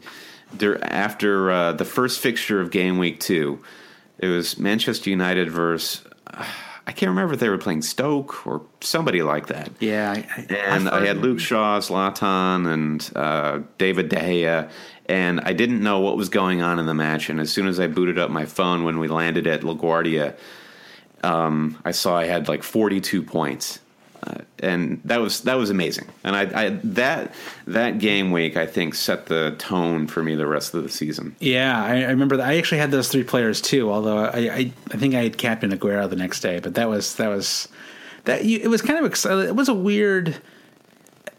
after 0.61 1.51
uh, 1.51 1.73
the 1.73 1.87
first 1.87 2.21
fixture 2.21 2.61
of 2.61 2.71
game 2.71 2.99
week 2.99 3.21
two. 3.21 3.61
It 4.23 4.29
was 4.29 4.57
Manchester 4.59 5.11
United 5.11 5.51
versus. 5.51 6.03
I 6.85 6.91
can't 6.91 7.11
remember 7.11 7.35
if 7.35 7.41
they 7.41 7.49
were 7.49 7.59
playing 7.59 7.83
Stoke 7.83 8.47
or 8.47 8.63
somebody 8.81 9.23
like 9.23 9.49
that. 9.49 9.71
Yeah, 9.79 10.11
I, 10.11 10.47
and 10.53 10.89
I, 10.89 11.01
I 11.01 11.07
had 11.07 11.19
Luke 11.19 11.39
Shaw, 11.39 11.79
Zlatan, 11.79 12.73
and 12.73 13.13
uh, 13.15 13.61
David 13.79 14.09
De 14.09 14.17
Gea, 14.17 14.71
and 15.07 15.41
I 15.41 15.53
didn't 15.53 15.81
know 15.81 16.01
what 16.01 16.17
was 16.17 16.29
going 16.29 16.63
on 16.63 16.79
in 16.79 16.87
the 16.87 16.95
match. 16.95 17.29
And 17.29 17.39
as 17.39 17.53
soon 17.53 17.67
as 17.67 17.79
I 17.79 17.87
booted 17.87 18.19
up 18.19 18.31
my 18.31 18.47
phone 18.47 18.85
when 18.85 18.99
we 18.99 19.09
landed 19.09 19.47
at 19.47 19.61
LaGuardia, 19.61 20.37
um, 21.23 21.79
I 21.85 21.93
saw 21.93 22.17
I 22.17 22.27
had 22.27 22.49
like 22.49 22.63
42 22.63 23.23
points. 23.23 23.79
Uh, 24.25 24.37
and 24.61 25.01
that 25.05 25.21
was 25.21 25.41
that 25.43 25.55
was 25.55 25.71
amazing. 25.71 26.07
And 26.23 26.37
I, 26.37 26.67
I, 26.67 26.69
that 26.85 27.35
that 27.67 27.99
game 27.99 28.31
week 28.31 28.57
I 28.57 28.67
think 28.67 28.95
set 28.95 29.27
the 29.27 29.57
tone 29.59 30.07
for 30.07 30.23
me 30.23 30.37
the 30.37 30.47
rest 30.47 30.75
of 30.75 30.85
the 30.85 30.89
season. 30.89 31.35
Yeah, 31.41 31.83
I, 31.83 32.03
I 32.03 32.11
remember 32.11 32.37
that. 32.37 32.47
I 32.47 32.57
actually 32.59 32.79
had 32.79 32.93
those 32.93 33.09
three 33.09 33.25
players 33.25 33.61
too. 33.61 33.91
Although 33.91 34.19
I, 34.19 34.39
I, 34.39 34.73
I 34.93 34.97
think 34.97 35.15
I 35.15 35.25
had 35.25 35.39
Captain 35.39 35.71
Aguero 35.77 36.09
the 36.09 36.17
next 36.17 36.41
day, 36.41 36.61
but 36.61 36.75
that 36.75 36.89
was 36.89 37.17
that 37.17 37.29
was 37.29 37.69
that 38.25 38.45
it 38.45 38.69
was 38.69 38.81
kind 38.81 38.99
of 38.99 39.05
exciting. 39.05 39.41
It 39.41 39.57
was 39.57 39.69
a 39.69 39.75
weird. 39.75 40.41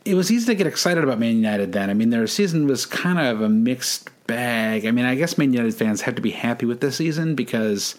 It 0.03 0.15
was 0.15 0.29
easy 0.29 0.47
to 0.47 0.55
get 0.55 0.67
excited 0.67 1.01
about 1.01 1.17
Man 1.17 1.37
United 1.37 1.71
then. 1.71 1.89
I 1.89 1.93
mean, 1.93 2.09
their 2.09 2.27
season 2.27 2.67
was 2.67 2.85
kind 2.85 3.17
of 3.17 3.39
a 3.39 3.47
mixed 3.47 4.09
bag. 4.27 4.85
I 4.85 4.91
mean, 4.91 5.05
I 5.05 5.15
guess 5.15 5.37
Man 5.37 5.53
United 5.53 5.73
fans 5.75 6.01
have 6.01 6.15
to 6.15 6.21
be 6.21 6.31
happy 6.31 6.65
with 6.65 6.81
this 6.81 6.97
season 6.97 7.35
because 7.35 7.95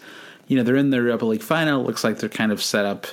you 0.47 0.55
know 0.55 0.61
they're 0.61 0.75
in 0.75 0.91
the 0.91 0.97
Europa 0.97 1.25
League 1.25 1.41
final. 1.41 1.81
It 1.81 1.87
looks 1.87 2.03
like 2.03 2.19
they're 2.19 2.29
kind 2.29 2.51
of 2.51 2.61
set 2.61 2.85
up 2.85 3.07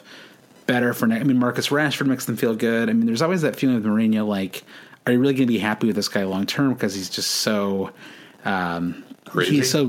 better 0.72 0.94
for. 0.94 1.04
I 1.12 1.22
mean, 1.22 1.38
Marcus 1.38 1.68
Rashford 1.68 2.06
makes 2.06 2.24
them 2.24 2.36
feel 2.36 2.54
good. 2.54 2.88
I 2.88 2.94
mean, 2.94 3.04
there's 3.04 3.20
always 3.20 3.42
that 3.42 3.56
feeling 3.56 3.76
with 3.76 3.84
Mourinho, 3.84 4.26
like, 4.26 4.64
are 5.06 5.12
you 5.12 5.18
really 5.18 5.34
going 5.34 5.46
to 5.46 5.52
be 5.52 5.58
happy 5.58 5.86
with 5.86 5.96
this 5.96 6.08
guy 6.08 6.24
long 6.24 6.46
term 6.46 6.72
because 6.72 6.94
he's 6.94 7.10
just 7.10 7.30
so. 7.30 7.90
Um, 8.44 9.04
Crazy. 9.26 9.56
He's 9.56 9.70
so 9.70 9.86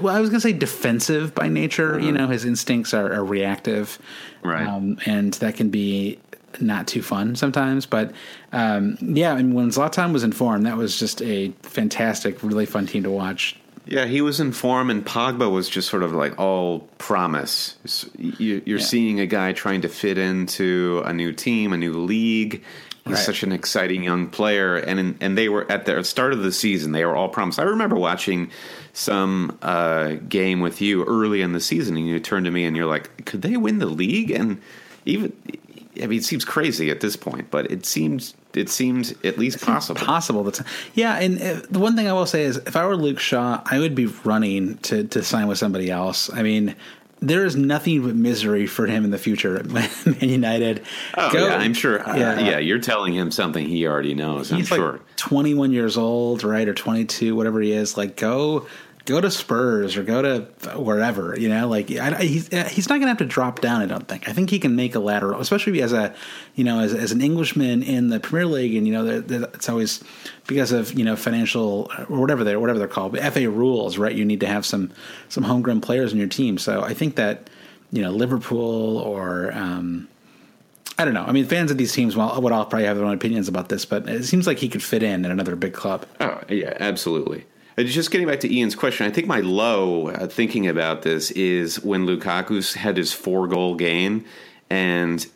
well. 0.00 0.16
I 0.16 0.20
was 0.20 0.30
going 0.30 0.40
to 0.40 0.48
say 0.48 0.52
defensive 0.52 1.32
by 1.34 1.48
nature. 1.48 2.00
You 2.00 2.10
know, 2.10 2.26
his 2.26 2.44
instincts 2.44 2.92
are, 2.92 3.12
are 3.12 3.24
reactive, 3.24 3.98
right? 4.42 4.66
Um, 4.66 4.98
and 5.06 5.34
that 5.34 5.54
can 5.54 5.70
be 5.70 6.18
not 6.60 6.88
too 6.88 7.02
fun 7.02 7.36
sometimes. 7.36 7.86
But 7.86 8.12
um, 8.52 8.96
yeah, 9.00 9.36
and 9.36 9.54
when 9.54 9.68
Zlatan 9.68 10.12
was 10.12 10.24
in 10.24 10.32
form, 10.32 10.62
that 10.62 10.76
was 10.76 10.98
just 10.98 11.22
a 11.22 11.50
fantastic, 11.62 12.42
really 12.42 12.66
fun 12.66 12.86
team 12.86 13.04
to 13.04 13.10
watch. 13.10 13.59
Yeah, 13.86 14.04
he 14.06 14.20
was 14.20 14.40
in 14.40 14.52
form, 14.52 14.90
and 14.90 15.04
Pogba 15.04 15.50
was 15.50 15.68
just 15.68 15.88
sort 15.88 16.02
of 16.02 16.12
like 16.12 16.38
all 16.38 16.80
promise. 16.98 17.76
You're 18.18 18.60
yeah. 18.64 18.78
seeing 18.78 19.20
a 19.20 19.26
guy 19.26 19.52
trying 19.52 19.80
to 19.82 19.88
fit 19.88 20.18
into 20.18 21.02
a 21.04 21.12
new 21.12 21.32
team, 21.32 21.72
a 21.72 21.76
new 21.76 21.94
league. 21.94 22.62
He's 23.04 23.14
right. 23.14 23.24
such 23.24 23.42
an 23.42 23.52
exciting 23.52 24.04
young 24.04 24.28
player, 24.28 24.76
and 24.76 25.16
and 25.20 25.36
they 25.36 25.48
were 25.48 25.70
at 25.72 25.86
the 25.86 26.04
start 26.04 26.32
of 26.32 26.42
the 26.42 26.52
season. 26.52 26.92
They 26.92 27.04
were 27.04 27.16
all 27.16 27.30
promised. 27.30 27.58
I 27.58 27.64
remember 27.64 27.96
watching 27.96 28.50
some 28.92 29.58
uh, 29.62 30.16
game 30.28 30.60
with 30.60 30.80
you 30.82 31.04
early 31.04 31.40
in 31.40 31.52
the 31.52 31.60
season, 31.60 31.96
and 31.96 32.06
you 32.06 32.20
turned 32.20 32.44
to 32.44 32.50
me 32.50 32.66
and 32.66 32.76
you're 32.76 32.86
like, 32.86 33.24
"Could 33.24 33.42
they 33.42 33.56
win 33.56 33.78
the 33.78 33.86
league?" 33.86 34.30
And 34.30 34.60
even, 35.06 35.32
I 35.96 36.06
mean, 36.06 36.18
it 36.18 36.24
seems 36.24 36.44
crazy 36.44 36.90
at 36.90 37.00
this 37.00 37.16
point, 37.16 37.50
but 37.50 37.70
it 37.70 37.84
seems 37.84 38.34
it 38.54 38.68
seems 38.68 39.12
at 39.24 39.38
least 39.38 39.60
possible. 39.60 40.00
Possible. 40.00 40.44
That's 40.44 40.62
yeah. 40.94 41.16
And 41.16 41.40
uh, 41.40 41.62
the 41.70 41.78
one 41.78 41.96
thing 41.96 42.06
I 42.06 42.12
will 42.12 42.26
say 42.26 42.42
is, 42.42 42.58
if 42.58 42.76
I 42.76 42.86
were 42.86 42.96
Luke 42.96 43.18
Shaw, 43.18 43.62
I 43.64 43.78
would 43.78 43.94
be 43.94 44.06
running 44.06 44.78
to 44.78 45.04
to 45.04 45.22
sign 45.22 45.48
with 45.48 45.58
somebody 45.58 45.90
else. 45.90 46.32
I 46.32 46.42
mean, 46.42 46.76
there 47.20 47.44
is 47.44 47.56
nothing 47.56 48.02
but 48.02 48.14
misery 48.14 48.66
for 48.66 48.86
him 48.86 49.04
in 49.04 49.10
the 49.10 49.18
future 49.18 49.58
at 49.58 49.66
Man 50.06 50.16
United. 50.20 50.82
Oh 51.16 51.32
Go, 51.32 51.46
yeah, 51.46 51.56
I'm 51.56 51.74
sure. 51.74 52.08
Uh, 52.08 52.16
yeah, 52.16 52.40
yeah, 52.40 52.58
you're 52.58 52.78
telling 52.78 53.12
him 53.12 53.30
something 53.30 53.66
he 53.66 53.86
already 53.86 54.14
knows. 54.14 54.52
I'm 54.52 54.64
sure. 54.64 55.00
21 55.16 55.72
years 55.72 55.96
old, 55.96 56.44
right, 56.44 56.68
or 56.68 56.74
22, 56.74 57.36
whatever 57.36 57.60
he 57.60 57.72
is. 57.72 57.96
Like, 57.96 58.16
go 58.16 58.66
go 59.10 59.20
to 59.20 59.30
Spurs 59.30 59.96
or 59.96 60.02
go 60.02 60.22
to 60.22 60.40
wherever. 60.78 61.38
You 61.38 61.48
know, 61.48 61.68
like 61.68 61.90
I, 61.90 62.22
he's 62.22 62.48
he's 62.48 62.88
not 62.88 62.96
going 62.96 63.02
to 63.02 63.08
have 63.08 63.18
to 63.18 63.26
drop 63.26 63.60
down. 63.60 63.82
I 63.82 63.86
don't 63.86 64.06
think. 64.06 64.28
I 64.28 64.32
think 64.32 64.50
he 64.50 64.58
can 64.58 64.76
make 64.76 64.94
a 64.94 65.00
lateral, 65.00 65.40
especially 65.40 65.82
as 65.82 65.92
a 65.92 66.14
you 66.54 66.64
know 66.64 66.80
as, 66.80 66.94
as 66.94 67.12
an 67.12 67.20
Englishman 67.20 67.82
in 67.82 68.08
the 68.08 68.20
Premier 68.20 68.46
League, 68.46 68.74
and 68.76 68.86
you 68.86 68.92
know 68.92 69.22
it's 69.28 69.68
always 69.68 70.02
because 70.46 70.72
of 70.72 70.94
you 70.94 71.04
know 71.04 71.16
financial 71.16 71.90
or 72.08 72.20
whatever 72.20 72.44
they 72.44 72.56
whatever 72.56 72.78
they're 72.78 72.88
called, 72.88 73.18
FA 73.18 73.50
rules, 73.50 73.98
right? 73.98 74.14
You 74.14 74.24
need 74.24 74.40
to 74.40 74.46
have 74.46 74.64
some 74.64 74.92
some 75.28 75.44
homegrown 75.44 75.80
players 75.80 76.12
in 76.12 76.18
your 76.18 76.28
team. 76.28 76.56
So 76.56 76.82
I 76.82 76.94
think 76.94 77.16
that 77.16 77.50
you 77.90 78.02
know 78.02 78.10
Liverpool 78.10 78.98
or. 78.98 79.52
Um, 79.52 80.08
I 80.98 81.06
don't 81.06 81.14
know. 81.14 81.24
I 81.24 81.32
mean, 81.32 81.46
fans 81.46 81.70
of 81.70 81.78
these 81.78 81.94
teams 81.94 82.14
well, 82.14 82.38
would 82.42 82.52
all 82.52 82.66
probably 82.66 82.84
have 82.84 82.98
their 82.98 83.06
own 83.06 83.14
opinions 83.14 83.48
about 83.48 83.70
this, 83.70 83.86
but 83.86 84.06
it 84.06 84.24
seems 84.24 84.46
like 84.46 84.58
he 84.58 84.68
could 84.68 84.82
fit 84.82 85.02
in 85.02 85.24
at 85.24 85.30
another 85.30 85.56
big 85.56 85.72
club. 85.72 86.04
Oh 86.20 86.42
yeah, 86.50 86.76
absolutely. 86.78 87.46
Just 87.84 88.10
getting 88.10 88.26
back 88.26 88.40
to 88.40 88.52
Ian's 88.52 88.74
question, 88.74 89.06
I 89.06 89.10
think 89.10 89.26
my 89.26 89.40
low 89.40 90.08
uh, 90.08 90.26
thinking 90.26 90.66
about 90.66 91.02
this 91.02 91.30
is 91.32 91.82
when 91.82 92.06
Lukaku 92.06 92.74
had 92.74 92.96
his 92.96 93.12
four 93.12 93.46
goal 93.46 93.74
game, 93.74 94.24
and 94.68 95.26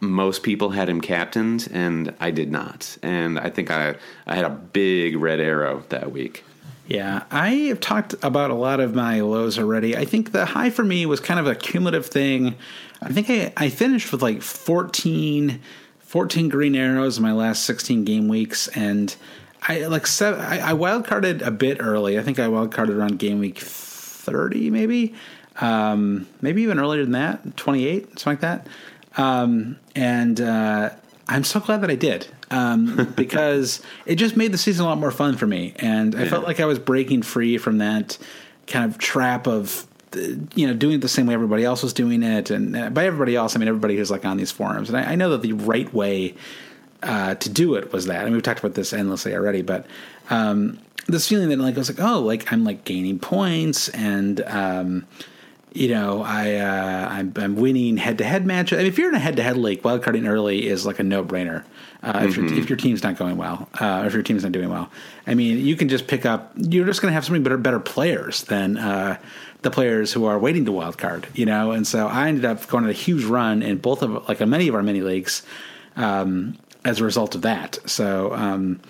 most 0.00 0.42
people 0.42 0.70
had 0.70 0.88
him 0.88 1.00
captained, 1.00 1.68
and 1.72 2.14
I 2.20 2.30
did 2.30 2.50
not. 2.50 2.96
And 3.02 3.38
I 3.38 3.50
think 3.50 3.70
I 3.70 3.96
I 4.26 4.34
had 4.34 4.44
a 4.44 4.50
big 4.50 5.16
red 5.16 5.40
arrow 5.40 5.84
that 5.88 6.12
week. 6.12 6.44
Yeah, 6.86 7.24
I 7.30 7.50
have 7.68 7.80
talked 7.80 8.14
about 8.22 8.50
a 8.50 8.54
lot 8.54 8.78
of 8.78 8.94
my 8.94 9.20
lows 9.20 9.58
already. 9.58 9.96
I 9.96 10.04
think 10.04 10.32
the 10.32 10.44
high 10.44 10.68
for 10.68 10.84
me 10.84 11.06
was 11.06 11.18
kind 11.18 11.40
of 11.40 11.46
a 11.46 11.54
cumulative 11.54 12.06
thing. 12.06 12.56
I 13.00 13.10
think 13.10 13.30
I, 13.30 13.52
I 13.56 13.70
finished 13.70 14.12
with 14.12 14.22
like 14.22 14.42
14, 14.42 15.60
14 16.00 16.48
green 16.50 16.74
arrows 16.74 17.16
in 17.16 17.22
my 17.22 17.32
last 17.32 17.64
16 17.64 18.04
game 18.04 18.28
weeks, 18.28 18.68
and 18.68 19.16
I 19.66 19.86
like 19.86 20.06
seven, 20.06 20.40
I, 20.40 20.70
I 20.70 20.72
wild 20.74 21.06
carded 21.06 21.42
a 21.42 21.50
bit 21.50 21.78
early. 21.80 22.18
I 22.18 22.22
think 22.22 22.38
I 22.38 22.48
wild 22.48 22.72
carded 22.72 22.96
around 22.96 23.18
game 23.18 23.38
week 23.38 23.58
thirty, 23.58 24.70
maybe, 24.70 25.14
um, 25.60 26.26
maybe 26.42 26.62
even 26.62 26.78
earlier 26.78 27.02
than 27.02 27.12
that, 27.12 27.56
twenty 27.56 27.86
eight, 27.86 28.18
something 28.18 28.32
like 28.32 28.40
that. 28.40 28.66
Um, 29.16 29.78
and 29.94 30.40
uh, 30.40 30.90
I'm 31.28 31.44
so 31.44 31.60
glad 31.60 31.80
that 31.80 31.90
I 31.90 31.94
did 31.94 32.26
um, 32.50 33.12
because 33.16 33.80
it 34.06 34.16
just 34.16 34.36
made 34.36 34.52
the 34.52 34.58
season 34.58 34.84
a 34.84 34.88
lot 34.88 34.98
more 34.98 35.10
fun 35.10 35.36
for 35.36 35.46
me, 35.46 35.72
and 35.76 36.14
I 36.14 36.28
felt 36.28 36.44
like 36.44 36.60
I 36.60 36.66
was 36.66 36.78
breaking 36.78 37.22
free 37.22 37.56
from 37.56 37.78
that 37.78 38.18
kind 38.66 38.90
of 38.90 38.98
trap 38.98 39.46
of 39.46 39.86
you 40.54 40.66
know 40.66 40.74
doing 40.74 40.96
it 40.96 41.00
the 41.00 41.08
same 41.08 41.26
way 41.26 41.34
everybody 41.34 41.64
else 41.64 41.82
was 41.82 41.94
doing 41.94 42.22
it, 42.22 42.50
and 42.50 42.76
uh, 42.76 42.90
by 42.90 43.06
everybody 43.06 43.34
else, 43.34 43.56
I 43.56 43.58
mean 43.58 43.68
everybody 43.68 43.96
who's 43.96 44.10
like 44.10 44.26
on 44.26 44.36
these 44.36 44.50
forums. 44.50 44.90
And 44.90 44.98
I, 44.98 45.12
I 45.12 45.14
know 45.14 45.30
that 45.30 45.42
the 45.42 45.54
right 45.54 45.92
way 45.94 46.34
uh, 47.04 47.34
to 47.36 47.48
do 47.48 47.74
it 47.74 47.92
was 47.92 48.06
that. 48.06 48.22
I 48.22 48.24
mean, 48.24 48.32
we've 48.32 48.42
talked 48.42 48.60
about 48.60 48.74
this 48.74 48.92
endlessly 48.92 49.34
already, 49.34 49.62
but 49.62 49.86
um, 50.30 50.78
this 51.06 51.28
feeling 51.28 51.48
that 51.50 51.58
like 51.58 51.74
I 51.74 51.78
was 51.78 51.90
like, 51.90 52.00
oh, 52.00 52.20
like 52.20 52.52
I'm 52.52 52.64
like 52.64 52.84
gaining 52.84 53.18
points 53.18 53.88
and. 53.90 54.40
Um, 54.42 55.06
you 55.74 55.88
know, 55.88 56.22
I 56.22 56.54
uh, 56.54 57.08
I'm, 57.10 57.32
I'm, 57.34 57.56
winning 57.56 57.96
head 57.96 58.18
to 58.18 58.24
head 58.24 58.46
matches. 58.46 58.78
I 58.78 58.82
mean, 58.82 58.86
if 58.86 58.96
you're 58.96 59.08
in 59.08 59.16
a 59.16 59.18
head 59.18 59.34
to 59.36 59.42
head 59.42 59.56
league, 59.56 59.82
wildcarding 59.82 60.28
early 60.28 60.68
is 60.68 60.86
like 60.86 61.00
a 61.00 61.02
no 61.02 61.24
brainer. 61.24 61.64
Uh, 62.00 62.12
mm-hmm. 62.12 62.28
if, 62.28 62.36
your, 62.36 62.46
if 62.60 62.70
your 62.70 62.76
team's 62.76 63.02
not 63.02 63.16
going 63.16 63.36
well, 63.36 63.68
uh, 63.80 64.02
or 64.02 64.06
if 64.06 64.14
your 64.14 64.22
team's 64.22 64.44
not 64.44 64.52
doing 64.52 64.68
well, 64.68 64.88
I 65.26 65.34
mean, 65.34 65.58
you 65.58 65.74
can 65.74 65.88
just 65.88 66.06
pick 66.06 66.24
up. 66.24 66.52
You're 66.54 66.86
just 66.86 67.02
going 67.02 67.10
to 67.10 67.14
have 67.14 67.24
so 67.24 67.32
many 67.32 67.42
better 67.42 67.58
better 67.58 67.80
players 67.80 68.44
than 68.44 68.78
uh, 68.78 69.18
the 69.62 69.70
players 69.72 70.12
who 70.12 70.26
are 70.26 70.38
waiting 70.38 70.64
to 70.66 70.70
wildcard. 70.70 71.24
You 71.34 71.46
know, 71.46 71.72
and 71.72 71.84
so 71.84 72.06
I 72.06 72.28
ended 72.28 72.44
up 72.44 72.68
going 72.68 72.84
on 72.84 72.90
a 72.90 72.92
huge 72.92 73.24
run 73.24 73.60
in 73.60 73.78
both 73.78 74.02
of 74.02 74.28
like 74.28 74.38
many 74.46 74.68
of 74.68 74.76
our 74.76 74.82
mini 74.82 75.00
leagues. 75.00 75.42
Um, 75.96 76.56
as 76.84 77.00
a 77.00 77.04
result 77.04 77.34
of 77.34 77.42
that. 77.42 77.78
So, 77.86 78.34
um, 78.34 78.80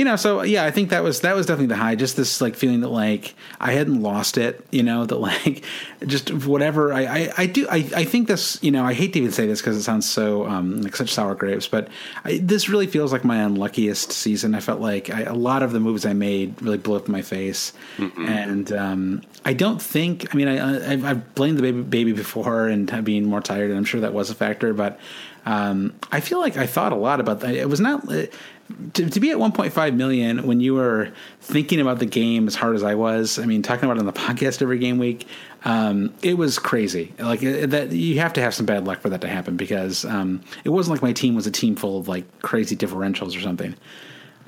you 0.00 0.04
know, 0.06 0.16
so 0.16 0.40
yeah, 0.40 0.64
I 0.64 0.70
think 0.70 0.88
that 0.90 1.02
was 1.02 1.20
that 1.20 1.34
was 1.34 1.44
definitely 1.44 1.66
the 1.66 1.76
high. 1.76 1.94
Just 1.94 2.16
this 2.16 2.40
like 2.40 2.56
feeling 2.56 2.80
that 2.80 2.88
like 2.88 3.34
I 3.60 3.72
hadn't 3.72 4.00
lost 4.00 4.38
it, 4.38 4.64
you 4.70 4.82
know, 4.82 5.04
that 5.04 5.16
like 5.20 5.62
just 6.06 6.32
whatever 6.32 6.90
I 6.90 7.02
I, 7.02 7.32
I 7.36 7.46
do 7.46 7.66
I, 7.68 7.86
I 7.94 8.04
think 8.04 8.26
this 8.26 8.58
you 8.62 8.70
know 8.70 8.82
I 8.82 8.94
hate 8.94 9.12
to 9.12 9.18
even 9.18 9.32
say 9.32 9.46
this 9.46 9.60
because 9.60 9.76
it 9.76 9.82
sounds 9.82 10.08
so 10.08 10.46
um, 10.46 10.80
like 10.80 10.96
such 10.96 11.10
sour 11.12 11.34
grapes, 11.34 11.68
but 11.68 11.88
I, 12.24 12.38
this 12.38 12.70
really 12.70 12.86
feels 12.86 13.12
like 13.12 13.24
my 13.24 13.42
unluckiest 13.42 14.10
season. 14.10 14.54
I 14.54 14.60
felt 14.60 14.80
like 14.80 15.10
I, 15.10 15.24
a 15.24 15.34
lot 15.34 15.62
of 15.62 15.72
the 15.72 15.80
moves 15.80 16.06
I 16.06 16.14
made 16.14 16.62
really 16.62 16.78
blew 16.78 16.96
up 16.96 17.04
in 17.04 17.12
my 17.12 17.22
face, 17.22 17.74
mm-hmm. 17.98 18.26
and 18.26 18.72
um, 18.72 19.22
I 19.44 19.52
don't 19.52 19.82
think 19.82 20.34
I 20.34 20.36
mean 20.38 20.48
I, 20.48 20.92
I 20.92 20.96
have 20.96 21.34
blamed 21.34 21.58
the 21.58 21.62
baby 21.62 21.82
baby 21.82 22.12
before 22.12 22.68
and 22.68 23.04
being 23.04 23.26
more 23.26 23.42
tired, 23.42 23.68
and 23.68 23.76
I'm 23.76 23.84
sure 23.84 24.00
that 24.00 24.14
was 24.14 24.30
a 24.30 24.34
factor, 24.34 24.72
but 24.72 24.98
um, 25.46 25.94
I 26.12 26.20
feel 26.20 26.40
like 26.40 26.56
I 26.56 26.66
thought 26.66 26.92
a 26.92 26.96
lot 26.96 27.20
about 27.20 27.40
that. 27.40 27.54
It 27.54 27.68
was 27.68 27.80
not 27.80 28.10
uh, 28.12 28.26
to, 28.94 29.10
to, 29.10 29.20
be 29.20 29.30
at 29.30 29.38
1.5 29.38 29.94
million 29.94 30.46
when 30.46 30.60
you 30.60 30.74
were 30.74 31.10
thinking 31.40 31.80
about 31.80 31.98
the 31.98 32.06
game 32.06 32.46
as 32.46 32.54
hard 32.54 32.76
as 32.76 32.82
I 32.82 32.94
was. 32.94 33.38
I 33.38 33.46
mean, 33.46 33.62
talking 33.62 33.84
about 33.84 33.96
it 33.96 34.00
on 34.00 34.06
the 34.06 34.12
podcast 34.12 34.62
every 34.62 34.78
game 34.78 34.98
week, 34.98 35.26
um, 35.64 36.12
it 36.22 36.36
was 36.36 36.58
crazy. 36.58 37.14
Like 37.18 37.42
uh, 37.42 37.66
that, 37.66 37.92
you 37.92 38.18
have 38.20 38.34
to 38.34 38.40
have 38.40 38.54
some 38.54 38.66
bad 38.66 38.86
luck 38.86 39.00
for 39.00 39.08
that 39.10 39.22
to 39.22 39.28
happen 39.28 39.56
because 39.56 40.04
um, 40.04 40.42
it 40.64 40.70
wasn't 40.70 40.96
like 40.96 41.02
my 41.02 41.12
team 41.12 41.34
was 41.34 41.46
a 41.46 41.50
team 41.50 41.76
full 41.76 41.98
of 41.98 42.08
like 42.08 42.42
crazy 42.42 42.76
differentials 42.76 43.36
or 43.36 43.40
something. 43.40 43.74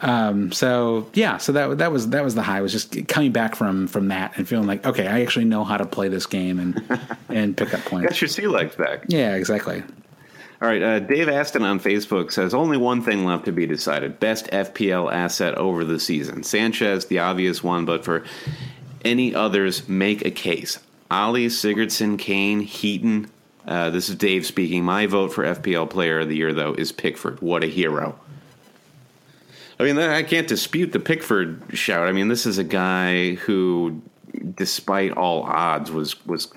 Um, 0.01 0.51
so 0.51 1.09
yeah, 1.15 1.39
so 1.39 1.53
that 1.53 1.79
that 1.79 1.93
was 1.93 2.11
that 2.11 2.25
was 2.25 2.35
the 2.35 2.43
high. 2.43 2.61
Was 2.61 2.73
just 2.73 3.07
coming 3.07 3.31
back 3.31 3.55
from 3.55 3.87
from 3.87 4.09
that 4.09 4.37
and 4.37 4.49
feeling 4.49 4.67
like 4.67 4.85
okay, 4.85 5.07
I 5.07 5.23
actually 5.23 5.45
know 5.45 5.63
how 5.63 5.77
to 5.77 5.87
play 5.87 6.09
this 6.09 6.27
game 6.27 6.59
and 6.59 7.01
and 7.29 7.57
pick 7.57 7.73
up 7.73 7.81
points. 7.85 8.09
Got 8.11 8.21
your 8.21 8.29
sea 8.29 8.49
legs 8.49 8.75
back. 8.75 9.05
Yeah, 9.07 9.37
exactly. 9.37 9.85
All 10.63 10.69
right, 10.69 10.81
uh, 10.81 11.01
Dave 11.01 11.29
Aston 11.29 11.65
on 11.65 11.81
Facebook 11.81 12.31
says 12.31 12.55
only 12.55 12.77
one 12.77 13.03
thing 13.03 13.25
left 13.25 13.47
to 13.47 13.53
be 13.53 13.67
decided: 13.67 14.21
best 14.21 14.47
FPL 14.47 15.13
asset 15.13 15.57
over 15.57 15.85
the 15.85 15.99
season. 15.99 16.45
Sanchez, 16.45 17.07
the 17.07 17.19
obvious 17.19 17.65
one, 17.65 17.85
but 17.85 18.05
for 18.05 18.23
any 19.05 19.35
others, 19.35 19.89
make 19.89 20.25
a 20.25 20.31
case. 20.31 20.79
Alli, 21.11 21.49
Sigurdsson, 21.49 22.17
Kane, 22.17 22.61
Heaton. 22.61 23.29
Uh, 23.67 23.91
this 23.91 24.09
is 24.09 24.15
Dave 24.15 24.47
speaking. 24.47 24.85
My 24.85 25.07
vote 25.07 25.33
for 25.33 25.43
FPL 25.43 25.91
Player 25.91 26.21
of 26.21 26.29
the 26.29 26.37
Year, 26.37 26.55
though, 26.55 26.75
is 26.75 26.93
Pickford. 26.93 27.43
What 27.43 27.65
a 27.65 27.67
hero! 27.67 28.21
I 29.81 29.83
mean, 29.83 29.99
I 29.99 30.23
can't 30.23 30.47
dispute 30.47 30.93
the 30.93 31.01
Pickford 31.01 31.61
shout. 31.73 32.07
I 32.07 32.13
mean, 32.13 32.29
this 32.29 32.47
is 32.47 32.59
a 32.59 32.65
guy 32.65 33.35
who, 33.35 34.01
despite 34.55 35.11
all 35.11 35.43
odds, 35.43 35.91
was 35.91 36.25
was 36.25 36.53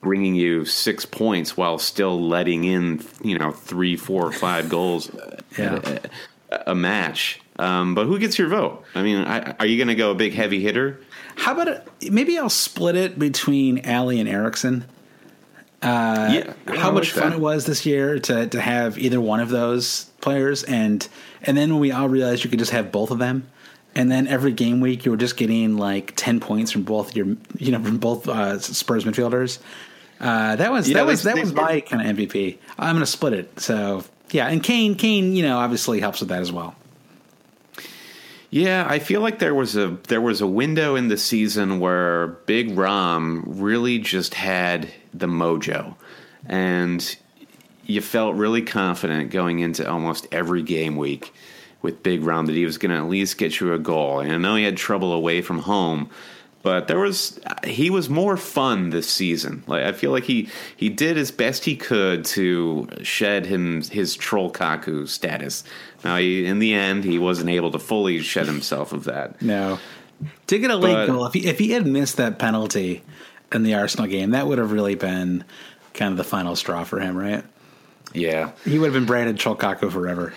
bringing 0.00 0.34
you 0.34 0.64
six 0.64 1.04
points 1.04 1.56
while 1.56 1.78
still 1.78 2.20
letting 2.20 2.64
in 2.64 3.04
you 3.22 3.38
know 3.38 3.52
three, 3.52 3.96
four, 3.96 4.32
five 4.32 4.68
goals 4.70 5.10
yeah. 5.58 5.98
a, 6.50 6.62
a, 6.68 6.74
match. 6.74 7.40
Um, 7.58 7.94
but 7.94 8.06
who 8.06 8.18
gets 8.18 8.38
your 8.38 8.48
vote? 8.48 8.84
I 8.94 9.02
mean, 9.02 9.18
I, 9.18 9.52
are 9.58 9.66
you 9.66 9.76
going 9.76 9.88
to 9.88 9.96
go 9.96 10.12
a 10.12 10.14
big 10.14 10.32
heavy 10.32 10.60
hitter? 10.60 11.00
How 11.36 11.52
about 11.52 11.68
a, 11.68 12.10
maybe 12.10 12.38
I'll 12.38 12.48
split 12.48 12.94
it 12.94 13.18
between 13.18 13.80
Alli 13.80 14.20
and 14.20 14.28
Eriksen. 14.28 14.84
Uh, 15.80 16.30
yeah, 16.66 16.74
how 16.74 16.90
much 16.90 17.12
fun 17.12 17.32
it 17.32 17.38
was 17.38 17.64
this 17.66 17.86
year 17.86 18.18
to 18.18 18.48
to 18.48 18.60
have 18.60 18.98
either 18.98 19.20
one 19.20 19.38
of 19.38 19.48
those 19.48 20.06
players, 20.20 20.64
and 20.64 21.06
and 21.42 21.56
then 21.56 21.70
when 21.70 21.80
we 21.80 21.92
all 21.92 22.08
realized 22.08 22.42
you 22.42 22.50
could 22.50 22.58
just 22.58 22.72
have 22.72 22.90
both 22.90 23.12
of 23.12 23.20
them, 23.20 23.48
and 23.94 24.10
then 24.10 24.26
every 24.26 24.50
game 24.50 24.80
week 24.80 25.04
you 25.04 25.12
were 25.12 25.16
just 25.16 25.36
getting 25.36 25.76
like 25.76 26.14
ten 26.16 26.40
points 26.40 26.72
from 26.72 26.82
both 26.82 27.14
your 27.14 27.26
you 27.58 27.70
know 27.70 27.80
from 27.80 27.98
both 27.98 28.28
uh, 28.28 28.58
Spurs 28.58 29.04
midfielders. 29.04 29.60
Uh, 30.20 30.56
that 30.56 30.72
was 30.72 30.88
that 30.92 31.06
was 31.06 31.22
that 31.22 31.36
was 31.36 31.52
my 31.52 31.80
kind 31.80 32.08
of 32.08 32.16
MVP. 32.16 32.58
I'm 32.78 32.94
going 32.94 33.00
to 33.00 33.06
split 33.06 33.32
it. 33.32 33.60
So 33.60 34.04
yeah, 34.30 34.48
and 34.48 34.62
Kane 34.62 34.94
Kane 34.94 35.34
you 35.34 35.42
know 35.42 35.58
obviously 35.58 36.00
helps 36.00 36.20
with 36.20 36.30
that 36.30 36.40
as 36.40 36.52
well. 36.52 36.74
Yeah, 38.50 38.86
I 38.88 38.98
feel 38.98 39.20
like 39.20 39.38
there 39.38 39.54
was 39.54 39.76
a 39.76 39.98
there 40.08 40.20
was 40.20 40.40
a 40.40 40.46
window 40.46 40.96
in 40.96 41.08
the 41.08 41.18
season 41.18 41.80
where 41.80 42.28
Big 42.46 42.76
Rom 42.76 43.44
really 43.46 43.98
just 43.98 44.34
had 44.34 44.88
the 45.12 45.26
mojo, 45.26 45.94
and 46.46 47.16
you 47.84 48.00
felt 48.00 48.36
really 48.36 48.62
confident 48.62 49.30
going 49.30 49.60
into 49.60 49.88
almost 49.88 50.26
every 50.32 50.62
game 50.62 50.96
week 50.96 51.32
with 51.82 52.02
Big 52.02 52.22
Rom 52.22 52.46
that 52.46 52.54
he 52.54 52.64
was 52.64 52.78
going 52.78 52.90
to 52.90 52.98
at 52.98 53.08
least 53.08 53.38
get 53.38 53.60
you 53.60 53.72
a 53.72 53.78
goal. 53.78 54.20
And 54.20 54.32
I 54.32 54.36
know 54.36 54.56
he 54.56 54.64
had 54.64 54.76
trouble 54.76 55.12
away 55.12 55.42
from 55.42 55.60
home, 55.60 56.10
but 56.62 56.88
there 56.88 56.98
was 56.98 57.38
he 57.64 57.88
was 57.88 58.08
more 58.08 58.36
fun 58.36 58.90
this 58.90 59.08
season. 59.08 59.62
Like 59.66 59.84
I 59.84 59.92
feel 59.92 60.10
like 60.10 60.24
he 60.24 60.48
he 60.76 60.88
did 60.88 61.16
as 61.16 61.30
best 61.30 61.64
he 61.64 61.76
could 61.76 62.24
to 62.26 62.88
shed 63.02 63.46
him 63.46 63.82
his 63.82 64.16
troll 64.16 64.50
Kaku 64.50 65.08
status. 65.08 65.64
Now, 66.04 66.16
he, 66.16 66.46
in 66.46 66.58
the 66.58 66.74
end, 66.74 67.04
he 67.04 67.18
wasn't 67.18 67.50
able 67.50 67.70
to 67.72 67.78
fully 67.78 68.20
shed 68.20 68.46
himself 68.46 68.92
of 68.92 69.04
that. 69.04 69.40
No, 69.42 69.78
to 70.48 70.58
get 70.58 70.70
a 70.70 70.76
late 70.76 70.92
but, 70.92 71.06
goal, 71.06 71.26
if 71.26 71.34
he 71.34 71.46
if 71.46 71.58
he 71.58 71.70
had 71.70 71.86
missed 71.86 72.16
that 72.16 72.38
penalty 72.38 73.02
in 73.52 73.62
the 73.62 73.74
Arsenal 73.74 74.06
game, 74.06 74.30
that 74.30 74.46
would 74.46 74.58
have 74.58 74.72
really 74.72 74.94
been 74.94 75.44
kind 75.94 76.12
of 76.12 76.16
the 76.16 76.24
final 76.24 76.56
straw 76.56 76.84
for 76.84 77.00
him, 77.00 77.16
right? 77.16 77.44
Yeah, 78.14 78.52
he 78.64 78.78
would 78.78 78.86
have 78.86 78.94
been 78.94 79.06
branded 79.06 79.38
troll 79.38 79.56
Kaku 79.56 79.90
forever. 79.92 80.34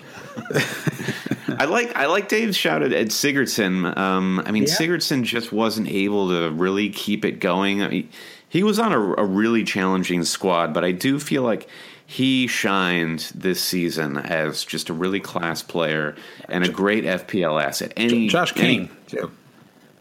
I 1.58 1.64
like 1.66 1.94
I 1.96 2.06
like 2.06 2.28
Dave's 2.28 2.56
shout 2.56 2.82
at, 2.82 2.92
at 2.92 3.08
Sigurdsson. 3.08 3.96
Um, 3.96 4.42
I 4.44 4.50
mean, 4.50 4.64
yeah. 4.64 4.74
Sigurdsson 4.74 5.22
just 5.22 5.52
wasn't 5.52 5.88
able 5.88 6.28
to 6.28 6.50
really 6.50 6.90
keep 6.90 7.24
it 7.24 7.40
going. 7.40 7.82
I 7.82 7.88
mean, 7.88 8.08
he 8.48 8.62
was 8.62 8.78
on 8.78 8.92
a, 8.92 9.00
a, 9.14 9.24
really 9.24 9.64
challenging 9.64 10.24
squad, 10.24 10.74
but 10.74 10.84
I 10.84 10.92
do 10.92 11.18
feel 11.18 11.42
like 11.42 11.68
he 12.04 12.46
shined 12.46 13.32
this 13.34 13.62
season 13.62 14.18
as 14.18 14.64
just 14.64 14.90
a 14.90 14.92
really 14.92 15.20
class 15.20 15.62
player 15.62 16.16
and 16.48 16.64
a 16.64 16.68
great 16.68 17.04
FPL 17.04 17.62
asset. 17.62 17.92
Any 17.96 18.28
Josh 18.28 18.52
King, 18.52 18.90
any, 19.12 19.28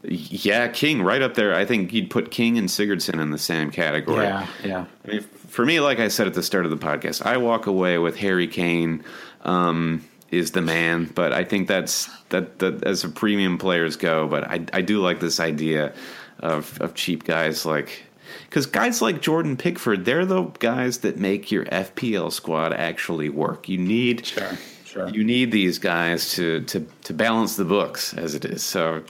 yeah, 0.04 0.68
King 0.68 1.02
right 1.02 1.22
up 1.22 1.36
there. 1.36 1.56
I 1.56 1.66
think 1.66 1.94
you'd 1.94 2.10
put 2.10 2.32
King 2.32 2.58
and 2.58 2.68
Sigurdsson 2.68 3.22
in 3.22 3.32
the 3.32 3.38
same 3.38 3.72
category. 3.72 4.26
Yeah, 4.26 4.48
yeah. 4.64 4.86
I 5.06 5.08
mean, 5.08 5.22
for 5.22 5.66
me, 5.66 5.80
like 5.80 6.00
I 6.00 6.08
said 6.08 6.28
at 6.28 6.34
the 6.34 6.44
start 6.44 6.66
of 6.66 6.72
the 6.72 6.78
podcast, 6.78 7.26
I 7.26 7.38
walk 7.38 7.68
away 7.68 7.98
with 7.98 8.18
Harry 8.18 8.48
Kane. 8.48 9.04
Um, 9.44 10.04
is 10.32 10.52
the 10.52 10.62
man. 10.62 11.12
But 11.14 11.34
I 11.34 11.44
think 11.44 11.68
that's 11.68 12.08
that, 12.30 12.60
that 12.60 12.84
as 12.84 13.04
a 13.04 13.10
premium 13.10 13.58
players 13.58 13.96
go. 13.96 14.28
But 14.28 14.46
I 14.46 14.66
I 14.74 14.82
do 14.82 15.02
like 15.02 15.20
this 15.20 15.40
idea 15.40 15.94
of 16.40 16.80
of 16.82 16.96
cheap 16.96 17.24
guys 17.24 17.66
like 17.66 18.04
because 18.46 18.66
guys 18.66 19.02
like 19.02 19.22
Jordan 19.22 19.58
Pickford, 19.58 20.06
they're 20.06 20.26
the 20.26 20.44
guys 20.60 21.00
that 21.00 21.18
make 21.18 21.52
your 21.52 21.66
FPL 21.66 22.32
squad 22.32 22.74
actually 22.74 23.30
work. 23.30 23.70
You 23.70 23.78
need 23.78 24.26
sure, 24.26 24.58
sure. 24.86 25.10
you 25.10 25.24
need 25.24 25.52
these 25.52 25.78
guys 25.78 26.32
to 26.34 26.62
to 26.62 26.88
to 27.04 27.14
balance 27.14 27.56
the 27.56 27.66
books 27.66 28.14
as 28.14 28.36
it 28.36 28.46
is. 28.46 28.64
So, 28.64 29.04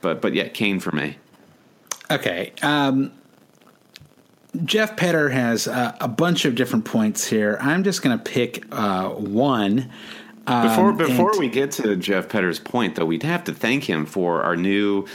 but 0.00 0.20
but 0.20 0.34
yeah, 0.34 0.48
Kane 0.48 0.80
for 0.80 0.92
me. 0.92 1.16
Okay. 2.10 2.52
Um, 2.62 3.12
Jeff 4.64 4.96
Petter 4.96 5.30
has 5.30 5.66
uh, 5.66 5.96
a 6.00 6.06
bunch 6.06 6.44
of 6.44 6.54
different 6.54 6.84
points 6.84 7.26
here. 7.26 7.58
I'm 7.60 7.82
just 7.82 8.02
going 8.02 8.16
to 8.16 8.22
pick 8.22 8.64
uh, 8.70 9.08
one 9.08 9.90
um, 10.46 10.96
before 10.96 11.30
and, 11.30 11.38
we 11.38 11.48
get 11.48 11.72
to 11.72 11.96
Jeff 11.96 12.28
Petter's 12.28 12.58
point, 12.58 12.96
though, 12.96 13.06
we'd 13.06 13.22
have 13.22 13.44
to 13.44 13.54
thank 13.54 13.84
him 13.84 14.06
for 14.06 14.42
our 14.42 14.56
new 14.56 15.06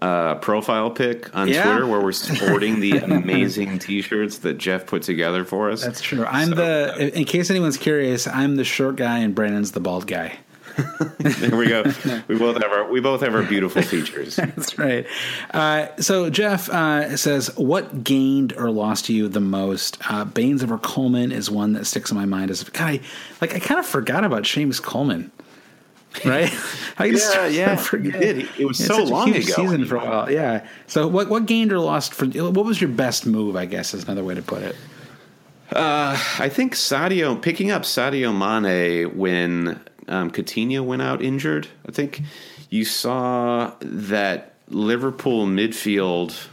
uh, 0.00 0.36
profile 0.36 0.90
pic 0.90 1.34
on 1.34 1.48
yeah. 1.48 1.62
Twitter 1.64 1.86
where 1.86 2.00
we're 2.00 2.12
sporting 2.12 2.80
the 2.80 2.92
amazing 2.98 3.78
T-shirts 3.78 4.38
that 4.38 4.58
Jeff 4.58 4.86
put 4.86 5.02
together 5.02 5.44
for 5.44 5.70
us. 5.70 5.84
That's 5.84 6.00
true. 6.00 6.24
I'm 6.24 6.50
so, 6.50 6.54
the. 6.54 7.18
In 7.18 7.24
case 7.24 7.50
anyone's 7.50 7.76
curious, 7.76 8.26
I'm 8.26 8.56
the 8.56 8.64
short 8.64 8.96
guy 8.96 9.18
and 9.18 9.34
Brandon's 9.34 9.72
the 9.72 9.80
bald 9.80 10.06
guy. 10.06 10.38
there 11.18 11.56
we 11.56 11.68
go. 11.68 11.82
We 12.28 12.38
both 12.38 12.62
have 12.62 12.70
our 12.70 12.88
we 12.88 13.00
both 13.00 13.20
have 13.22 13.34
our 13.34 13.42
beautiful 13.42 13.82
features. 13.82 14.36
That's 14.36 14.78
right. 14.78 15.06
Uh, 15.52 15.88
so 15.98 16.30
Jeff 16.30 16.68
uh, 16.68 17.16
says, 17.16 17.54
"What 17.56 18.04
gained 18.04 18.52
or 18.54 18.70
lost 18.70 19.08
you 19.08 19.28
the 19.28 19.40
most?" 19.40 19.98
Uh, 20.08 20.24
Baines 20.24 20.62
over 20.62 20.78
Coleman 20.78 21.32
is 21.32 21.50
one 21.50 21.72
that 21.72 21.86
sticks 21.86 22.10
in 22.10 22.16
my 22.16 22.26
mind. 22.26 22.50
As 22.50 22.62
guy, 22.64 23.00
like 23.40 23.54
I 23.54 23.58
kind 23.58 23.80
of 23.80 23.86
forgot 23.86 24.24
about 24.24 24.44
Seamus 24.44 24.80
Coleman. 24.80 25.32
Right? 26.24 26.52
I 26.98 27.10
just 27.10 27.34
yeah, 27.34 27.46
yeah. 27.46 27.76
Forget. 27.76 28.22
It, 28.22 28.48
it 28.58 28.64
was 28.64 28.78
so 28.84 29.02
long 29.02 29.30
ago. 29.30 29.40
Season 29.40 29.84
for 29.84 29.96
a 29.96 30.04
while. 30.04 30.30
Yeah. 30.30 30.66
So 30.86 31.08
what 31.08 31.28
what 31.28 31.46
gained 31.46 31.72
or 31.72 31.80
lost 31.80 32.14
for? 32.14 32.26
What 32.26 32.64
was 32.64 32.80
your 32.80 32.90
best 32.90 33.26
move? 33.26 33.56
I 33.56 33.66
guess 33.66 33.94
is 33.94 34.04
another 34.04 34.24
way 34.24 34.34
to 34.34 34.42
put 34.42 34.62
it. 34.62 34.76
Uh, 35.72 36.18
I 36.38 36.48
think 36.48 36.74
Sadio 36.74 37.40
picking 37.40 37.70
up 37.70 37.82
Sadio 37.82 38.32
Mane 38.32 39.16
when 39.18 39.78
um, 40.08 40.30
Coutinho 40.30 40.84
went 40.84 41.02
out 41.02 41.22
injured. 41.22 41.68
I 41.86 41.92
think 41.92 42.22
you 42.70 42.84
saw 42.84 43.72
that 43.80 44.54
Liverpool 44.68 45.46
midfield 45.46 46.48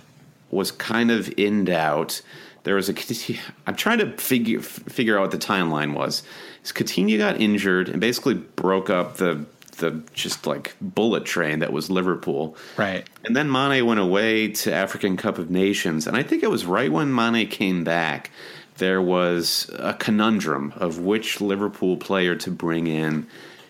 was 0.51 0.72
kind 0.72 1.12
of 1.12 1.34
in 1.38 1.66
doubt. 1.66 2.22
There 2.64 2.76
was 2.76 2.89
a. 2.89 2.93
I'm 3.68 3.76
trying 3.76 3.99
to 3.99 4.12
figure 4.18 4.62
figure 4.62 5.18
out 5.18 5.22
what 5.22 5.32
the 5.32 5.38
timeline 5.38 5.93
was. 5.93 6.24
Is 6.64 6.72
Coutinho 6.72 7.18
got 7.18 7.39
injured 7.39 7.89
and 7.89 8.01
basically 8.01 8.36
broke 8.36 8.89
up 8.89 9.18
the 9.18 9.45
the 9.78 10.01
just 10.14 10.47
like 10.47 10.76
bullet 10.80 11.26
train 11.26 11.60
that 11.60 11.74
was 11.74 11.89
Liverpool. 11.89 12.56
Right. 12.78 13.08
And 13.24 13.36
then 13.36 13.51
Mane 13.51 13.86
went 13.86 13.99
away 13.99 14.49
to 14.49 14.74
African 14.74 15.18
Cup 15.18 15.38
of 15.38 15.49
Nations, 15.49 16.08
and 16.08 16.16
I 16.16 16.24
think 16.24 16.43
it 16.43 16.49
was 16.49 16.66
right 16.66 16.91
when 16.91 17.14
Mane 17.14 17.47
came 17.47 17.84
back 17.84 18.32
there 18.78 19.02
was 19.02 19.70
a 19.80 19.94
conundrum 19.94 20.74
of 20.76 21.00
which 21.00 21.42
Liverpool 21.42 21.98
player 21.98 22.36
to 22.36 22.52
bring 22.52 22.88
in, 22.88 23.28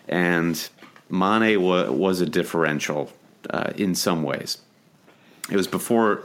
and 0.08 0.68
Mane 1.08 1.60
wa- 1.62 1.90
was 1.90 2.20
a 2.20 2.26
differential 2.26 3.12
uh, 3.50 3.72
in 3.76 3.94
some 3.94 4.22
ways. 4.22 4.58
It 5.50 5.56
was 5.56 5.68
before 5.68 6.22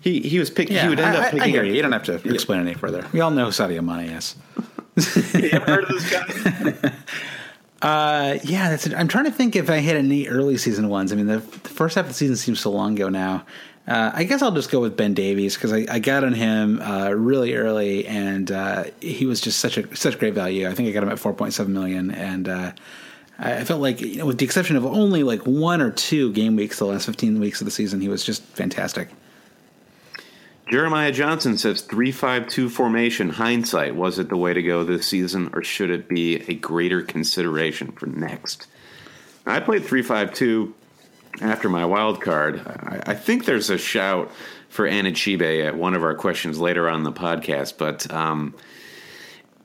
he 0.00 0.20
he 0.20 0.38
was 0.38 0.50
picking. 0.50 0.76
Yeah, 0.76 0.84
he 0.84 0.88
would 0.88 1.00
end 1.00 1.16
I, 1.16 1.20
up 1.20 1.24
picking. 1.26 1.40
I, 1.40 1.44
I 1.44 1.48
hear 1.48 1.64
you. 1.64 1.74
you 1.74 1.82
don't 1.82 1.92
have 1.92 2.04
to 2.04 2.14
explain 2.32 2.60
any 2.60 2.74
further. 2.74 3.06
We 3.12 3.20
all 3.20 3.30
know 3.30 3.46
who 3.46 3.50
Sadio 3.50 3.84
Mane 3.84 4.10
is. 4.10 4.34
you 5.34 5.50
ever 5.52 5.66
heard 5.66 5.84
of 5.84 5.90
this 5.90 6.10
guy? 6.10 6.92
Uh, 7.82 8.38
yeah, 8.44 8.68
that's. 8.68 8.92
I'm 8.92 9.08
trying 9.08 9.24
to 9.24 9.30
think 9.30 9.56
if 9.56 9.70
I 9.70 9.78
hit 9.78 9.96
any 9.96 10.28
early 10.28 10.58
season 10.58 10.90
ones. 10.90 11.12
I 11.12 11.16
mean, 11.16 11.28
the, 11.28 11.38
the 11.38 11.68
first 11.70 11.94
half 11.94 12.04
of 12.04 12.10
the 12.10 12.14
season 12.14 12.36
seems 12.36 12.60
so 12.60 12.70
long 12.70 12.94
ago 12.94 13.08
now. 13.08 13.46
Uh, 13.88 14.10
I 14.14 14.24
guess 14.24 14.42
I'll 14.42 14.52
just 14.52 14.70
go 14.70 14.80
with 14.80 14.96
Ben 14.96 15.14
Davies 15.14 15.54
because 15.54 15.72
I, 15.72 15.86
I, 15.90 15.98
got 15.98 16.22
on 16.22 16.32
him 16.32 16.80
uh, 16.80 17.10
really 17.10 17.54
early, 17.54 18.06
and 18.06 18.50
uh, 18.50 18.84
he 19.00 19.26
was 19.26 19.40
just 19.40 19.58
such 19.58 19.78
a 19.78 19.96
such 19.96 20.18
great 20.18 20.34
value. 20.34 20.68
I 20.68 20.74
think 20.74 20.88
I 20.88 20.92
got 20.92 21.02
him 21.02 21.08
at 21.08 21.18
4.7 21.18 21.66
million, 21.68 22.10
and 22.10 22.48
uh, 22.48 22.72
I 23.40 23.64
felt 23.64 23.80
like, 23.80 24.02
you 24.02 24.18
know, 24.18 24.26
with 24.26 24.36
the 24.36 24.44
exception 24.44 24.76
of 24.76 24.84
only 24.84 25.22
like 25.22 25.46
one 25.46 25.80
or 25.80 25.90
two 25.90 26.30
game 26.32 26.56
weeks, 26.56 26.78
the 26.78 26.84
last 26.84 27.06
15 27.06 27.40
weeks 27.40 27.62
of 27.62 27.64
the 27.64 27.70
season, 27.70 28.02
he 28.02 28.08
was 28.08 28.22
just 28.22 28.42
fantastic. 28.42 29.08
Jeremiah 30.70 31.10
Johnson 31.10 31.56
says 31.56 31.80
352 31.80 32.68
formation 32.68 33.30
hindsight 33.30 33.96
was 33.96 34.18
it 34.18 34.28
the 34.28 34.36
way 34.36 34.52
to 34.52 34.62
go 34.62 34.84
this 34.84 35.06
season 35.06 35.50
or 35.52 35.64
should 35.64 35.90
it 35.90 36.08
be 36.08 36.36
a 36.48 36.54
greater 36.54 37.02
consideration 37.02 37.92
for 37.92 38.06
next? 38.06 38.68
I 39.46 39.58
played 39.58 39.84
352 39.84 40.72
after 41.40 41.68
my 41.68 41.84
wild 41.84 42.20
card. 42.20 42.60
I, 42.66 43.02
I 43.12 43.14
think 43.14 43.44
there's 43.44 43.70
a 43.70 43.78
shout 43.78 44.30
for 44.68 44.88
Anichebe 44.88 45.66
at 45.66 45.76
one 45.76 45.94
of 45.94 46.02
our 46.02 46.14
questions 46.14 46.58
later 46.58 46.88
on 46.88 47.02
the 47.02 47.12
podcast, 47.12 47.74
but 47.76 48.10
um, 48.12 48.54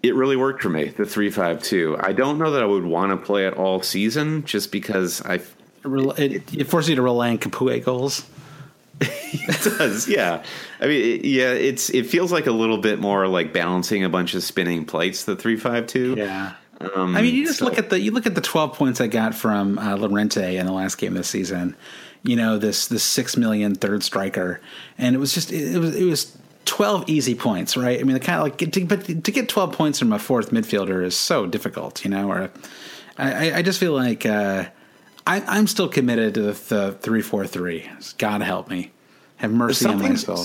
it 0.02 0.16
really 0.16 0.36
worked 0.36 0.62
for 0.62 0.70
me, 0.70 0.86
the 0.86 1.06
352. 1.06 1.98
I 2.00 2.14
don't 2.14 2.38
know 2.38 2.52
that 2.52 2.64
I 2.64 2.66
would 2.66 2.86
want 2.86 3.12
to 3.12 3.18
play 3.18 3.48
it 3.48 3.54
all 3.54 3.82
season 3.82 4.44
just 4.46 4.72
because 4.72 5.22
I. 5.22 5.42
It, 5.84 6.54
it 6.54 6.64
forces 6.66 6.90
you 6.90 6.96
to 6.96 7.02
rely 7.04 7.30
on 7.30 7.38
Capoue 7.38 7.84
goals. 7.84 8.26
it 9.02 9.78
does, 9.78 10.08
yeah. 10.08 10.44
I 10.80 10.88
mean, 10.88 11.20
it, 11.20 11.26
yeah, 11.26 11.52
it's 11.52 11.90
it 11.90 12.06
feels 12.06 12.32
like 12.32 12.48
a 12.48 12.52
little 12.52 12.78
bit 12.78 13.00
more 13.00 13.28
like 13.28 13.52
balancing 13.52 14.04
a 14.04 14.10
bunch 14.10 14.34
of 14.36 14.44
spinning 14.44 14.86
plates. 14.86 15.26
The 15.26 15.36
three 15.36 15.58
five 15.58 15.88
two, 15.88 16.16
yeah. 16.18 16.54
Um, 16.82 17.16
I 17.16 17.22
mean, 17.22 17.36
you 17.36 17.46
just 17.46 17.60
so. 17.60 17.66
look 17.66 17.78
at 17.78 17.90
the 17.90 18.00
you 18.00 18.12
look 18.12 18.26
at 18.26 18.36
the 18.36 18.42
twelve 18.42 18.74
points 18.74 19.00
I 19.02 19.08
got 19.08 19.34
from 19.36 19.80
uh, 19.80 19.96
Llorente 19.96 20.58
in 20.58 20.66
the 20.66 20.74
last 20.74 20.98
game 20.98 21.14
this 21.14 21.30
season. 21.30 21.76
You 22.24 22.36
know, 22.36 22.58
this 22.58 22.88
this 22.88 23.04
six 23.04 23.38
million 23.38 23.76
third 23.76 24.04
striker, 24.04 24.62
and 24.98 25.16
it 25.16 25.20
was 25.20 25.34
just 25.34 25.52
it, 25.52 25.76
it 25.76 25.80
was 25.80 25.96
it 25.96 26.06
was 26.06 26.38
12 26.66 27.08
easy 27.08 27.36
points, 27.36 27.78
right? 27.78 28.00
I 28.00 28.04
mean, 28.04 28.16
the 28.16 28.20
kind 28.20 28.40
of 28.40 28.44
like, 28.44 28.72
to, 28.72 28.86
but 28.86 29.06
to 29.06 29.32
get 29.32 29.48
12 29.48 29.72
points 29.72 30.00
from 30.00 30.12
a 30.12 30.20
fourth 30.20 30.50
midfielder 30.50 31.04
is 31.04 31.16
so 31.16 31.46
difficult, 31.46 32.04
you 32.04 32.10
know, 32.10 32.28
or 32.30 32.50
I, 33.20 33.54
I 33.54 33.62
just 33.62 33.80
feel 33.80 33.94
like, 33.94 34.26
uh, 34.26 34.66
I, 35.28 35.58
am 35.58 35.68
still 35.68 35.88
committed 35.88 36.34
to 36.36 36.42
the, 36.42 36.52
the 36.54 36.92
three 36.94 37.22
four 37.22 37.48
three. 37.48 37.90
God 38.18 38.42
help 38.42 38.70
me, 38.70 38.92
have 39.38 39.52
mercy 39.52 39.88
on 39.88 40.00
my 40.00 40.16
soul. 40.16 40.44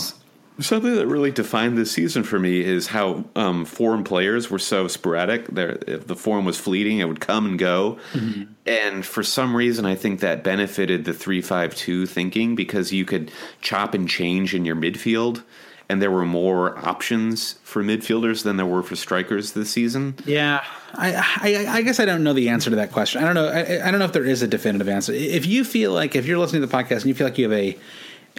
Something 0.60 0.94
that 0.94 1.06
really 1.06 1.30
defined 1.30 1.78
this 1.78 1.90
season 1.90 2.22
for 2.22 2.38
me 2.38 2.60
is 2.60 2.88
how 2.88 3.24
um, 3.36 3.64
foreign 3.64 4.04
players 4.04 4.50
were 4.50 4.58
so 4.58 4.88
sporadic. 4.88 5.46
There, 5.48 5.78
if 5.86 6.06
the 6.06 6.16
form 6.16 6.44
was 6.44 6.58
fleeting, 6.58 6.98
it 6.98 7.06
would 7.06 7.20
come 7.20 7.46
and 7.46 7.58
go. 7.58 7.98
Mm-hmm. 8.12 8.52
And 8.66 9.04
for 9.04 9.22
some 9.22 9.56
reason, 9.56 9.86
I 9.86 9.94
think 9.94 10.20
that 10.20 10.44
benefited 10.44 11.04
the 11.04 11.14
three-five-two 11.14 12.06
thinking 12.06 12.54
because 12.54 12.92
you 12.92 13.04
could 13.04 13.30
chop 13.60 13.94
and 13.94 14.08
change 14.08 14.54
in 14.54 14.64
your 14.64 14.76
midfield 14.76 15.42
and 15.90 16.00
there 16.00 16.10
were 16.12 16.24
more 16.24 16.78
options 16.86 17.54
for 17.64 17.82
midfielders 17.82 18.44
than 18.44 18.56
there 18.56 18.64
were 18.64 18.84
for 18.84 18.94
strikers 18.94 19.54
this 19.54 19.70
season. 19.70 20.14
Yeah, 20.24 20.62
I, 20.94 21.14
I, 21.42 21.66
I 21.68 21.82
guess 21.82 21.98
I 21.98 22.04
don't 22.04 22.22
know 22.22 22.32
the 22.32 22.48
answer 22.48 22.70
to 22.70 22.76
that 22.76 22.92
question. 22.92 23.20
I 23.20 23.26
don't 23.26 23.34
know. 23.34 23.48
I, 23.48 23.88
I, 23.88 23.90
don't 23.90 23.98
know 23.98 24.04
if 24.04 24.12
there 24.12 24.24
is 24.24 24.40
a 24.40 24.46
definitive 24.46 24.88
answer. 24.88 25.12
If 25.12 25.46
you 25.46 25.64
feel 25.64 25.92
like 25.92 26.14
if 26.14 26.26
you're 26.26 26.38
listening 26.38 26.62
to 26.62 26.68
the 26.68 26.72
podcast 26.72 26.98
and 26.98 27.06
you 27.06 27.14
feel 27.14 27.26
like 27.26 27.38
you 27.38 27.50
have 27.50 27.58
a 27.58 27.76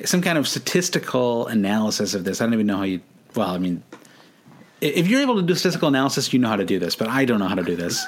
some 0.06 0.22
kind 0.22 0.38
of 0.38 0.48
statistical 0.48 1.48
analysis 1.48 2.14
of 2.14 2.24
this, 2.24 2.42
I 2.42 2.46
don't 2.46 2.54
even 2.54 2.68
know 2.68 2.78
how 2.78 2.84
you. 2.84 3.02
Well, 3.36 3.50
I 3.50 3.58
mean, 3.58 3.84
if 4.82 5.08
you're 5.08 5.22
able 5.22 5.36
to 5.36 5.44
do 5.44 5.54
statistical 5.54 5.88
analysis, 5.88 6.34
you 6.34 6.40
know 6.40 6.50
how 6.50 6.56
to 6.56 6.66
do 6.66 6.80
this, 6.80 6.96
but 6.96 7.08
I 7.08 7.26
don't 7.26 7.40
know 7.40 7.48
how 7.48 7.56
to 7.56 7.64
do 7.64 7.76
this. 7.76 8.04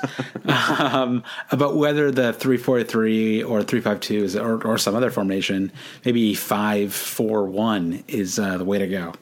um, 0.80 1.24
about 1.52 1.76
whether 1.76 2.12
the 2.12 2.34
three 2.34 2.58
four 2.58 2.84
three 2.84 3.44
or 3.44 3.64
three 3.64 3.80
five 3.80 4.00
two 4.00 4.24
is 4.24 4.36
or, 4.36 4.66
or 4.66 4.78
some 4.78 4.96
other 4.96 5.12
formation, 5.12 5.72
maybe 6.04 6.34
five 6.34 6.94
four 6.94 7.46
one 7.46 8.04
is 8.08 8.40
uh, 8.40 8.58
the 8.58 8.66
way 8.66 8.80
to 8.80 8.88
go. 8.88 9.14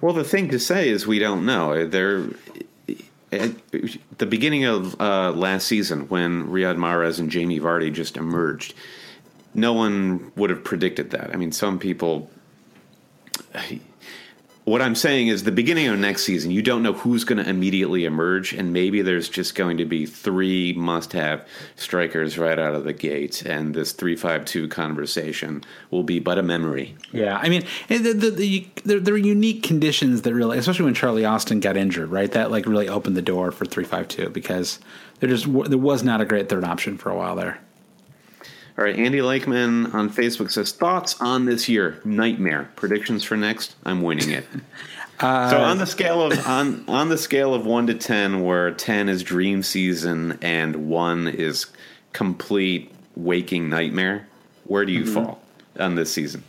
Well, 0.00 0.14
the 0.14 0.24
thing 0.24 0.48
to 0.50 0.58
say 0.58 0.88
is 0.88 1.06
we 1.06 1.18
don't 1.18 1.46
know. 1.46 1.86
There, 1.86 2.28
at 3.30 4.18
the 4.18 4.26
beginning 4.26 4.64
of 4.64 5.00
uh, 5.00 5.32
last 5.32 5.66
season, 5.66 6.08
when 6.08 6.48
Riyad 6.48 6.76
Mahrez 6.76 7.18
and 7.18 7.30
Jamie 7.30 7.60
Vardy 7.60 7.92
just 7.92 8.16
emerged, 8.16 8.74
no 9.54 9.72
one 9.72 10.32
would 10.36 10.50
have 10.50 10.64
predicted 10.64 11.10
that. 11.10 11.32
I 11.32 11.36
mean, 11.36 11.52
some 11.52 11.78
people 11.78 12.30
what 14.64 14.80
I'm 14.80 14.94
saying 14.94 15.28
is 15.28 15.44
the 15.44 15.52
beginning 15.52 15.88
of 15.88 15.98
next 15.98 16.24
season, 16.24 16.50
you 16.50 16.62
don't 16.62 16.82
know 16.82 16.94
who's 16.94 17.24
going 17.24 17.42
to 17.42 17.48
immediately 17.48 18.06
emerge, 18.06 18.54
and 18.54 18.72
maybe 18.72 19.02
there's 19.02 19.28
just 19.28 19.54
going 19.54 19.76
to 19.76 19.84
be 19.84 20.06
three 20.06 20.72
must-have 20.72 21.46
strikers 21.76 22.38
right 22.38 22.58
out 22.58 22.74
of 22.74 22.84
the 22.84 22.94
gate, 22.94 23.42
and 23.44 23.74
this 23.74 23.92
three-five-two 23.92 24.68
conversation 24.68 25.62
will 25.90 26.02
be 26.02 26.18
but 26.18 26.38
a 26.38 26.42
memory. 26.42 26.96
Yeah, 27.12 27.36
I 27.36 27.50
mean, 27.50 27.64
eh, 27.90 27.98
the, 27.98 28.14
the, 28.14 28.30
the, 28.30 28.68
there, 28.84 29.00
there 29.00 29.14
are 29.14 29.18
unique 29.18 29.62
conditions 29.62 30.22
that 30.22 30.32
really, 30.32 30.56
especially 30.56 30.86
when 30.86 30.94
Charlie 30.94 31.26
Austin 31.26 31.60
got 31.60 31.76
injured, 31.76 32.08
right? 32.08 32.32
That 32.32 32.50
like 32.50 32.64
really 32.64 32.88
opened 32.88 33.18
the 33.18 33.22
door 33.22 33.50
for 33.50 33.66
three-five-two 33.66 34.30
because 34.30 34.80
there 35.20 35.28
just 35.28 35.44
there 35.44 35.78
was 35.78 36.02
not 36.02 36.22
a 36.22 36.24
great 36.24 36.48
third 36.48 36.64
option 36.64 36.96
for 36.96 37.10
a 37.10 37.16
while 37.16 37.36
there. 37.36 37.60
All 38.76 38.84
right, 38.84 38.96
Andy 38.96 39.22
Lakeman 39.22 39.86
on 39.92 40.10
Facebook 40.10 40.50
says 40.50 40.72
thoughts 40.72 41.20
on 41.20 41.44
this 41.44 41.68
year 41.68 42.00
nightmare 42.04 42.70
predictions 42.74 43.22
for 43.22 43.36
next. 43.36 43.76
I'm 43.84 44.02
winning 44.02 44.30
it. 44.30 44.46
uh, 45.20 45.50
so 45.50 45.60
on 45.60 45.78
the 45.78 45.86
scale 45.86 46.22
of 46.22 46.46
on 46.46 46.84
on 46.88 47.08
the 47.08 47.18
scale 47.18 47.54
of 47.54 47.66
one 47.66 47.86
to 47.86 47.94
ten, 47.94 48.42
where 48.42 48.72
ten 48.72 49.08
is 49.08 49.22
dream 49.22 49.62
season 49.62 50.38
and 50.42 50.88
one 50.88 51.28
is 51.28 51.66
complete 52.12 52.92
waking 53.14 53.68
nightmare, 53.68 54.26
where 54.64 54.84
do 54.84 54.92
you 54.92 55.04
mm-hmm. 55.04 55.14
fall 55.14 55.42
on 55.78 55.94
this 55.94 56.12
season? 56.12 56.42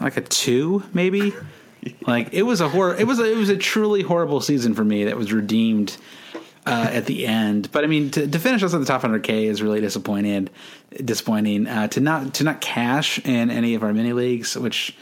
Like 0.00 0.16
a 0.16 0.22
two, 0.22 0.84
maybe. 0.94 1.34
like 2.06 2.32
it 2.32 2.44
was 2.44 2.62
a 2.62 2.68
horror. 2.70 2.96
It 2.96 3.06
was 3.06 3.18
a, 3.18 3.30
it 3.30 3.36
was 3.36 3.50
a 3.50 3.56
truly 3.58 4.02
horrible 4.02 4.40
season 4.40 4.74
for 4.74 4.84
me 4.84 5.04
that 5.04 5.16
was 5.16 5.34
redeemed 5.34 5.98
uh, 6.66 6.90
at 6.92 7.06
the 7.06 7.26
end. 7.26 7.70
But 7.72 7.84
I 7.84 7.86
mean, 7.86 8.10
to, 8.10 8.26
to, 8.26 8.38
finish 8.38 8.62
us 8.62 8.74
at 8.74 8.80
the 8.80 8.86
top 8.86 9.02
100k 9.02 9.44
is 9.44 9.62
really 9.62 9.80
disappointing. 9.80 10.48
Disappointing 10.90 11.66
uh, 11.66 11.88
to 11.88 12.00
not 12.00 12.34
to 12.34 12.44
not 12.44 12.60
cash 12.60 13.18
in 13.24 13.50
any 13.50 13.74
of 13.74 13.82
our 13.82 13.92
mini 13.92 14.12
leagues, 14.12 14.56
which 14.56 14.96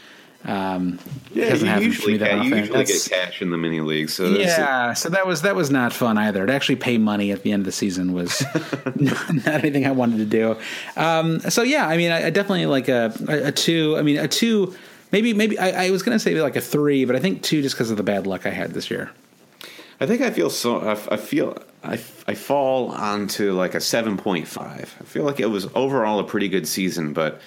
um, 0.45 0.99
yeah, 1.33 1.55
happened 1.55 1.85
usually, 1.85 2.13
me 2.13 2.17
that 2.19 2.33
often. 2.33 2.51
You 2.51 2.55
usually 2.57 2.77
That's, 2.77 3.07
get 3.07 3.17
cash 3.17 3.41
in 3.41 3.49
the 3.49 3.57
mini 3.57 3.81
leagues. 3.81 4.13
So 4.13 4.25
yeah, 4.25 4.93
so 4.93 5.09
that 5.09 5.25
was 5.25 5.41
that 5.41 5.55
was 5.55 5.71
not 5.71 5.91
fun 5.91 6.19
either. 6.19 6.45
To 6.45 6.53
actually 6.53 6.75
pay 6.75 6.99
money 6.99 7.31
at 7.31 7.41
the 7.41 7.51
end 7.51 7.61
of 7.61 7.65
the 7.65 7.71
season 7.71 8.13
was 8.13 8.43
not 8.95 9.47
anything 9.47 9.87
I 9.87 9.91
wanted 9.91 10.17
to 10.17 10.25
do. 10.25 10.55
Um, 10.95 11.39
so 11.39 11.63
yeah, 11.63 11.87
I 11.87 11.97
mean, 11.97 12.11
I, 12.11 12.27
I 12.27 12.29
definitely 12.29 12.67
like 12.67 12.89
a, 12.89 13.11
a, 13.27 13.47
a 13.47 13.51
two. 13.51 13.97
I 13.97 14.03
mean, 14.03 14.17
a 14.17 14.27
two. 14.27 14.75
Maybe 15.11 15.33
maybe 15.33 15.57
I, 15.57 15.87
I 15.87 15.89
was 15.89 16.03
going 16.03 16.15
to 16.15 16.19
say 16.19 16.39
like 16.39 16.55
a 16.55 16.61
three, 16.61 17.05
but 17.05 17.15
I 17.15 17.19
think 17.19 17.41
two 17.41 17.63
just 17.63 17.73
because 17.75 17.89
of 17.89 17.97
the 17.97 18.03
bad 18.03 18.27
luck 18.27 18.45
I 18.45 18.51
had 18.51 18.73
this 18.73 18.91
year. 18.91 19.11
I 19.99 20.05
think 20.05 20.21
I 20.21 20.31
feel 20.31 20.49
so. 20.49 20.81
I, 20.81 20.91
I 21.13 21.17
feel 21.17 21.57
I, 21.83 21.93
I 22.27 22.33
fall 22.35 22.89
onto 22.89 23.53
like 23.53 23.75
a 23.75 23.81
seven 23.81 24.17
point 24.17 24.47
five. 24.47 24.95
I 24.99 25.03
feel 25.03 25.23
like 25.23 25.39
it 25.39 25.47
was 25.47 25.67
overall 25.75 26.19
a 26.19 26.23
pretty 26.23 26.49
good 26.49 26.67
season, 26.67 27.13
but 27.13 27.41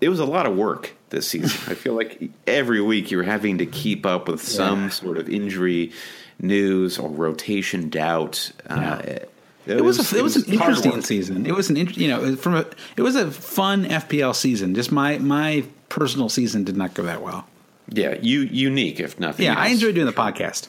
it 0.00 0.08
was 0.08 0.20
a 0.20 0.24
lot 0.24 0.46
of 0.46 0.56
work 0.56 0.94
this 1.10 1.28
season. 1.28 1.50
I 1.70 1.74
feel 1.74 1.94
like 1.94 2.30
every 2.46 2.80
week 2.80 3.10
you're 3.10 3.22
having 3.22 3.58
to 3.58 3.66
keep 3.66 4.06
up 4.06 4.28
with 4.28 4.42
some 4.42 4.84
yeah. 4.84 4.88
sort 4.90 5.18
of 5.18 5.28
injury 5.28 5.92
news 6.40 6.98
or 6.98 7.08
rotation 7.08 7.88
doubt. 7.88 8.52
Uh, 8.68 8.74
yeah. 8.76 8.94
Uh, 8.94 8.98
it, 9.66 9.78
it, 9.78 9.84
was, 9.84 9.96
was, 9.96 10.12
a, 10.12 10.18
it 10.18 10.22
was, 10.22 10.36
was 10.36 10.46
an 10.46 10.52
interesting 10.54 10.92
work. 10.92 11.04
season. 11.04 11.46
It 11.46 11.54
was 11.54 11.70
an 11.70 11.76
you 11.76 12.08
know 12.08 12.36
from 12.36 12.54
a 12.54 12.66
it 12.96 13.02
was 13.02 13.16
a 13.16 13.30
fun 13.30 13.84
FPL 13.84 14.34
season. 14.34 14.74
Just 14.74 14.92
my 14.92 15.18
my 15.18 15.64
personal 15.88 16.28
season 16.28 16.64
did 16.64 16.76
not 16.76 16.94
go 16.94 17.04
that 17.04 17.22
well. 17.22 17.46
Yeah, 17.88 18.16
you 18.20 18.40
unique 18.40 19.00
if 19.00 19.18
nothing. 19.20 19.44
Yeah, 19.46 19.52
else. 19.52 19.60
I 19.60 19.68
enjoyed 19.68 19.94
doing 19.94 20.06
the 20.06 20.12
podcast. 20.12 20.68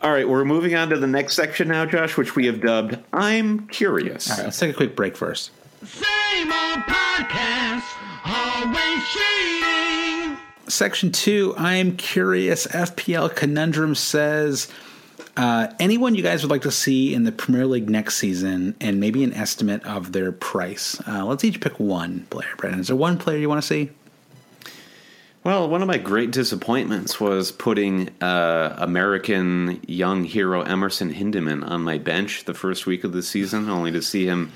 All 0.00 0.10
right, 0.10 0.28
we're 0.28 0.44
moving 0.44 0.74
on 0.74 0.88
to 0.90 0.98
the 0.98 1.06
next 1.06 1.34
section 1.36 1.68
now, 1.68 1.86
Josh, 1.86 2.16
which 2.16 2.34
we 2.34 2.46
have 2.46 2.60
dubbed 2.60 2.98
I'm 3.12 3.68
Curious. 3.68 4.30
All 4.30 4.36
right, 4.38 4.44
let's 4.46 4.58
take 4.58 4.70
a 4.72 4.76
quick 4.76 4.96
break 4.96 5.16
first. 5.16 5.52
Same 5.84 6.52
old 6.52 6.78
podcast, 6.80 7.84
always 8.24 9.04
cheating. 9.12 10.36
Section 10.68 11.12
two, 11.12 11.54
I'm 11.56 11.96
Curious. 11.96 12.66
FPL 12.66 13.34
Conundrum 13.36 13.94
says 13.94 14.68
uh, 15.36 15.68
anyone 15.78 16.14
you 16.14 16.22
guys 16.22 16.42
would 16.42 16.50
like 16.50 16.62
to 16.62 16.70
see 16.70 17.14
in 17.14 17.24
the 17.24 17.32
Premier 17.32 17.66
League 17.66 17.88
next 17.88 18.16
season 18.16 18.74
and 18.80 18.98
maybe 18.98 19.22
an 19.22 19.32
estimate 19.34 19.84
of 19.84 20.12
their 20.12 20.32
price. 20.32 21.00
Uh, 21.06 21.24
let's 21.24 21.44
each 21.44 21.60
pick 21.60 21.78
one 21.78 22.26
player, 22.30 22.50
Brendan. 22.56 22.80
Is 22.80 22.88
there 22.88 22.96
one 22.96 23.18
player 23.18 23.38
you 23.38 23.48
want 23.48 23.62
to 23.62 23.66
see? 23.66 23.90
Well, 25.44 25.68
one 25.68 25.82
of 25.82 25.88
my 25.88 25.98
great 25.98 26.30
disappointments 26.30 27.18
was 27.18 27.50
putting 27.50 28.10
uh, 28.20 28.76
American 28.78 29.80
young 29.88 30.22
hero 30.22 30.62
Emerson 30.62 31.12
Hyndman 31.12 31.68
on 31.68 31.82
my 31.82 31.98
bench 31.98 32.44
the 32.44 32.54
first 32.54 32.86
week 32.86 33.02
of 33.02 33.12
the 33.12 33.22
season, 33.24 33.68
only 33.68 33.90
to 33.90 34.02
see 34.02 34.24
him 34.24 34.52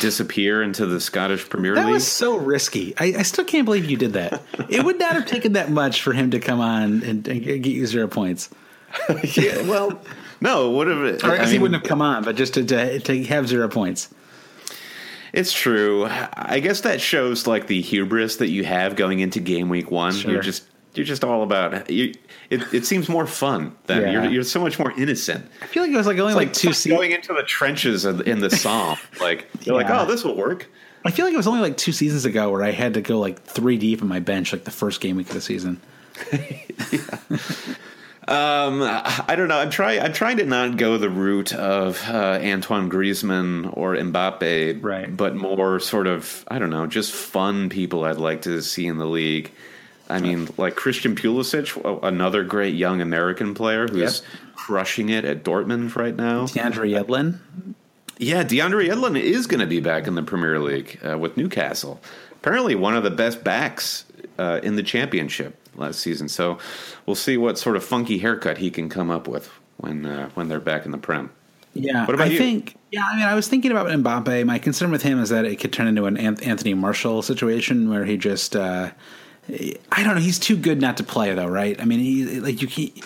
disappear 0.00 0.60
into 0.60 0.86
the 0.86 1.00
Scottish 1.00 1.48
Premier 1.48 1.76
that 1.76 1.82
League. 1.82 1.86
That 1.86 1.92
was 1.92 2.08
so 2.08 2.36
risky. 2.36 2.94
I, 2.98 3.14
I, 3.18 3.22
still 3.22 3.44
can't 3.44 3.64
believe 3.64 3.88
you 3.88 3.96
did 3.96 4.14
that. 4.14 4.42
it 4.68 4.84
would 4.84 4.98
not 4.98 5.12
have 5.12 5.26
taken 5.26 5.52
that 5.52 5.70
much 5.70 6.02
for 6.02 6.12
him 6.12 6.32
to 6.32 6.40
come 6.40 6.60
on 6.60 7.04
and, 7.04 7.28
and 7.28 7.44
get 7.44 7.66
you 7.66 7.86
zero 7.86 8.08
points. 8.08 8.50
yeah, 9.36 9.62
well, 9.62 10.00
no, 10.40 10.70
would 10.72 10.88
have. 10.88 11.22
Or 11.22 11.36
I 11.36 11.44
mean, 11.44 11.48
he 11.48 11.58
wouldn't 11.60 11.80
have 11.80 11.88
come 11.88 12.02
on, 12.02 12.24
but 12.24 12.34
just 12.34 12.54
to, 12.54 12.64
to, 12.64 12.98
to 12.98 13.24
have 13.24 13.46
zero 13.46 13.68
points. 13.68 14.08
It's 15.32 15.52
true. 15.52 16.06
I 16.08 16.60
guess 16.60 16.82
that 16.82 17.00
shows 17.00 17.46
like 17.46 17.66
the 17.66 17.80
hubris 17.80 18.36
that 18.36 18.48
you 18.48 18.64
have 18.64 18.96
going 18.96 19.20
into 19.20 19.40
game 19.40 19.68
week 19.68 19.90
one. 19.90 20.12
Sure. 20.12 20.32
You're 20.32 20.42
just 20.42 20.64
you're 20.94 21.06
just 21.06 21.22
all 21.22 21.42
about 21.42 21.90
you. 21.90 22.14
It, 22.50 22.62
it 22.72 22.86
seems 22.86 23.08
more 23.08 23.26
fun 23.26 23.76
then. 23.86 24.02
Yeah. 24.02 24.12
You're, 24.12 24.32
you're 24.32 24.42
so 24.42 24.60
much 24.60 24.78
more 24.78 24.90
innocent. 24.92 25.46
I 25.62 25.66
feel 25.66 25.82
like 25.82 25.92
it 25.92 25.96
was 25.96 26.06
like 26.06 26.18
only 26.18 26.34
like, 26.34 26.48
like, 26.48 26.54
two 26.54 26.72
seasons 26.72 26.98
going 26.98 27.12
into 27.12 27.34
the 27.34 27.42
trenches 27.42 28.04
in 28.04 28.40
the 28.40 28.50
Psalm. 28.50 28.98
like 29.20 29.48
you're 29.62 29.80
yeah. 29.80 29.88
like, 29.88 30.00
oh, 30.00 30.06
this 30.10 30.24
will 30.24 30.36
work. 30.36 30.68
I 31.04 31.10
feel 31.10 31.24
like 31.24 31.34
it 31.34 31.38
was 31.38 31.46
only 31.46 31.60
like 31.60 31.76
two 31.76 31.92
seasons 31.92 32.24
ago 32.24 32.50
where 32.50 32.62
I 32.62 32.72
had 32.72 32.94
to 32.94 33.00
go 33.00 33.20
like 33.20 33.42
three 33.42 33.78
deep 33.78 34.02
in 34.02 34.08
my 34.08 34.20
bench, 34.20 34.52
like 34.52 34.64
the 34.64 34.70
first 34.70 35.00
game 35.00 35.16
week 35.16 35.28
of 35.28 35.34
the 35.34 35.40
season. 35.40 35.80
Um, 38.28 38.82
I 38.82 39.36
don't 39.36 39.48
know. 39.48 39.58
I'm 39.58 39.70
trying. 39.70 40.00
I'm 40.02 40.12
trying 40.12 40.36
to 40.36 40.44
not 40.44 40.76
go 40.76 40.98
the 40.98 41.08
route 41.08 41.54
of 41.54 42.02
uh, 42.06 42.38
Antoine 42.42 42.90
Griezmann 42.90 43.74
or 43.74 43.94
Mbappe, 43.96 44.82
right? 44.84 45.16
But 45.16 45.34
more 45.34 45.80
sort 45.80 46.06
of, 46.06 46.44
I 46.46 46.58
don't 46.58 46.68
know, 46.68 46.86
just 46.86 47.14
fun 47.14 47.70
people 47.70 48.04
I'd 48.04 48.18
like 48.18 48.42
to 48.42 48.60
see 48.60 48.86
in 48.86 48.98
the 48.98 49.06
league. 49.06 49.50
I 50.10 50.20
mean, 50.20 50.48
like 50.58 50.76
Christian 50.76 51.16
Pulisic, 51.16 52.02
another 52.02 52.44
great 52.44 52.74
young 52.74 53.00
American 53.00 53.54
player 53.54 53.88
who's 53.88 54.20
yep. 54.20 54.40
crushing 54.54 55.08
it 55.08 55.24
at 55.24 55.42
Dortmund 55.42 55.96
right 55.96 56.14
now. 56.14 56.44
DeAndre 56.44 57.02
Yedlin. 57.02 57.38
Yeah, 58.18 58.44
DeAndre 58.44 58.88
Yedlin 58.88 59.18
is 59.18 59.46
going 59.46 59.60
to 59.60 59.66
be 59.66 59.80
back 59.80 60.06
in 60.06 60.16
the 60.16 60.22
Premier 60.22 60.58
League 60.58 60.98
uh, 61.02 61.16
with 61.16 61.38
Newcastle. 61.38 62.00
Apparently, 62.32 62.74
one 62.74 62.94
of 62.94 63.04
the 63.04 63.10
best 63.10 63.42
backs 63.42 64.04
uh, 64.38 64.60
in 64.62 64.76
the 64.76 64.82
championship 64.82 65.56
last 65.78 66.00
season. 66.00 66.28
So 66.28 66.58
we'll 67.06 67.16
see 67.16 67.36
what 67.36 67.58
sort 67.58 67.76
of 67.76 67.84
funky 67.84 68.18
haircut 68.18 68.58
he 68.58 68.70
can 68.70 68.88
come 68.88 69.10
up 69.10 69.28
with 69.28 69.50
when 69.78 70.06
uh, 70.06 70.30
when 70.34 70.48
they're 70.48 70.60
back 70.60 70.84
in 70.84 70.92
the 70.92 70.98
prem. 70.98 71.30
Yeah, 71.74 72.06
what 72.06 72.14
about 72.14 72.28
I 72.28 72.30
you? 72.30 72.38
think. 72.38 72.76
Yeah, 72.90 73.02
I 73.10 73.16
mean, 73.16 73.26
I 73.26 73.34
was 73.34 73.48
thinking 73.48 73.70
about 73.70 73.86
Mbappe. 73.86 74.46
My 74.46 74.58
concern 74.58 74.90
with 74.90 75.02
him 75.02 75.20
is 75.20 75.28
that 75.28 75.44
it 75.44 75.56
could 75.56 75.72
turn 75.72 75.86
into 75.86 76.06
an 76.06 76.16
Anthony 76.16 76.74
Martial 76.74 77.22
situation 77.22 77.88
where 77.90 78.04
he 78.04 78.16
just. 78.16 78.56
Uh, 78.56 78.90
I 79.50 80.04
don't 80.04 80.14
know. 80.14 80.20
He's 80.20 80.38
too 80.38 80.56
good 80.56 80.80
not 80.80 80.98
to 80.98 81.04
play, 81.04 81.32
though, 81.34 81.46
right? 81.46 81.80
I 81.80 81.84
mean, 81.86 82.00
he 82.00 82.40
like 82.40 82.60
you. 82.60 82.68
He 82.68 83.02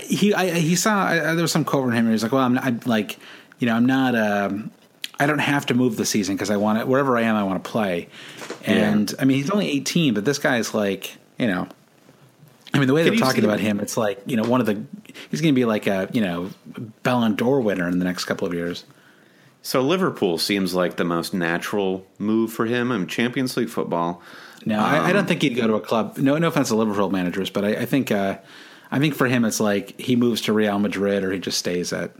he, 0.00 0.34
I, 0.34 0.50
he 0.58 0.76
saw 0.76 1.06
I, 1.06 1.18
there 1.18 1.42
was 1.42 1.52
some 1.52 1.64
quote 1.64 1.84
from 1.84 1.92
him. 1.92 2.04
Where 2.04 2.12
he's 2.12 2.22
like, 2.22 2.32
"Well, 2.32 2.42
I'm, 2.42 2.58
I'm 2.58 2.80
like, 2.86 3.18
you 3.58 3.66
know, 3.66 3.74
I'm 3.74 3.86
not. 3.86 4.14
Um, 4.16 4.70
I 5.18 5.26
don't 5.26 5.38
have 5.38 5.66
to 5.66 5.74
move 5.74 5.96
the 5.96 6.06
season 6.06 6.36
because 6.36 6.50
I 6.50 6.56
want 6.56 6.78
it 6.78 6.88
wherever 6.88 7.16
I 7.16 7.22
am. 7.22 7.36
I 7.36 7.44
want 7.44 7.62
to 7.62 7.70
play." 7.70 8.08
And 8.64 9.10
yeah. 9.10 9.16
I 9.20 9.24
mean, 9.24 9.36
he's 9.36 9.50
only 9.50 9.70
18, 9.70 10.14
but 10.14 10.24
this 10.24 10.38
guy's 10.38 10.72
like, 10.74 11.16
you 11.38 11.46
know, 11.46 11.68
I 12.74 12.78
mean, 12.78 12.88
the 12.88 12.94
way 12.94 13.04
Can 13.04 13.12
they're 13.12 13.20
talking 13.20 13.44
about 13.44 13.60
him, 13.60 13.78
it's 13.78 13.96
like 13.96 14.20
you 14.26 14.36
know 14.36 14.42
one 14.42 14.60
of 14.60 14.66
the 14.66 14.84
he's 15.30 15.40
going 15.40 15.54
to 15.54 15.58
be 15.58 15.64
like 15.64 15.86
a 15.86 16.10
you 16.12 16.20
know 16.20 16.50
Ballon 17.04 17.36
d'Or 17.36 17.60
winner 17.60 17.88
in 17.88 18.00
the 18.00 18.04
next 18.04 18.24
couple 18.24 18.46
of 18.46 18.52
years. 18.52 18.84
So 19.62 19.80
Liverpool 19.80 20.36
seems 20.36 20.74
like 20.74 20.96
the 20.96 21.04
most 21.04 21.32
natural 21.32 22.04
move 22.18 22.52
for 22.52 22.66
him. 22.66 22.92
I 22.92 22.98
mean, 22.98 23.06
Champions 23.06 23.56
League 23.56 23.70
football. 23.70 24.20
No, 24.66 24.78
um, 24.78 24.84
I, 24.84 25.06
I, 25.06 25.12
don't 25.12 25.26
think 25.26 25.40
he'd 25.40 25.54
go 25.54 25.66
to 25.66 25.74
a 25.74 25.80
club. 25.80 26.18
No, 26.18 26.36
no 26.36 26.48
offense 26.48 26.68
to 26.68 26.74
Liverpool 26.74 27.10
managers, 27.10 27.48
but 27.48 27.64
I, 27.64 27.68
I 27.68 27.86
think 27.86 28.10
uh, 28.10 28.38
I 28.90 28.98
think 28.98 29.14
for 29.14 29.26
him 29.26 29.44
it's 29.44 29.60
like 29.60 29.98
he 29.98 30.16
moves 30.16 30.42
to 30.42 30.52
Real 30.52 30.78
Madrid 30.78 31.24
or 31.24 31.32
he 31.32 31.38
just 31.38 31.58
stays 31.58 31.92
at. 31.92 32.10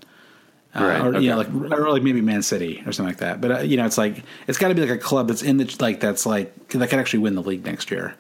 Uh, 0.76 0.82
right, 0.82 1.00
or 1.00 1.09
okay. 1.09 1.20
you 1.20 1.30
know, 1.30 1.36
like 1.36 1.48
or 1.48 1.90
like 1.90 2.02
maybe 2.02 2.20
Man 2.20 2.42
City 2.42 2.82
or 2.86 2.92
something 2.92 3.11
like 3.12 3.18
that. 3.18 3.40
But 3.40 3.50
uh, 3.50 3.59
you 3.61 3.76
know, 3.76 3.86
it's 3.86 3.98
like 3.98 4.22
it's 4.46 4.59
got 4.59 4.68
to 4.68 4.74
be 4.74 4.80
like 4.80 4.90
a 4.90 4.98
club 4.98 5.28
that's 5.28 5.42
in 5.42 5.57
the 5.57 5.76
like 5.80 6.00
that's 6.00 6.26
like 6.26 6.68
that 6.68 6.88
could 6.88 6.98
actually 6.98 7.20
win 7.20 7.34
the 7.34 7.42
league 7.42 7.64
next 7.64 7.90
year. 7.90 8.14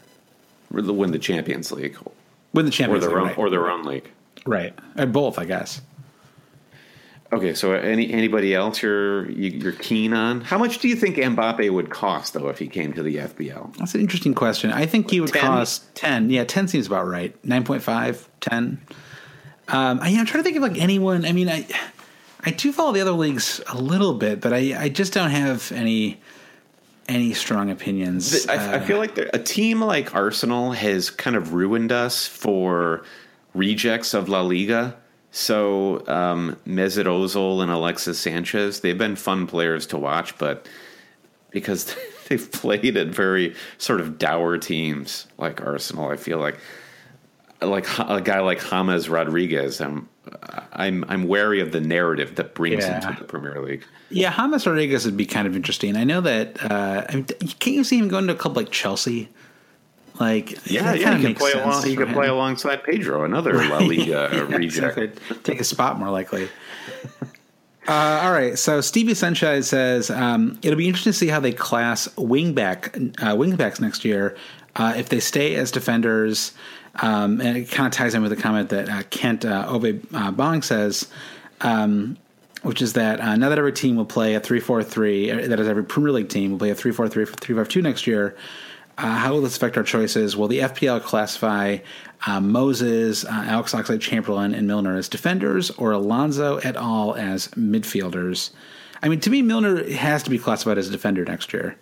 Win 0.70 1.12
the 1.12 1.18
Champions 1.18 1.72
League 1.72 1.96
Win 2.54 2.64
the 2.64 2.70
or 2.70 2.72
Champions 2.72 3.04
their 3.04 3.10
League, 3.10 3.20
own 3.20 3.28
right? 3.28 3.38
or 3.38 3.50
their 3.50 3.70
own 3.70 3.82
league. 3.84 4.10
right. 4.46 4.72
Or 4.96 5.06
both, 5.06 5.38
I 5.38 5.44
guess. 5.44 5.82
Okay, 7.32 7.52
so 7.54 7.72
any 7.72 8.12
anybody 8.12 8.54
else 8.54 8.80
you're 8.80 9.28
you, 9.28 9.50
you're 9.50 9.72
keen 9.72 10.12
on? 10.14 10.40
How 10.42 10.56
much 10.56 10.78
do 10.78 10.86
you 10.86 10.94
think 10.94 11.16
Mbappe 11.16 11.68
would 11.68 11.90
cost 11.90 12.32
though 12.34 12.48
if 12.48 12.58
he 12.60 12.68
came 12.68 12.92
to 12.92 13.02
the 13.02 13.16
FPL? 13.16 13.76
That's 13.76 13.94
an 13.94 14.00
interesting 14.00 14.34
question. 14.34 14.70
I 14.70 14.86
think 14.86 15.10
he 15.10 15.20
would 15.20 15.32
10? 15.32 15.40
cost 15.40 15.92
10. 15.96 16.30
Yeah, 16.30 16.44
10 16.44 16.68
seems 16.68 16.86
about 16.86 17.08
right. 17.08 17.40
9.5, 17.42 18.28
10. 18.40 18.80
Um, 19.66 19.98
I, 20.00 20.16
I'm 20.16 20.26
trying 20.26 20.42
to 20.42 20.42
think 20.44 20.56
of 20.56 20.62
like 20.62 20.78
anyone. 20.80 21.24
I 21.24 21.32
mean, 21.32 21.48
I 21.48 21.66
I 22.46 22.50
do 22.50 22.72
follow 22.72 22.92
the 22.92 23.00
other 23.00 23.12
leagues 23.12 23.60
a 23.68 23.78
little 23.78 24.14
bit, 24.14 24.40
but 24.40 24.52
I, 24.52 24.84
I 24.84 24.88
just 24.88 25.12
don't 25.12 25.30
have 25.30 25.72
any 25.72 26.20
any 27.08 27.32
strong 27.34 27.70
opinions. 27.70 28.46
I, 28.46 28.76
I 28.76 28.80
feel 28.80 28.98
like 28.98 29.16
a 29.18 29.38
team 29.38 29.80
like 29.80 30.14
Arsenal 30.14 30.72
has 30.72 31.10
kind 31.10 31.36
of 31.36 31.52
ruined 31.52 31.92
us 31.92 32.26
for 32.26 33.04
rejects 33.54 34.14
of 34.14 34.28
La 34.28 34.40
Liga. 34.40 34.96
So 35.30 36.06
um, 36.06 36.56
Mesut 36.66 37.06
Ozil 37.06 37.62
and 37.62 37.70
Alexis 37.70 38.18
Sanchez, 38.18 38.80
they've 38.80 38.96
been 38.96 39.16
fun 39.16 39.46
players 39.46 39.86
to 39.88 39.98
watch, 39.98 40.38
but 40.38 40.68
because 41.50 41.94
they've 42.28 42.50
played 42.52 42.96
at 42.96 43.08
very 43.08 43.54
sort 43.78 44.00
of 44.00 44.18
dour 44.18 44.58
teams 44.58 45.26
like 45.38 45.60
Arsenal, 45.60 46.10
I 46.10 46.16
feel 46.16 46.38
like 46.38 46.58
like 47.60 47.86
a 47.98 48.20
guy 48.20 48.40
like 48.40 48.60
James 48.60 49.08
Rodriguez, 49.08 49.80
I'm 49.80 50.08
I'm 50.72 51.04
I'm 51.08 51.24
wary 51.28 51.60
of 51.60 51.72
the 51.72 51.80
narrative 51.80 52.36
that 52.36 52.54
brings 52.54 52.82
Yeah. 52.84 53.00
him 53.06 53.14
to 53.14 53.20
the 53.20 53.26
Premier 53.26 53.60
League. 53.60 53.84
yeah, 54.10 54.34
James 54.36 54.66
Rodriguez 54.66 55.04
would 55.04 55.16
be 55.16 55.26
kind 55.26 55.46
of 55.46 55.54
interesting. 55.56 55.96
I 55.96 56.04
know 56.04 56.20
that. 56.22 56.62
Uh, 56.70 57.04
I 57.08 57.14
mean, 57.14 57.24
can't 57.24 57.76
you 57.76 57.84
see 57.84 57.98
him 57.98 58.08
going 58.08 58.26
to 58.28 58.32
a 58.32 58.36
club 58.36 58.56
like 58.56 58.70
Chelsea? 58.70 59.28
Like, 60.20 60.52
Yeah, 60.70 60.94
yeah, 60.94 61.16
he 61.16 61.24
can 61.24 61.34
play 61.34 61.52
along. 61.52 61.84
He 61.84 61.96
play 61.96 62.28
alongside 62.28 62.84
Pedro, 62.84 63.24
another 63.24 63.52
La 63.54 63.78
Liga 63.80 64.04
Yeah, 64.32 64.40
reject. 64.42 64.62
exactly. 64.62 65.10
Take 65.42 65.60
a 65.60 65.64
spot 65.64 65.98
more 65.98 66.10
likely. 66.10 66.48
Uh, 67.86 68.20
all 68.22 68.32
right, 68.32 68.58
so 68.58 68.80
Stevie 68.80 69.12
Sunshine 69.14 69.62
says 69.62 70.10
um, 70.10 70.58
it'll 70.62 70.78
be 70.78 70.86
interesting 70.86 71.12
to 71.12 71.18
see 71.18 71.28
how 71.28 71.38
they 71.40 71.52
class 71.52 72.08
wingback 72.16 72.96
uh, 73.22 73.34
wingbacks 73.34 73.78
next 73.80 74.04
year. 74.06 74.36
Uh, 74.76 74.94
if 74.96 75.10
they 75.10 75.20
stay 75.20 75.54
as 75.56 75.70
defenders, 75.70 76.52
um, 76.96 77.40
and 77.40 77.56
it 77.56 77.70
kind 77.70 77.86
of 77.86 77.92
ties 77.92 78.14
in 78.14 78.22
with 78.22 78.30
the 78.30 78.40
comment 78.40 78.68
that 78.70 78.88
uh, 78.88 79.02
Kent 79.10 79.44
uh, 79.44 79.66
Obe 79.68 80.04
uh, 80.12 80.30
Bong 80.30 80.62
says, 80.62 81.08
um, 81.60 82.16
which 82.62 82.80
is 82.80 82.94
that 82.94 83.20
uh, 83.20 83.36
now 83.36 83.48
that 83.48 83.58
every 83.58 83.72
team 83.72 83.96
will 83.96 84.04
play 84.04 84.34
a 84.34 84.40
3-4-3, 84.40 85.44
uh, 85.44 85.48
that 85.48 85.60
is 85.60 85.68
every 85.68 85.84
Premier 85.84 86.12
League 86.12 86.28
team 86.28 86.52
will 86.52 86.58
play 86.58 86.70
a 86.70 86.74
3-4-3 86.74 87.26
3-5-2 87.36 87.82
next 87.82 88.06
year. 88.06 88.36
Uh, 88.96 89.16
how 89.16 89.32
will 89.32 89.40
this 89.40 89.56
affect 89.56 89.76
our 89.76 89.82
choices? 89.82 90.36
Will 90.36 90.46
the 90.46 90.60
FPL 90.60 91.02
classify 91.02 91.78
uh, 92.26 92.40
Moses, 92.40 93.24
uh, 93.24 93.28
Alex 93.30 93.72
Oxlade 93.74 94.00
Chamberlain, 94.00 94.54
and 94.54 94.68
Milner 94.68 94.96
as 94.96 95.08
defenders, 95.08 95.70
or 95.72 95.90
Alonso 95.90 96.58
et 96.58 96.76
al. 96.76 97.14
as 97.14 97.48
midfielders? 97.48 98.50
I 99.02 99.08
mean, 99.08 99.20
to 99.20 99.30
me, 99.30 99.42
Milner 99.42 99.90
has 99.94 100.22
to 100.22 100.30
be 100.30 100.38
classified 100.38 100.78
as 100.78 100.88
a 100.88 100.92
defender 100.92 101.24
next 101.24 101.52
year. 101.52 101.76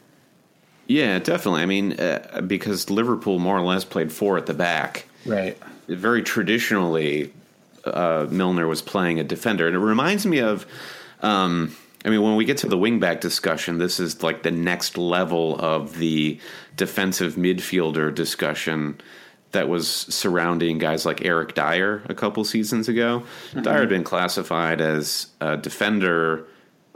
Yeah, 0.93 1.19
definitely. 1.21 1.63
I 1.63 1.67
mean, 1.67 1.93
uh, 1.95 2.43
because 2.47 2.91
Liverpool 2.91 3.39
more 3.39 3.57
or 3.57 3.63
less 3.63 3.83
played 3.83 4.13
four 4.13 4.37
at 4.37 4.45
the 4.45 4.53
back. 4.53 5.07
Right. 5.25 5.57
Very 5.89 6.23
traditionally, 6.23 7.33
uh, 7.87 8.27
Milner 8.31 8.69
was 8.69 8.83
playing 8.83 9.19
a 9.19 9.25
defender, 9.25 9.67
and 9.67 9.75
it 9.75 9.81
reminds 9.81 10.27
me 10.27 10.41
of. 10.41 10.67
Um, 11.23 11.75
I 12.05 12.11
mean, 12.11 12.21
when 12.21 12.35
we 12.35 12.45
get 12.45 12.59
to 12.59 12.67
the 12.69 12.77
wingback 12.77 13.21
discussion, 13.21 13.79
this 13.79 14.01
is 14.01 14.25
like 14.25 14.43
the 14.43 14.51
next 14.51 14.99
level 14.99 15.57
of 15.61 15.99
the 15.99 16.39
defensive 16.77 17.37
midfielder 17.37 18.13
discussion 18.13 19.01
that 19.53 19.69
was 19.69 19.89
surrounding 19.89 20.79
guys 20.79 21.07
like 21.07 21.25
Eric 21.25 21.55
Dier 21.55 22.03
a 22.07 22.15
couple 22.15 22.45
seasons 22.45 22.89
ago. 22.89 23.23
Dier 23.55 23.81
had 23.81 23.89
been 23.89 24.03
classified 24.03 24.81
as 24.81 25.29
a 25.41 25.57
defender 25.57 26.45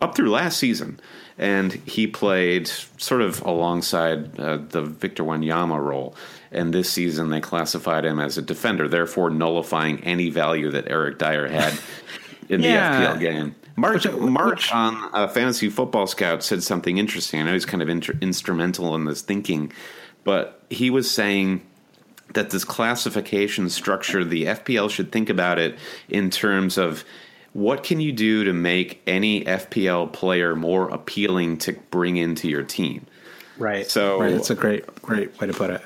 up 0.00 0.16
through 0.16 0.30
last 0.30 0.58
season, 0.58 0.98
and 1.38 1.72
he 1.72 2.06
played 2.06 2.66
sort 2.98 3.22
of 3.22 3.42
alongside 3.42 4.38
uh, 4.40 4.58
the 4.68 4.82
Victor 4.82 5.22
Wanyama 5.24 5.78
role. 5.82 6.14
And 6.52 6.72
this 6.72 6.88
season, 6.90 7.28
they 7.30 7.40
classified 7.40 8.04
him 8.04 8.18
as 8.18 8.38
a 8.38 8.42
defender, 8.42 8.88
therefore 8.88 9.30
nullifying 9.30 10.02
any 10.04 10.30
value 10.30 10.70
that 10.70 10.88
Eric 10.88 11.18
Dier 11.18 11.48
had 11.48 11.78
in 12.48 12.62
Yeah. 12.62 13.00
the 13.00 13.06
FPL 13.16 13.20
game. 13.20 13.54
March, 13.78 14.10
March 14.10 14.72
on 14.72 15.10
uh, 15.12 15.28
Fantasy 15.28 15.68
Football 15.68 16.06
Scout 16.06 16.42
said 16.42 16.62
something 16.62 16.96
interesting. 16.96 17.40
I 17.40 17.44
know 17.44 17.52
he's 17.52 17.66
kind 17.66 17.82
of 17.82 17.90
inter- 17.90 18.16
instrumental 18.22 18.94
in 18.94 19.04
this 19.04 19.20
thinking, 19.20 19.70
but 20.24 20.62
he 20.70 20.88
was 20.88 21.10
saying 21.10 21.60
that 22.32 22.48
this 22.50 22.64
classification 22.64 23.68
structure, 23.68 24.24
the 24.24 24.44
FPL 24.46 24.88
should 24.88 25.12
think 25.12 25.28
about 25.28 25.58
it 25.58 25.76
in 26.08 26.30
terms 26.30 26.78
of 26.78 27.04
what 27.56 27.82
can 27.82 28.00
you 28.00 28.12
do 28.12 28.44
to 28.44 28.52
make 28.52 29.00
any 29.06 29.42
FPL 29.42 30.12
player 30.12 30.54
more 30.54 30.90
appealing 30.90 31.56
to 31.56 31.72
bring 31.90 32.18
into 32.18 32.50
your 32.50 32.62
team. 32.62 33.06
Right. 33.56 33.90
So- 33.90 34.20
right. 34.20 34.32
that's 34.34 34.50
a 34.50 34.54
great, 34.54 34.84
great 35.00 35.40
way 35.40 35.46
to 35.46 35.54
put 35.54 35.70
it. 35.70 35.80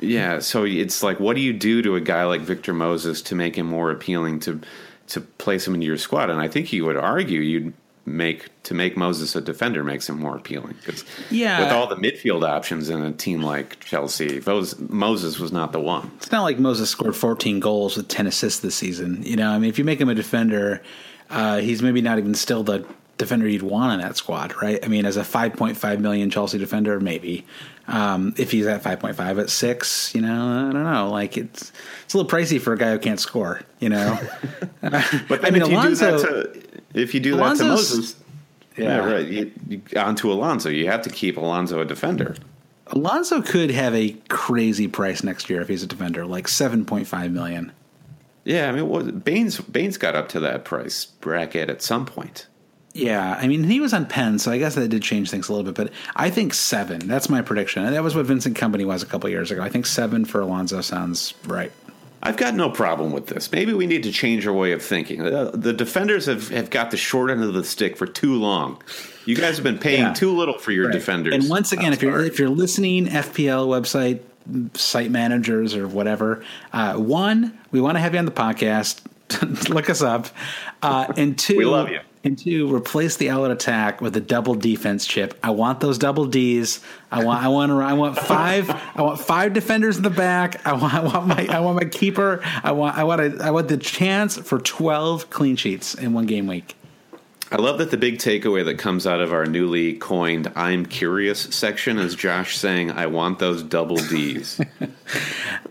Yeah, 0.00 0.40
so 0.40 0.64
it's 0.64 1.04
like, 1.04 1.20
what 1.20 1.36
do 1.36 1.40
you 1.40 1.52
do 1.52 1.80
to 1.82 1.94
a 1.94 2.00
guy 2.00 2.24
like 2.24 2.40
Victor 2.40 2.74
Moses 2.74 3.22
to 3.22 3.36
make 3.36 3.54
him 3.54 3.66
more 3.66 3.92
appealing 3.92 4.40
to 4.40 4.60
to 5.08 5.20
place 5.20 5.64
him 5.64 5.74
into 5.74 5.86
your 5.86 5.96
squad? 5.96 6.28
And 6.28 6.40
I 6.40 6.48
think 6.48 6.72
you 6.72 6.84
would 6.86 6.96
argue 6.96 7.40
you'd 7.40 7.72
make 8.04 8.48
to 8.64 8.74
make 8.74 8.96
Moses 8.96 9.36
a 9.36 9.40
defender 9.40 9.84
makes 9.84 10.08
him 10.08 10.18
more 10.18 10.36
appealing 10.36 10.74
because 10.84 11.04
Yeah. 11.30 11.60
with 11.60 11.70
all 11.72 11.86
the 11.86 11.94
midfield 11.96 12.42
options 12.46 12.88
in 12.90 13.00
a 13.00 13.12
team 13.12 13.42
like 13.42 13.78
Chelsea, 13.80 14.40
Moses, 14.44 14.78
Moses 14.88 15.38
was 15.38 15.52
not 15.52 15.72
the 15.72 15.80
one. 15.80 16.10
It's 16.16 16.32
not 16.32 16.42
like 16.42 16.58
Moses 16.58 16.90
scored 16.90 17.14
14 17.14 17.60
goals 17.60 17.96
with 17.96 18.08
10 18.08 18.26
assists 18.26 18.60
this 18.60 18.74
season. 18.74 19.22
You 19.24 19.36
know, 19.36 19.50
I 19.50 19.58
mean, 19.58 19.70
if 19.70 19.78
you 19.78 19.84
make 19.84 20.00
him 20.00 20.08
a 20.08 20.14
defender, 20.14 20.82
uh, 21.30 21.58
he's 21.58 21.80
maybe 21.82 22.00
not 22.00 22.18
even 22.18 22.34
still 22.34 22.62
the 22.64 22.84
defender 23.22 23.48
you'd 23.48 23.62
want 23.62 23.94
in 23.94 24.00
that 24.06 24.16
squad, 24.16 24.54
right? 24.62 24.78
I 24.84 24.88
mean, 24.88 25.06
as 25.06 25.16
a 25.16 25.22
5.5 25.22 25.98
million 26.00 26.30
Chelsea 26.30 26.58
defender, 26.58 27.00
maybe. 27.00 27.44
Um, 27.88 28.34
if 28.36 28.50
he's 28.52 28.66
at 28.66 28.82
5.5 28.82 29.40
at 29.40 29.50
six, 29.50 30.14
you 30.14 30.20
know, 30.20 30.68
I 30.68 30.72
don't 30.72 30.84
know. 30.84 31.10
Like 31.10 31.36
it's 31.36 31.72
it's 32.04 32.14
a 32.14 32.18
little 32.18 32.30
pricey 32.30 32.60
for 32.60 32.72
a 32.72 32.78
guy 32.78 32.92
who 32.92 32.98
can't 32.98 33.18
score. 33.20 33.60
You 33.80 33.88
know, 33.88 34.18
But 34.80 34.92
I 34.92 35.36
then 35.50 35.52
mean, 35.54 35.62
if 35.62 35.68
you 35.68 35.74
Alonso- 35.76 36.16
do 36.18 36.22
that 36.22 36.54
to 36.92 37.00
if 37.00 37.14
you 37.14 37.20
do 37.20 37.30
that 37.32 37.36
to 37.38 37.42
Alonso's- 37.44 37.68
Moses, 37.68 38.16
yeah, 38.76 38.98
right. 38.98 39.26
You, 39.26 39.50
you, 39.68 39.82
onto 39.96 40.30
Alonso, 40.32 40.68
you 40.68 40.86
have 40.86 41.02
to 41.02 41.10
keep 41.10 41.36
Alonso 41.36 41.80
a 41.80 41.84
defender. 41.84 42.36
Alonso 42.88 43.42
could 43.42 43.70
have 43.70 43.94
a 43.94 44.10
crazy 44.28 44.86
price 44.88 45.22
next 45.24 45.48
year 45.50 45.60
if 45.60 45.68
he's 45.68 45.82
a 45.82 45.86
defender, 45.86 46.24
like 46.26 46.46
7.5 46.46 47.32
million. 47.32 47.72
Yeah, 48.44 48.68
I 48.68 48.72
mean, 48.72 48.88
what, 48.88 49.24
Baines 49.24 49.60
Baines 49.60 49.96
got 49.98 50.14
up 50.14 50.28
to 50.30 50.40
that 50.40 50.64
price 50.64 51.04
bracket 51.04 51.68
at 51.70 51.80
some 51.82 52.06
point. 52.06 52.46
Yeah, 52.94 53.38
I 53.40 53.48
mean, 53.48 53.64
he 53.64 53.80
was 53.80 53.94
on 53.94 54.04
Penn, 54.04 54.38
so 54.38 54.50
I 54.52 54.58
guess 54.58 54.74
that 54.74 54.86
did 54.88 55.02
change 55.02 55.30
things 55.30 55.48
a 55.48 55.52
little 55.54 55.72
bit. 55.72 55.74
But 55.86 55.92
I 56.14 56.28
think 56.28 56.52
seven. 56.52 57.08
That's 57.08 57.30
my 57.30 57.40
prediction. 57.40 57.84
And 57.84 57.94
that 57.94 58.02
was 58.02 58.14
what 58.14 58.26
Vincent 58.26 58.56
Kompany 58.56 58.84
was 58.84 59.02
a 59.02 59.06
couple 59.06 59.30
years 59.30 59.50
ago. 59.50 59.62
I 59.62 59.70
think 59.70 59.86
seven 59.86 60.24
for 60.26 60.40
Alonso 60.42 60.80
sounds 60.82 61.32
right. 61.46 61.72
I've 62.24 62.36
got 62.36 62.54
no 62.54 62.70
problem 62.70 63.10
with 63.10 63.26
this. 63.28 63.50
Maybe 63.50 63.72
we 63.72 63.86
need 63.86 64.02
to 64.04 64.12
change 64.12 64.46
our 64.46 64.52
way 64.52 64.72
of 64.72 64.82
thinking. 64.82 65.22
Uh, 65.22 65.50
the 65.54 65.72
defenders 65.72 66.26
have, 66.26 66.50
have 66.50 66.70
got 66.70 66.90
the 66.92 66.96
short 66.96 67.30
end 67.30 67.42
of 67.42 67.52
the 67.54 67.64
stick 67.64 67.96
for 67.96 68.06
too 68.06 68.34
long. 68.38 68.80
You 69.24 69.34
guys 69.36 69.56
have 69.56 69.64
been 69.64 69.78
paying 69.78 70.02
Yeah. 70.02 70.12
too 70.12 70.30
little 70.36 70.58
for 70.58 70.70
your 70.70 70.86
Right. 70.86 70.92
defenders. 70.92 71.34
And 71.34 71.48
once 71.48 71.72
again, 71.72 71.92
if 71.92 72.00
you're 72.02 72.24
if 72.24 72.38
you're 72.38 72.48
listening, 72.48 73.08
FPL 73.08 73.66
website 73.68 74.20
site 74.74 75.10
managers 75.10 75.74
or 75.74 75.88
whatever, 75.88 76.44
uh, 76.72 76.94
one, 76.94 77.58
we 77.72 77.80
want 77.80 77.96
to 77.96 78.00
have 78.00 78.12
you 78.12 78.18
on 78.18 78.24
the 78.26 78.30
podcast. 78.32 79.00
Look 79.70 79.88
us 79.90 80.02
up. 80.02 80.28
Uh, 80.82 81.12
and 81.16 81.38
two, 81.38 81.56
We 81.56 81.64
love 81.64 81.88
you. 81.88 82.00
And 82.24 82.38
two, 82.38 82.72
replace 82.72 83.16
the 83.16 83.30
all-out 83.30 83.50
attack 83.50 84.00
with 84.00 84.16
a 84.16 84.20
double 84.20 84.54
defense 84.54 85.06
chip. 85.06 85.36
I 85.42 85.50
want 85.50 85.80
those 85.80 85.98
double 85.98 86.26
Ds. 86.26 86.78
I 87.10 87.24
want. 87.24 87.42
I 87.42 87.48
want. 87.48 87.72
I 87.72 87.92
want 87.94 88.16
five. 88.16 88.70
I 88.70 89.02
want 89.02 89.18
five 89.18 89.52
defenders 89.52 89.96
in 89.96 90.04
the 90.04 90.10
back. 90.10 90.64
I 90.64 90.72
want. 90.74 90.94
I 90.94 91.00
want 91.00 91.26
my. 91.26 91.46
I 91.50 91.58
want 91.58 91.82
my 91.82 91.88
keeper. 91.88 92.40
I 92.62 92.70
want. 92.72 92.96
I 92.96 93.02
want. 93.02 93.20
A, 93.20 93.44
I 93.44 93.50
want 93.50 93.66
the 93.66 93.76
chance 93.76 94.36
for 94.36 94.60
twelve 94.60 95.30
clean 95.30 95.56
sheets 95.56 95.94
in 95.94 96.12
one 96.12 96.26
game 96.26 96.46
week. 96.46 96.76
I 97.50 97.56
love 97.56 97.78
that 97.78 97.90
the 97.90 97.98
big 97.98 98.18
takeaway 98.18 98.64
that 98.64 98.78
comes 98.78 99.06
out 99.06 99.20
of 99.20 99.32
our 99.32 99.44
newly 99.44 99.94
coined 99.94 100.52
"I'm 100.54 100.86
curious" 100.86 101.40
section 101.40 101.98
is 101.98 102.14
Josh 102.14 102.56
saying, 102.56 102.92
"I 102.92 103.06
want 103.06 103.40
those 103.40 103.64
double 103.64 103.96
D's." 103.96 104.60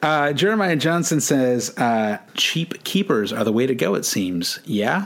Uh, 0.02 0.34
Jeremiah 0.34 0.76
Johnson 0.76 1.22
says, 1.22 1.78
uh, 1.78 2.18
cheap 2.34 2.84
keepers 2.84 3.32
are 3.32 3.44
the 3.44 3.52
way 3.52 3.68
to 3.68 3.76
go, 3.76 3.94
it 3.94 4.04
seems. 4.04 4.60
Yeah? 4.66 5.06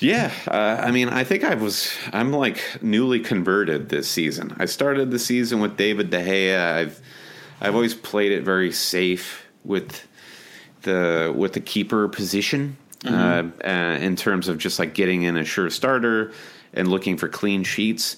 Yeah, 0.00 0.32
uh, 0.48 0.80
I 0.82 0.90
mean, 0.90 1.08
I 1.08 1.24
think 1.24 1.44
I 1.44 1.54
was 1.54 1.94
I'm 2.12 2.32
like 2.32 2.82
newly 2.82 3.20
converted 3.20 3.90
this 3.90 4.08
season. 4.08 4.56
I 4.58 4.64
started 4.64 5.10
the 5.10 5.18
season 5.18 5.60
with 5.60 5.76
David 5.76 6.10
De 6.10 6.22
Gea. 6.22 6.74
I've 6.74 7.00
I've 7.60 7.74
always 7.74 7.94
played 7.94 8.32
it 8.32 8.42
very 8.42 8.72
safe 8.72 9.46
with 9.64 10.06
the 10.82 11.32
with 11.36 11.52
the 11.52 11.60
keeper 11.60 12.08
position 12.08 12.78
uh, 13.06 13.44
uh, 13.64 13.68
in 14.00 14.16
terms 14.16 14.48
of 14.48 14.58
just 14.58 14.78
like 14.78 14.94
getting 14.94 15.22
in 15.22 15.36
a 15.36 15.44
sure 15.44 15.68
starter 15.70 16.32
and 16.72 16.88
looking 16.88 17.16
for 17.16 17.28
clean 17.28 17.64
sheets. 17.64 18.16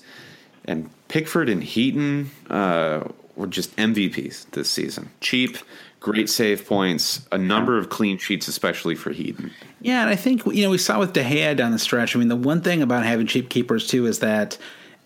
And 0.64 0.90
Pickford 1.08 1.48
and 1.48 1.62
Heaton 1.62 2.30
uh, 2.48 3.08
were 3.34 3.48
just 3.48 3.74
MVPs 3.76 4.50
this 4.52 4.70
season. 4.70 5.10
Cheap, 5.20 5.58
great 6.02 6.28
save 6.28 6.66
points, 6.66 7.26
a 7.30 7.38
number 7.38 7.78
of 7.78 7.88
clean 7.88 8.18
sheets, 8.18 8.48
especially 8.48 8.94
for 8.94 9.10
Heaton. 9.10 9.52
Yeah, 9.80 10.02
and 10.02 10.10
I 10.10 10.16
think 10.16 10.44
you 10.46 10.64
know 10.64 10.70
we 10.70 10.78
saw 10.78 10.98
with 10.98 11.12
De 11.12 11.22
Gea 11.22 11.56
down 11.56 11.70
the 11.70 11.78
stretch. 11.78 12.14
I 12.14 12.18
mean, 12.18 12.28
the 12.28 12.36
one 12.36 12.60
thing 12.60 12.82
about 12.82 13.04
having 13.04 13.26
cheap 13.26 13.48
keepers 13.48 13.86
too 13.86 14.06
is 14.06 14.18
that 14.18 14.58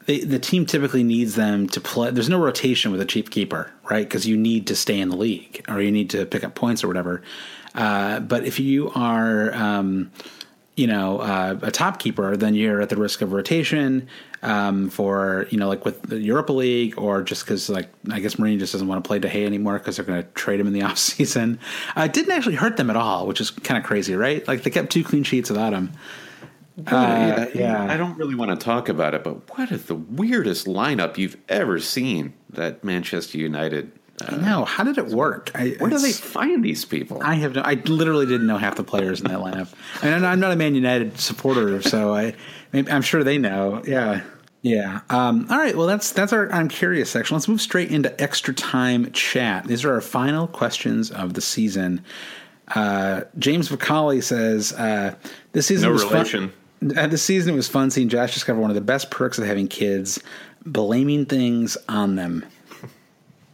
they, 0.07 0.21
the 0.21 0.39
team 0.39 0.67
typically 0.67 1.05
needs 1.05 1.35
them 1.35 1.69
to 1.69 1.81
play. 1.81 2.11
There's 2.11 2.29
no 2.29 2.41
rotation 2.41 2.93
with 2.93 3.01
a 3.01 3.05
cheap 3.05 3.31
keeper, 3.31 3.71
right? 3.91 4.09
Because 4.09 4.27
you 4.27 4.37
need 4.37 4.67
to 4.69 4.77
stay 4.77 4.99
in 4.99 5.11
the 5.11 5.17
league 5.17 5.65
or 5.69 5.81
you 5.81 5.93
need 5.93 6.11
to 6.11 6.25
pick 6.25 6.43
up 6.43 6.55
points 6.55 6.83
or 6.83 6.89
whatever. 6.89 7.23
Uh, 7.75 8.21
but 8.21 8.45
if 8.45 8.59
you 8.59 8.91
are, 8.95 9.53
um, 9.55 10.11
you 10.77 10.87
know, 10.87 11.19
uh, 11.19 11.59
a 11.63 11.71
top 11.71 11.99
keeper, 11.99 12.37
then 12.37 12.55
you're 12.55 12.83
at 12.83 12.91
the 12.91 12.97
risk 12.97 13.23
of 13.23 13.33
rotation 13.33 14.07
um, 14.43 14.91
for, 14.91 15.47
you 15.51 15.59
know, 15.59 15.69
like 15.69 15.87
with 15.87 16.03
the 16.03 16.21
Europa 16.21 16.53
League 16.53 16.99
or 16.99 17.23
just 17.23 17.45
because, 17.45 17.71
like, 17.71 17.89
I 18.11 18.21
guess 18.21 18.35
Mourinho 18.35 18.59
just 18.59 18.73
doesn't 18.73 18.87
want 18.87 19.03
to 19.03 19.09
play 19.09 19.19
De 19.19 19.29
Gea 19.29 19.47
anymore 19.47 19.79
because 19.79 19.97
they're 19.97 20.05
going 20.05 20.23
to 20.23 20.29
trade 20.31 20.61
him 20.61 20.67
in 20.67 20.75
the 20.75 20.81
offseason. 20.83 21.59
Uh, 21.97 22.03
it 22.03 22.13
didn't 22.13 22.31
actually 22.33 22.57
hurt 22.57 22.77
them 22.77 22.91
at 22.91 22.97
all, 22.97 23.27
which 23.27 23.41
is 23.41 23.51
kind 23.51 23.79
of 23.79 23.85
crazy, 23.85 24.15
right? 24.15 24.47
Like, 24.47 24.63
they 24.63 24.71
kept 24.71 24.93
two 24.93 25.03
clean 25.03 25.25
sheets 25.25 25.49
without 25.49 25.73
him. 25.73 25.93
Uh, 26.87 27.47
yeah, 27.55 27.87
I 27.91 27.97
don't 27.97 28.19
really 28.19 28.35
want 28.35 28.51
to 28.51 28.63
talk 28.63 28.91
about 28.91 29.15
it, 29.15 29.25
but 29.25 29.57
what 29.57 29.73
is 29.73 29.87
the 29.87 29.95
weirdest 29.95 30.67
lineup 30.67 31.17
you've 31.17 31.39
ever 31.49 31.81
seen 31.81 32.35
that 32.51 32.85
Manchester 32.85 33.39
United? 33.39 33.93
Uh, 34.21 34.35
I 34.35 34.37
know. 34.37 34.65
How 34.65 34.85
did 34.85 34.99
it 34.99 35.09
work? 35.09 35.51
I, 35.55 35.77
where 35.79 35.91
do 35.91 35.99
they 35.99 36.13
find 36.13 36.65
these 36.65 36.85
people? 36.85 37.21
I 37.23 37.35
have 37.35 37.55
no. 37.55 37.63
I 37.63 37.75
literally 37.75 38.27
didn't 38.27 38.47
know 38.47 38.59
half 38.59 38.77
the 38.77 38.85
players 38.85 39.21
in 39.21 39.29
that 39.29 39.39
lineup. 39.39 39.73
I 40.03 40.11
mean, 40.11 40.25
I'm 40.25 40.41
not 40.41 40.53
a 40.53 40.57
Man 40.57 40.75
United 40.75 41.19
supporter, 41.19 41.83
so 41.83 42.15
I, 42.15 42.35
I'm 42.73 43.03
sure 43.03 43.23
they 43.25 43.39
know. 43.39 43.83
Yeah. 43.87 44.23
Yeah. 44.63 45.01
Um, 45.11 45.47
all 45.51 45.59
right. 45.59 45.77
Well, 45.77 45.87
that's 45.87 46.11
that's 46.13 46.33
our 46.33 46.51
I'm 46.53 46.69
curious 46.69 47.11
section. 47.11 47.37
Let's 47.37 47.47
move 47.47 47.61
straight 47.61 47.91
into 47.91 48.21
extra 48.21 48.53
time 48.53 49.13
chat. 49.13 49.67
These 49.67 49.85
are 49.85 49.93
our 49.93 50.01
final 50.01 50.49
questions 50.49 51.11
of 51.11 51.35
the 51.35 51.41
season. 51.41 52.05
Uh, 52.75 53.23
James 53.39 53.69
Vicali 53.69 54.23
says 54.23 54.73
uh, 54.73 55.15
this 55.53 55.67
season 55.67 55.89
no 55.89 55.93
was 55.93 56.05
relation. 56.05 56.53
fun. 56.81 56.99
Uh, 56.99 57.07
this 57.07 57.23
season 57.23 57.55
it 57.55 57.57
was 57.57 57.69
fun 57.69 57.91
seeing 57.91 58.09
Josh 58.09 58.35
discover 58.35 58.61
one 58.61 58.71
of 58.71 58.75
the 58.75 58.81
best 58.81 59.11
perks 59.11 59.39
of 59.39 59.47
having 59.47 59.69
kids, 59.69 60.21
blaming 60.65 61.27
things 61.27 61.77
on 61.89 62.17
them. 62.17 62.45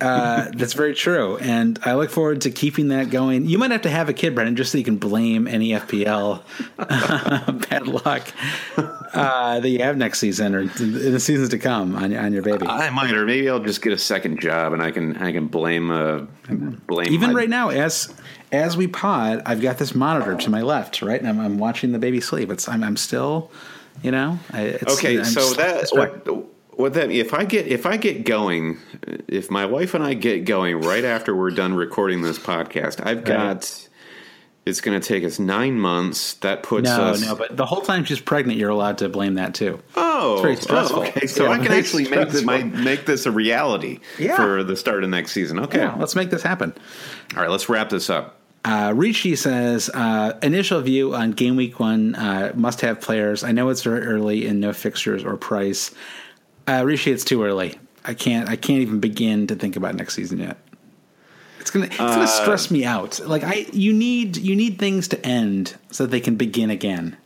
Uh, 0.02 0.50
that's 0.54 0.72
very 0.72 0.94
true, 0.94 1.36
and 1.38 1.78
I 1.84 1.94
look 1.94 2.10
forward 2.10 2.42
to 2.42 2.50
keeping 2.50 2.88
that 2.88 3.10
going. 3.10 3.46
You 3.46 3.58
might 3.58 3.70
have 3.70 3.82
to 3.82 3.90
have 3.90 4.08
a 4.08 4.12
kid, 4.12 4.34
Brendan, 4.34 4.56
just 4.56 4.72
so 4.72 4.78
you 4.78 4.84
can 4.84 4.96
blame 4.96 5.46
any 5.46 5.70
FPL 5.70 6.42
bad 7.68 7.86
luck 7.86 8.32
uh, 8.76 9.60
that 9.60 9.68
you 9.68 9.80
have 9.80 9.96
next 9.96 10.18
season 10.18 10.54
or 10.54 10.60
in 10.60 11.12
the 11.12 11.20
seasons 11.20 11.50
to 11.50 11.58
come 11.58 11.94
on, 11.96 12.14
on 12.14 12.32
your 12.32 12.42
baby. 12.42 12.66
I 12.66 12.90
might, 12.90 13.12
or 13.12 13.24
maybe 13.24 13.48
I'll 13.48 13.60
just 13.60 13.82
get 13.82 13.92
a 13.92 13.98
second 13.98 14.40
job 14.40 14.72
and 14.72 14.82
I 14.82 14.90
can 14.90 15.16
I 15.16 15.32
can 15.32 15.46
blame 15.46 15.90
uh, 15.90 16.26
blame 16.86 17.12
even 17.12 17.32
my, 17.32 17.40
right 17.40 17.48
now 17.48 17.70
as 17.70 18.12
as 18.50 18.76
we 18.76 18.86
pod. 18.86 19.42
I've 19.46 19.60
got 19.60 19.78
this 19.78 19.94
monitor 19.94 20.36
to 20.36 20.50
my 20.50 20.62
left, 20.62 21.02
right, 21.02 21.20
and 21.20 21.28
I'm, 21.28 21.40
I'm 21.40 21.58
watching 21.58 21.92
the 21.92 21.98
baby 21.98 22.20
sleep. 22.20 22.50
It's 22.50 22.68
I'm, 22.68 22.82
I'm 22.84 22.96
still, 22.96 23.50
you 24.02 24.10
know, 24.10 24.38
it's, 24.52 24.98
okay. 24.98 25.18
I'm 25.18 25.24
so 25.24 25.54
that 25.54 25.88
what, 25.92 26.26
what 26.72 26.94
that 26.94 27.10
if 27.10 27.34
I 27.34 27.44
get 27.44 27.66
if 27.66 27.86
I 27.86 27.96
get 27.96 28.24
going, 28.24 28.78
if 29.28 29.50
my 29.50 29.66
wife 29.66 29.94
and 29.94 30.02
I 30.02 30.14
get 30.14 30.44
going 30.44 30.80
right 30.80 31.04
after 31.04 31.34
we're 31.34 31.50
done 31.50 31.74
recording 31.74 32.22
this 32.22 32.38
podcast, 32.38 33.04
I've 33.04 33.24
got. 33.24 33.46
Right. 33.46 33.88
It's 34.64 34.80
going 34.80 35.00
to 35.00 35.04
take 35.04 35.24
us 35.24 35.40
nine 35.40 35.80
months. 35.80 36.34
That 36.34 36.62
puts 36.62 36.84
no, 36.84 37.02
us. 37.02 37.20
No, 37.20 37.34
but 37.34 37.56
the 37.56 37.66
whole 37.66 37.80
time 37.80 38.04
she's 38.04 38.20
pregnant, 38.20 38.60
you're 38.60 38.70
allowed 38.70 38.98
to 38.98 39.08
blame 39.08 39.34
that 39.34 39.56
too. 39.56 39.80
Oh, 39.96 40.34
it's 40.34 40.42
very 40.42 40.56
stressful. 40.56 41.00
Oh, 41.00 41.02
okay, 41.02 41.26
so 41.26 41.46
yeah, 41.46 41.50
I 41.50 41.58
can 41.58 41.72
actually 41.72 42.08
make 42.08 42.28
this, 42.28 42.44
my, 42.44 42.62
make 42.62 43.04
this 43.04 43.26
a 43.26 43.32
reality 43.32 43.98
yeah. 44.20 44.36
for 44.36 44.62
the 44.62 44.76
start 44.76 45.02
of 45.02 45.10
next 45.10 45.32
season. 45.32 45.58
Okay, 45.58 45.80
yeah, 45.80 45.96
let's 45.96 46.14
make 46.14 46.30
this 46.30 46.44
happen. 46.44 46.72
All 47.34 47.42
right, 47.42 47.50
let's 47.50 47.68
wrap 47.68 47.88
this 47.88 48.08
up. 48.08 48.38
Uh, 48.64 48.92
Ricci 48.94 49.34
says 49.34 49.90
uh, 49.92 50.38
initial 50.44 50.80
view 50.80 51.12
on 51.12 51.32
game 51.32 51.56
week 51.56 51.80
one 51.80 52.14
uh, 52.14 52.52
must 52.54 52.82
have 52.82 53.00
players. 53.00 53.42
I 53.42 53.50
know 53.50 53.68
it's 53.68 53.82
very 53.82 54.06
early 54.06 54.46
and 54.46 54.60
no 54.60 54.72
fixtures 54.72 55.24
or 55.24 55.36
price. 55.36 55.92
Uh, 56.66 56.82
Ricci, 56.84 57.10
it's 57.10 57.24
too 57.24 57.42
early. 57.42 57.78
I 58.04 58.14
can't. 58.14 58.48
I 58.48 58.56
can't 58.56 58.80
even 58.80 59.00
begin 59.00 59.46
to 59.48 59.54
think 59.54 59.76
about 59.76 59.94
next 59.94 60.14
season 60.14 60.38
yet. 60.38 60.58
It's 61.60 61.70
gonna. 61.70 61.86
It's 61.86 61.96
gonna 61.96 62.22
uh, 62.22 62.26
stress 62.26 62.70
me 62.70 62.84
out. 62.84 63.20
Like 63.20 63.44
I, 63.44 63.66
you 63.72 63.92
need 63.92 64.36
you 64.36 64.56
need 64.56 64.78
things 64.78 65.08
to 65.08 65.26
end 65.26 65.76
so 65.90 66.04
that 66.04 66.10
they 66.10 66.20
can 66.20 66.36
begin 66.36 66.70
again. 66.70 67.16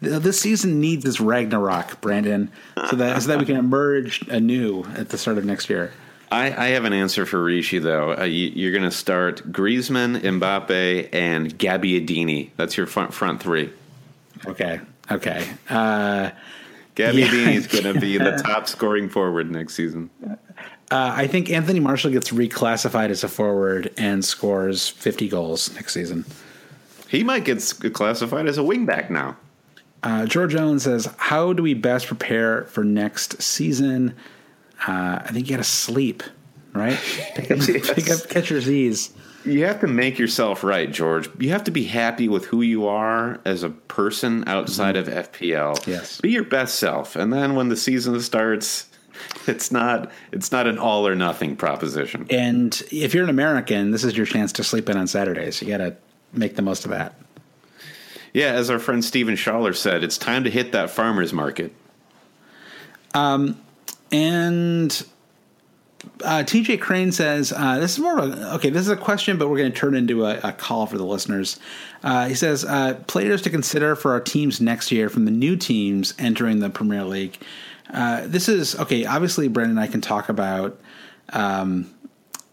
This 0.00 0.38
season 0.38 0.78
needs 0.78 1.04
this 1.04 1.20
Ragnarok, 1.20 2.02
Brandon, 2.02 2.50
so 2.90 2.96
that 2.96 3.22
so 3.22 3.28
that 3.28 3.38
we 3.38 3.46
can 3.46 3.56
emerge 3.56 4.26
anew 4.28 4.84
at 4.94 5.08
the 5.08 5.16
start 5.16 5.38
of 5.38 5.46
next 5.46 5.70
year. 5.70 5.92
I, 6.30 6.46
I 6.46 6.66
have 6.68 6.84
an 6.84 6.92
answer 6.92 7.24
for 7.24 7.42
Rishi 7.42 7.78
though. 7.78 8.16
Uh, 8.18 8.24
you, 8.24 8.68
are 8.68 8.72
going 8.72 8.82
to 8.82 8.90
start 8.90 9.52
Griezmann, 9.52 10.20
Mbappe, 10.20 11.08
and 11.12 11.56
Gabbiadini. 11.56 12.50
That's 12.56 12.76
your 12.76 12.86
front 12.86 13.14
front 13.14 13.40
three. 13.40 13.72
Okay. 14.44 14.80
Okay. 15.10 15.48
Uh, 15.70 16.30
Gabbiadini 16.96 17.54
is 17.54 17.66
going 17.66 17.84
to 17.84 18.00
be 18.00 18.18
the 18.18 18.32
top 18.44 18.66
scoring 18.66 19.08
forward 19.08 19.50
next 19.50 19.74
season. 19.74 20.10
Uh, 20.24 20.36
I 20.90 21.26
think 21.26 21.50
Anthony 21.50 21.78
Martial 21.78 22.10
gets 22.10 22.30
reclassified 22.30 23.10
as 23.10 23.22
a 23.22 23.28
forward 23.28 23.92
and 23.98 24.24
scores 24.24 24.88
50 24.88 25.28
goals 25.28 25.74
next 25.74 25.92
season. 25.92 26.24
He 27.08 27.22
might 27.22 27.44
get 27.44 27.60
classified 27.92 28.46
as 28.46 28.58
a 28.58 28.62
wingback 28.62 29.10
now. 29.10 29.36
Uh, 30.02 30.26
George 30.26 30.52
Jones 30.52 30.84
says, 30.84 31.08
"How 31.16 31.52
do 31.52 31.62
we 31.62 31.74
best 31.74 32.06
prepare 32.06 32.64
for 32.64 32.84
next 32.84 33.42
season?" 33.42 34.14
Uh, 34.86 35.20
I 35.24 35.30
think 35.32 35.48
you 35.48 35.56
got 35.56 35.62
to 35.62 35.68
sleep, 35.68 36.22
right? 36.72 36.98
Pick 37.34 37.50
up, 37.50 37.58
yes. 37.58 37.92
pick 37.92 38.10
up 38.10 38.28
catcher's 38.28 38.64
Z's. 38.64 39.10
You 39.46 39.64
have 39.66 39.80
to 39.80 39.86
make 39.86 40.18
yourself 40.18 40.64
right, 40.64 40.90
George. 40.90 41.30
You 41.38 41.50
have 41.50 41.64
to 41.64 41.70
be 41.70 41.84
happy 41.84 42.28
with 42.28 42.46
who 42.46 42.62
you 42.62 42.86
are 42.86 43.40
as 43.44 43.62
a 43.62 43.70
person 43.70 44.44
outside 44.46 44.96
mm-hmm. 44.96 45.16
of 45.16 45.30
FPL. 45.32 45.86
Yes. 45.86 46.20
Be 46.20 46.30
your 46.30 46.44
best 46.44 46.76
self. 46.76 47.14
And 47.16 47.32
then 47.32 47.54
when 47.54 47.68
the 47.68 47.76
season 47.76 48.20
starts, 48.20 48.88
it's 49.46 49.70
not 49.70 50.10
it's 50.32 50.50
not 50.50 50.66
an 50.66 50.78
all 50.78 51.06
or 51.06 51.14
nothing 51.14 51.56
proposition. 51.56 52.26
And 52.28 52.82
if 52.90 53.14
you're 53.14 53.24
an 53.24 53.30
American, 53.30 53.92
this 53.92 54.04
is 54.04 54.16
your 54.16 54.26
chance 54.26 54.52
to 54.52 54.64
sleep 54.64 54.88
in 54.88 54.96
on 54.96 55.06
Saturdays. 55.06 55.62
You 55.62 55.68
got 55.68 55.78
to 55.78 55.96
make 56.32 56.56
the 56.56 56.62
most 56.62 56.84
of 56.84 56.90
that. 56.90 57.14
Yeah, 58.32 58.52
as 58.52 58.68
our 58.68 58.78
friend 58.78 59.02
Stephen 59.02 59.34
Schaller 59.34 59.74
said, 59.74 60.04
it's 60.04 60.18
time 60.18 60.44
to 60.44 60.50
hit 60.50 60.72
that 60.72 60.90
farmers 60.90 61.32
market. 61.32 61.72
Um, 63.14 63.58
and 64.12 65.06
uh, 66.24 66.42
TJ 66.44 66.80
Crane 66.80 67.12
says, 67.12 67.52
uh, 67.52 67.78
this 67.78 67.92
is 67.92 67.98
more 67.98 68.18
of 68.18 68.32
a, 68.32 68.54
okay, 68.54 68.70
this 68.70 68.82
is 68.82 68.88
a 68.88 68.96
question, 68.96 69.38
but 69.38 69.48
we're 69.48 69.58
going 69.58 69.72
to 69.72 69.78
turn 69.78 69.94
into 69.94 70.24
a, 70.24 70.38
a, 70.42 70.52
call 70.52 70.86
for 70.86 70.96
the 70.98 71.04
listeners. 71.04 71.58
Uh, 72.02 72.26
he 72.26 72.34
says, 72.34 72.64
uh, 72.64 72.94
players 73.06 73.42
to 73.42 73.50
consider 73.50 73.94
for 73.94 74.12
our 74.12 74.20
teams 74.20 74.60
next 74.60 74.90
year 74.90 75.08
from 75.08 75.24
the 75.24 75.30
new 75.30 75.56
teams 75.56 76.14
entering 76.18 76.60
the 76.60 76.70
Premier 76.70 77.04
League. 77.04 77.38
Uh, 77.92 78.26
this 78.26 78.48
is, 78.48 78.78
okay, 78.78 79.04
obviously, 79.04 79.48
Brendan 79.48 79.78
and 79.78 79.80
I 79.80 79.86
can 79.86 80.00
talk 80.00 80.28
about, 80.28 80.80
um, 81.30 81.92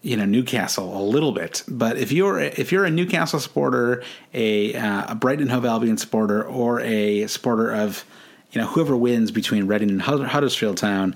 you 0.04 0.18
know 0.18 0.26
Newcastle 0.26 1.02
a 1.02 1.02
little 1.02 1.32
bit, 1.32 1.64
but 1.66 1.98
if 1.98 2.12
you're 2.12 2.38
if 2.38 2.74
you're 2.74 2.84
a 2.84 2.92
Newcastle 2.92 3.40
supporter, 3.40 4.04
a, 4.34 4.76
uh, 4.76 5.14
a 5.14 5.16
Brighton 5.16 5.48
Hove 5.48 5.64
Albion 5.64 5.98
supporter, 5.98 6.44
or 6.44 6.82
a 6.82 7.26
supporter 7.28 7.72
of 7.72 8.04
you 8.52 8.60
know 8.60 8.68
whoever 8.68 8.98
wins 8.98 9.32
between 9.32 9.66
Reading 9.66 9.90
and 9.90 10.02
Huddersfield 10.02 10.76
Town, 10.76 11.16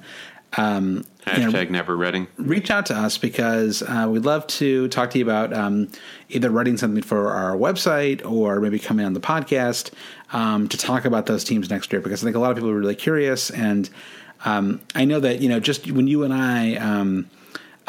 um, 0.57 1.05
Hashtag 1.27 1.39
you 1.39 1.51
know, 1.51 1.63
never 1.71 1.95
Reading. 1.95 2.27
Reach 2.37 2.71
out 2.71 2.85
to 2.87 2.95
us 2.95 3.17
because 3.17 3.81
uh, 3.83 4.07
we'd 4.09 4.25
love 4.25 4.47
to 4.47 4.87
talk 4.87 5.11
to 5.11 5.19
you 5.19 5.25
about 5.25 5.53
um, 5.53 5.89
either 6.29 6.49
writing 6.49 6.77
something 6.77 7.03
for 7.03 7.31
our 7.31 7.55
website 7.55 8.25
or 8.25 8.59
maybe 8.59 8.79
coming 8.79 9.05
on 9.05 9.13
the 9.13 9.19
podcast 9.19 9.91
um, 10.31 10.67
to 10.69 10.77
talk 10.77 11.05
about 11.05 11.25
those 11.25 11.43
teams 11.43 11.69
next 11.69 11.91
year. 11.91 12.01
Because 12.01 12.23
I 12.23 12.25
think 12.25 12.35
a 12.35 12.39
lot 12.39 12.51
of 12.51 12.57
people 12.57 12.69
are 12.71 12.79
really 12.79 12.95
curious, 12.95 13.49
and 13.51 13.89
um, 14.45 14.81
I 14.95 15.05
know 15.05 15.19
that 15.19 15.41
you 15.41 15.49
know 15.49 15.59
just 15.59 15.89
when 15.91 16.07
you 16.07 16.23
and 16.23 16.33
I. 16.33 16.75
Um, 16.75 17.29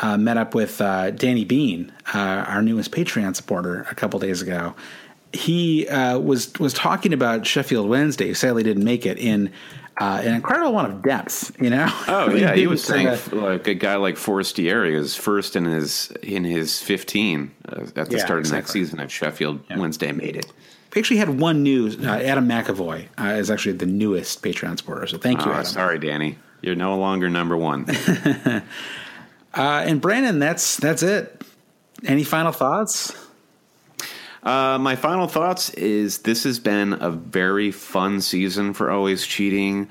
uh, 0.01 0.17
met 0.17 0.37
up 0.37 0.55
with 0.55 0.81
uh, 0.81 1.11
Danny 1.11 1.45
Bean, 1.45 1.93
uh, 2.15 2.45
our 2.47 2.63
newest 2.63 2.93
Patreon 2.93 3.35
supporter, 3.35 3.85
a 3.91 3.97
couple 3.97 4.21
days 4.21 4.41
ago. 4.41 4.77
He 5.33 5.89
uh, 5.89 6.21
was 6.21 6.53
was 6.61 6.73
talking 6.73 7.13
about 7.13 7.45
Sheffield 7.45 7.89
Wednesday. 7.89 8.33
Sadly, 8.33 8.63
didn't 8.63 8.85
make 8.85 9.05
it 9.05 9.19
in 9.19 9.51
uh, 10.01 10.23
an 10.25 10.35
incredible 10.35 10.79
amount 10.79 10.93
of 10.93 11.03
depth. 11.03 11.57
You 11.61 11.71
know. 11.71 11.87
Oh 12.09 12.31
yeah, 12.31 12.55
he 12.55 12.67
was 12.67 12.83
saying 12.83 13.07
uh, 13.07 13.19
like 13.33 13.67
a 13.69 13.75
guy 13.75 13.97
like 13.97 14.17
Forestieri 14.17 14.95
is 14.95 15.15
first 15.15 15.57
in 15.57 15.65
his 15.65 16.11
in 16.23 16.45
his 16.45 16.81
fifteen 16.81 17.53
uh, 17.69 17.83
at 17.97 18.09
the 18.11 18.17
yeah, 18.17 18.25
start 18.25 18.39
of 18.39 18.45
exactly. 18.45 18.57
next 18.57 18.71
season 18.73 19.01
at 19.01 19.11
Sheffield 19.11 19.61
yeah. 19.69 19.79
Wednesday 19.79 20.13
made 20.13 20.37
it. 20.37 20.51
We 20.95 21.01
actually 21.01 21.19
had 21.19 21.39
one 21.39 21.63
new 21.63 21.89
Uh, 21.89 22.17
Adam 22.17 22.49
McAvoy 22.49 23.09
uh, 23.19 23.35
is 23.35 23.51
actually 23.51 23.73
the 23.73 23.87
newest 23.87 24.43
Patreon 24.43 24.79
supporter. 24.79 25.07
So 25.07 25.19
thank 25.19 25.45
you, 25.45 25.51
oh, 25.51 25.55
Adam. 25.55 25.67
Sorry, 25.67 25.99
Danny, 25.99 26.39
you're 26.63 26.75
no 26.75 26.97
longer 26.97 27.29
number 27.29 27.57
one. 27.57 27.87
Uh, 29.55 29.83
and 29.87 30.01
Brandon, 30.01 30.39
that's 30.39 30.77
that's 30.77 31.03
it. 31.03 31.43
Any 32.05 32.23
final 32.23 32.53
thoughts? 32.53 33.13
Uh, 34.49 34.79
my 34.79 34.97
final 34.97 35.29
thoughts 35.29 35.69
is 35.75 36.21
this 36.21 36.45
has 36.45 36.59
been 36.59 36.95
a 37.03 37.11
very 37.11 37.71
fun 37.71 38.19
season 38.19 38.73
for 38.73 38.91
always 38.91 39.27
cheating. 39.27 39.91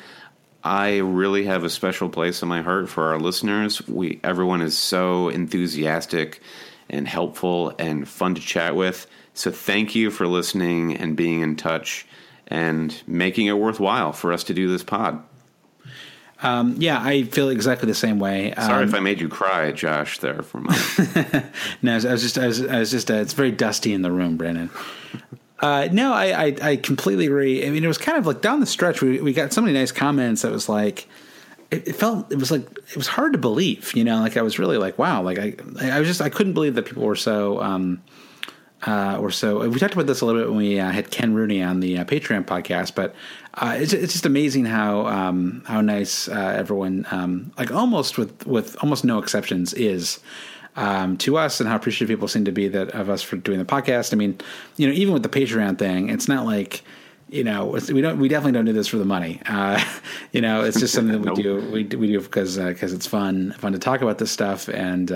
I 0.64 0.97
really 0.97 1.45
have 1.45 1.64
a 1.64 1.70
special 1.70 2.10
place 2.10 2.41
in 2.41 2.47
my 2.47 2.64
heart 2.64 2.89
for 2.89 3.03
our 3.03 3.20
listeners. 3.20 3.88
We 3.88 4.20
everyone 4.24 4.64
is 4.64 4.76
so 4.76 5.30
enthusiastic 5.30 6.41
and 6.89 7.08
helpful 7.08 7.76
and 7.78 8.10
fun 8.10 8.34
to 8.34 8.41
chat 8.41 8.76
with. 8.76 9.05
So 9.36 9.51
thank 9.51 9.93
you 9.93 10.10
for 10.10 10.26
listening 10.26 10.97
and 10.97 11.16
being 11.16 11.41
in 11.41 11.55
touch 11.55 12.08
and 12.47 12.99
making 13.05 13.45
it 13.45 13.60
worthwhile 13.60 14.12
for 14.12 14.34
us 14.34 14.43
to 14.45 14.55
do 14.55 14.68
this 14.72 14.84
pod. 14.84 15.22
Um, 16.43 16.75
yeah, 16.77 17.01
I 17.01 17.23
feel 17.23 17.49
exactly 17.49 17.88
the 17.88 17.95
same 17.95 18.19
way. 18.19 18.53
Sorry 18.55 18.83
um, 18.83 18.89
if 18.89 18.93
I 18.93 18.99
made 18.99 19.19
you 19.19 19.27
cry, 19.27 19.71
Josh. 19.71 20.19
There 20.19 20.41
for 20.43 20.59
a 20.59 20.61
moment. 20.61 21.45
no, 21.81 21.93
I 21.93 22.11
was 22.11 22.21
just, 22.21 22.38
I 22.38 22.47
was, 22.47 22.65
I 22.65 22.79
was 22.79 22.91
just. 22.91 23.09
Uh, 23.09 23.15
it's 23.15 23.33
very 23.33 23.51
dusty 23.51 23.93
in 23.93 24.03
the 24.03 24.11
room, 24.11 24.38
Brandon. 24.38 24.69
Uh, 25.59 25.88
no, 25.91 26.13
I, 26.13 26.45
I, 26.45 26.55
I 26.61 26.75
completely 26.75 27.25
agree. 27.25 27.65
I 27.65 27.71
mean, 27.71 27.83
it 27.83 27.88
was 27.88 27.97
kind 27.97 28.17
of 28.17 28.27
like 28.27 28.41
down 28.41 28.59
the 28.59 28.67
stretch. 28.67 29.01
We 29.01 29.19
we 29.19 29.33
got 29.33 29.51
so 29.51 29.61
many 29.61 29.73
nice 29.73 29.91
comments 29.91 30.43
that 30.43 30.51
was 30.51 30.69
like, 30.69 31.07
it, 31.71 31.88
it, 31.88 31.95
felt 31.95 32.31
it 32.31 32.38
was 32.38 32.51
like 32.51 32.61
it 32.89 32.95
was 32.95 33.07
hard 33.07 33.33
to 33.33 33.39
believe. 33.39 33.95
You 33.95 34.03
know, 34.03 34.19
like 34.19 34.38
I 34.38 34.43
was 34.43 34.59
really 34.59 34.77
like, 34.77 34.99
wow. 34.99 35.23
Like 35.23 35.39
I 35.39 35.55
I 35.81 35.99
was 35.99 36.07
just 36.07 36.21
I 36.21 36.29
couldn't 36.29 36.53
believe 36.53 36.75
that 36.75 36.85
people 36.85 37.03
were 37.03 37.15
so. 37.15 37.61
Um, 37.61 38.03
uh, 38.86 39.17
or 39.19 39.32
so 39.32 39.67
we 39.67 39.80
talked 39.80 39.93
about 39.93 40.05
this 40.05 40.21
a 40.21 40.25
little 40.25 40.41
bit 40.41 40.49
when 40.49 40.57
we 40.57 40.80
uh, 40.80 40.91
had 40.91 41.09
Ken 41.09 41.34
Rooney 41.34 41.63
on 41.63 41.80
the 41.80 41.97
uh, 41.97 42.05
Patreon 42.05 42.45
podcast, 42.45 42.93
but 42.93 43.15
uh, 43.55 43.75
it's, 43.78 43.91
it's 43.91 44.13
just 44.13 44.25
amazing 44.25 44.65
how 44.65 45.07
um, 45.07 45.63
how 45.65 45.82
nice 45.82 46.30
uh, 46.30 46.53
everyone, 46.55 47.07
um, 47.09 47.51
like 47.57 47.71
almost 47.71 48.19
with 48.19 48.45
with 48.45 48.78
almost 48.84 49.03
no 49.03 49.17
exceptions, 49.17 49.73
is 49.73 50.19
um, 50.75 51.17
to 51.17 51.38
us, 51.38 51.59
and 51.59 51.67
how 51.67 51.75
appreciative 51.75 52.13
people 52.13 52.28
seem 52.28 52.45
to 52.45 52.51
be 52.51 52.67
that 52.67 52.91
of 52.91 53.09
us 53.09 53.23
for 53.23 53.36
doing 53.38 53.57
the 53.57 53.65
podcast. 53.65 54.13
I 54.13 54.15
mean, 54.15 54.39
you 54.75 54.88
know, 54.88 54.93
even 54.93 55.11
with 55.11 55.23
the 55.23 55.30
Patreon 55.30 55.80
thing, 55.80 56.09
it's 56.09 56.28
not 56.28 56.45
like 56.45 56.84
you 57.30 57.43
know 57.43 57.75
we 57.91 57.99
don't 58.01 58.19
we 58.19 58.28
definitely 58.28 58.51
don't 58.51 58.65
do 58.65 58.73
this 58.73 58.88
for 58.88 58.97
the 58.97 59.05
money. 59.05 59.41
Uh, 59.47 59.84
you 60.32 60.41
know, 60.41 60.63
it's 60.63 60.80
just 60.80 60.93
something 60.93 61.19
that 61.19 61.36
we 61.36 61.41
nope. 61.43 61.61
do 61.61 61.71
we 61.71 61.84
we 61.97 62.07
do 62.11 62.21
because 62.21 62.59
because 62.59 62.93
it's 62.93 63.07
fun 63.07 63.53
fun 63.53 63.71
to 63.73 63.80
talk 63.80 64.03
about 64.03 64.19
this 64.19 64.30
stuff 64.32 64.69
and 64.69 65.11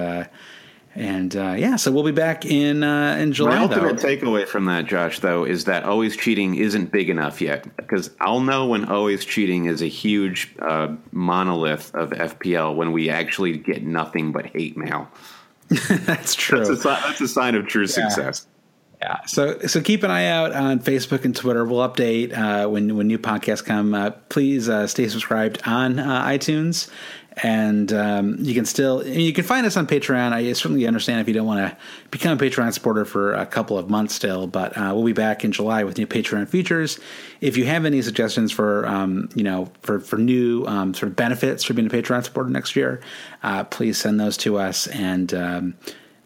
and 0.94 1.36
uh, 1.36 1.54
yeah, 1.58 1.78
so 1.78 1.92
we'll 1.92 2.04
be 2.04 2.12
back 2.12 2.46
in 2.46 2.84
uh, 2.84 3.16
in 3.16 3.32
July. 3.32 3.56
My 3.56 3.64
ultimate 3.64 4.02
though. 4.02 4.08
takeaway 4.08 4.46
from 4.46 4.66
that, 4.66 4.86
Josh, 4.86 5.20
though, 5.20 5.46
is 5.46 5.64
that 5.66 5.84
always 5.84 6.18
cheating 6.18 6.56
isn't 6.56 6.92
big 6.92 7.10
enough 7.10 7.40
yet. 7.40 7.64
Because 7.78 8.10
I'll 8.20 8.42
know 8.42 8.68
when 8.68 8.86
always 8.86 9.24
cheating 9.24 9.66
is 9.66 9.82
a 9.82 9.88
huge 9.88 10.54
uh, 10.60 10.96
monolith 11.12 11.96
of 11.96 12.10
FPL 12.10 12.76
when 12.76 12.92
we 12.92 13.10
actually 13.10 13.58
get 13.58 13.84
nothing 13.84 14.34
but 14.34 14.48
hate 14.48 14.76
mail. 14.76 15.08
that's 15.90 16.36
true. 16.36 16.66
That's 16.66 16.84
a, 16.84 16.84
that's 16.84 17.22
a, 17.22 17.28
sign 17.30 17.56
of 17.56 17.68
true 17.68 17.84
yeah. 17.84 18.10
success. 18.10 18.48
Yeah. 19.02 19.26
So 19.26 19.58
so 19.62 19.82
keep 19.82 20.04
an 20.04 20.12
eye 20.12 20.28
out 20.28 20.52
on 20.52 20.80
Facebook 20.80 21.26
and 21.26 21.36
Twitter. 21.36 21.66
We'll 21.66 21.88
update 21.88 22.38
uh, 22.38 22.70
when 22.70 22.96
when 22.96 23.08
new 23.08 23.18
podcasts 23.18 23.66
come. 23.66 23.96
Uh, 23.96 24.12
please 24.30 24.70
uh, 24.70 24.86
stay 24.86 25.08
subscribed 25.08 25.60
on 25.66 25.98
uh, 25.98 26.26
iTunes 26.26 26.88
and 27.44 27.94
um, 27.94 28.38
you 28.40 28.54
can 28.54 28.66
still 28.66 29.06
you 29.08 29.32
can 29.32 29.44
find 29.44 29.66
us 29.66 29.78
on 29.78 29.88
Patreon. 29.88 30.34
I 30.34 30.52
certainly 30.54 30.86
understand 30.86 31.22
if 31.22 31.28
you 31.28 31.34
don't 31.34 31.48
want 31.48 31.60
to 31.72 31.78
become 32.10 32.38
a 32.38 32.42
Patreon 32.42 32.74
supporter 32.74 33.06
for 33.06 33.34
a 33.34 33.46
couple 33.46 33.78
of 33.78 33.90
months 33.90 34.14
still, 34.14 34.48
but 34.48 34.78
uh, 34.78 34.92
we'll 34.94 35.06
be 35.06 35.14
back 35.14 35.46
in 35.46 35.52
July 35.52 35.84
with 35.84 35.98
new 35.98 36.08
Patreon 36.08 36.48
features. 36.50 37.00
If 37.40 37.58
you 37.58 37.66
have 37.66 37.86
any 37.86 38.02
suggestions 38.02 38.52
for 38.52 38.86
um, 38.86 39.30
you 39.34 39.44
know 39.44 39.72
for 39.82 40.00
for 40.00 40.18
new 40.18 40.66
um, 40.68 40.94
sort 40.94 41.10
of 41.10 41.16
benefits 41.16 41.64
for 41.64 41.74
being 41.74 41.88
a 41.88 41.90
Patreon 41.90 42.24
supporter 42.24 42.50
next 42.50 42.76
year, 42.76 43.02
uh, 43.44 43.64
please 43.64 43.98
send 43.98 44.20
those 44.20 44.38
to 44.38 44.58
us 44.58 44.88
and. 44.88 45.34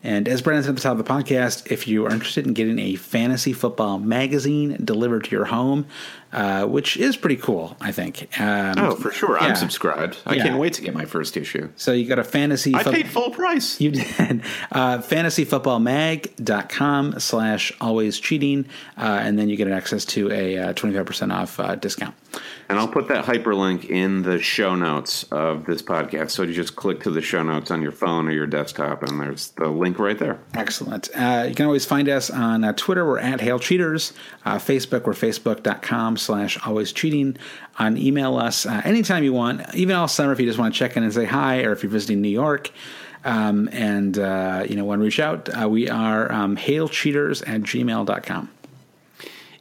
And 0.05 0.27
as 0.27 0.41
Brandon 0.41 0.63
said 0.63 0.69
at 0.69 0.75
the 0.75 0.81
top 0.81 0.99
of 0.99 1.05
the 1.05 1.11
podcast, 1.11 1.71
if 1.71 1.87
you 1.87 2.05
are 2.05 2.11
interested 2.11 2.45
in 2.45 2.53
getting 2.53 2.77
a 2.77 2.95
fantasy 2.95 3.53
football 3.53 3.97
magazine 3.97 4.77
delivered 4.83 5.23
to 5.25 5.31
your 5.31 5.45
home, 5.45 5.87
uh, 6.31 6.65
which 6.65 6.95
is 6.95 7.17
pretty 7.17 7.37
cool, 7.37 7.75
I 7.81 7.91
think. 7.91 8.29
Um, 8.39 8.75
oh, 8.77 8.93
for 8.95 9.11
sure. 9.11 9.35
Yeah. 9.37 9.47
I'm 9.47 9.55
subscribed. 9.55 10.19
I 10.25 10.35
yeah. 10.35 10.43
can't 10.43 10.59
wait 10.59 10.73
to 10.73 10.83
get 10.83 10.93
my 10.93 11.05
first 11.05 11.37
issue. 11.37 11.69
So 11.75 11.91
you 11.91 12.07
got 12.07 12.19
a 12.19 12.23
fantasy. 12.23 12.73
Football 12.73 12.93
I 12.93 12.97
fo- 12.97 13.03
paid 13.03 13.11
full 13.11 13.31
price. 13.31 13.81
You 13.81 13.89
did. 13.91 14.43
Uh, 14.71 14.97
fantasyfootballmag.com 14.99 17.19
slash 17.19 17.71
always 17.79 18.19
cheating. 18.19 18.65
Uh, 18.97 19.19
and 19.21 19.39
then 19.39 19.47
you 19.47 19.55
get 19.55 19.69
access 19.69 20.03
to 20.05 20.29
a 20.31 20.57
uh, 20.57 20.73
25% 20.73 21.31
off 21.33 21.59
uh, 21.59 21.75
discount. 21.75 22.15
And 22.67 22.79
I'll 22.79 22.87
put 22.87 23.07
that 23.09 23.25
hyperlink 23.25 23.89
in 23.89 24.23
the 24.23 24.41
show 24.41 24.75
notes 24.75 25.23
of 25.31 25.65
this 25.65 25.81
podcast. 25.81 26.31
So 26.31 26.43
you 26.43 26.53
just 26.53 26.75
click 26.75 27.01
to 27.03 27.11
the 27.11 27.21
show 27.21 27.43
notes 27.43 27.69
on 27.69 27.81
your 27.81 27.91
phone 27.91 28.27
or 28.27 28.31
your 28.31 28.47
desktop, 28.47 29.03
and 29.03 29.19
there's 29.19 29.49
the 29.49 29.69
link 29.69 29.99
right 29.99 30.17
there. 30.17 30.39
Excellent. 30.53 31.09
Uh, 31.15 31.45
you 31.47 31.55
can 31.55 31.65
always 31.65 31.85
find 31.85 32.09
us 32.09 32.29
on 32.29 32.63
uh, 32.63 32.73
Twitter. 32.73 33.05
We're 33.05 33.19
at 33.19 33.41
Hail 33.41 33.59
Cheaters. 33.59 34.13
Uh, 34.45 34.55
Facebook, 34.55 35.05
we're 35.05 35.13
facebook.com 35.13 36.17
slash 36.17 36.57
always 36.65 36.91
cheating. 36.91 37.37
On 37.77 37.97
email 37.97 38.37
us 38.37 38.65
uh, 38.65 38.81
anytime 38.85 39.23
you 39.23 39.33
want, 39.33 39.75
even 39.75 39.95
all 39.95 40.07
summer 40.07 40.31
if 40.31 40.39
you 40.39 40.45
just 40.45 40.57
want 40.57 40.73
to 40.73 40.77
check 40.77 40.95
in 40.95 41.03
and 41.03 41.13
say 41.13 41.25
hi, 41.25 41.63
or 41.63 41.71
if 41.71 41.83
you're 41.83 41.91
visiting 41.91 42.21
New 42.21 42.29
York. 42.29 42.71
Um, 43.25 43.67
and, 43.71 44.17
uh, 44.19 44.65
you 44.69 44.75
know, 44.75 44.85
want 44.85 44.99
to 44.99 45.03
reach 45.03 45.19
out, 45.19 45.49
uh, 45.49 45.67
we 45.67 45.89
are 45.89 46.31
um, 46.31 46.55
hailcheaters 46.55 47.41
at 47.47 47.61
gmail.com. 47.61 48.49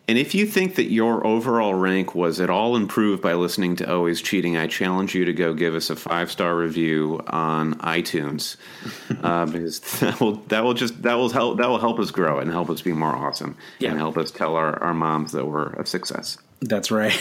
And 0.06 0.18
if 0.18 0.34
you 0.34 0.46
think 0.46 0.74
that 0.74 0.90
your 0.90 1.26
overall 1.26 1.72
rank 1.72 2.14
was 2.14 2.38
at 2.38 2.50
all 2.50 2.76
improved 2.76 3.22
by 3.22 3.32
listening 3.32 3.76
to 3.76 3.90
Always 3.90 4.20
Cheating, 4.20 4.56
I 4.56 4.66
challenge 4.66 5.14
you 5.14 5.24
to 5.24 5.32
go 5.32 5.54
give 5.54 5.74
us 5.74 5.88
a 5.88 5.96
five 5.96 6.30
star 6.30 6.54
review 6.54 7.22
on 7.26 7.74
iTunes 7.76 8.56
uh, 9.22 9.46
because 9.46 9.80
that 10.00 10.20
will 10.20 10.36
that 10.48 10.62
will 10.62 10.74
just 10.74 11.02
that 11.02 11.14
will 11.14 11.30
help 11.30 11.56
that 11.56 11.68
will 11.68 11.78
help 11.78 11.98
us 11.98 12.10
grow 12.10 12.38
and 12.38 12.50
help 12.50 12.68
us 12.68 12.82
be 12.82 12.92
more 12.92 13.16
awesome 13.16 13.56
yeah. 13.78 13.90
and 13.90 13.98
help 13.98 14.18
us 14.18 14.30
tell 14.30 14.56
our, 14.56 14.82
our 14.82 14.92
moms 14.92 15.32
that 15.32 15.46
we're 15.46 15.70
a 15.70 15.86
success. 15.86 16.36
That's 16.60 16.90
right. 16.90 17.18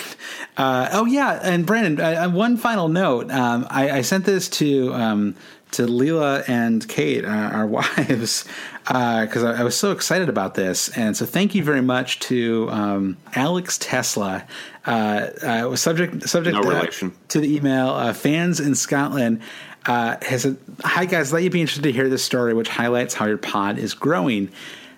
Uh, 0.55 0.89
oh 0.91 1.05
yeah, 1.05 1.39
and 1.41 1.65
Brandon, 1.65 1.99
uh, 1.99 2.29
one 2.29 2.57
final 2.57 2.87
note. 2.87 3.31
Um, 3.31 3.65
I, 3.69 3.89
I, 3.89 4.01
sent 4.01 4.23
this 4.23 4.47
to 4.49 4.93
um, 4.93 5.35
to 5.73 5.85
Leela 5.85 6.47
and 6.47 6.87
Kate, 6.87 7.25
uh, 7.25 7.27
our 7.27 7.67
wives, 7.67 8.45
because 8.85 9.43
uh, 9.43 9.53
I, 9.55 9.61
I, 9.61 9.63
was 9.63 9.77
so 9.77 9.91
excited 9.91 10.29
about 10.29 10.55
this. 10.55 10.89
And 10.97 11.15
so, 11.15 11.25
thank 11.25 11.55
you 11.55 11.63
very 11.63 11.81
much 11.81 12.19
to 12.21 12.69
um, 12.71 13.17
Alex 13.35 13.77
Tesla. 13.77 14.45
Uh, 14.85 15.29
uh 15.41 15.67
was 15.69 15.81
subject 15.81 16.27
subject 16.27 16.57
no 16.61 16.71
uh, 16.71 16.85
to 17.29 17.39
the 17.39 17.55
email. 17.55 17.89
Uh, 17.89 18.13
fans 18.13 18.59
in 18.59 18.75
Scotland 18.75 19.41
has 19.85 20.43
said, 20.43 20.57
"Hi 20.83 21.05
guys, 21.05 21.31
let 21.31 21.43
you 21.43 21.49
be 21.49 21.61
interested 21.61 21.83
to 21.83 21.91
hear 21.91 22.09
this 22.09 22.23
story, 22.23 22.53
which 22.53 22.69
highlights 22.69 23.13
how 23.13 23.25
your 23.25 23.37
pod 23.37 23.77
is 23.77 23.93
growing." 23.93 24.49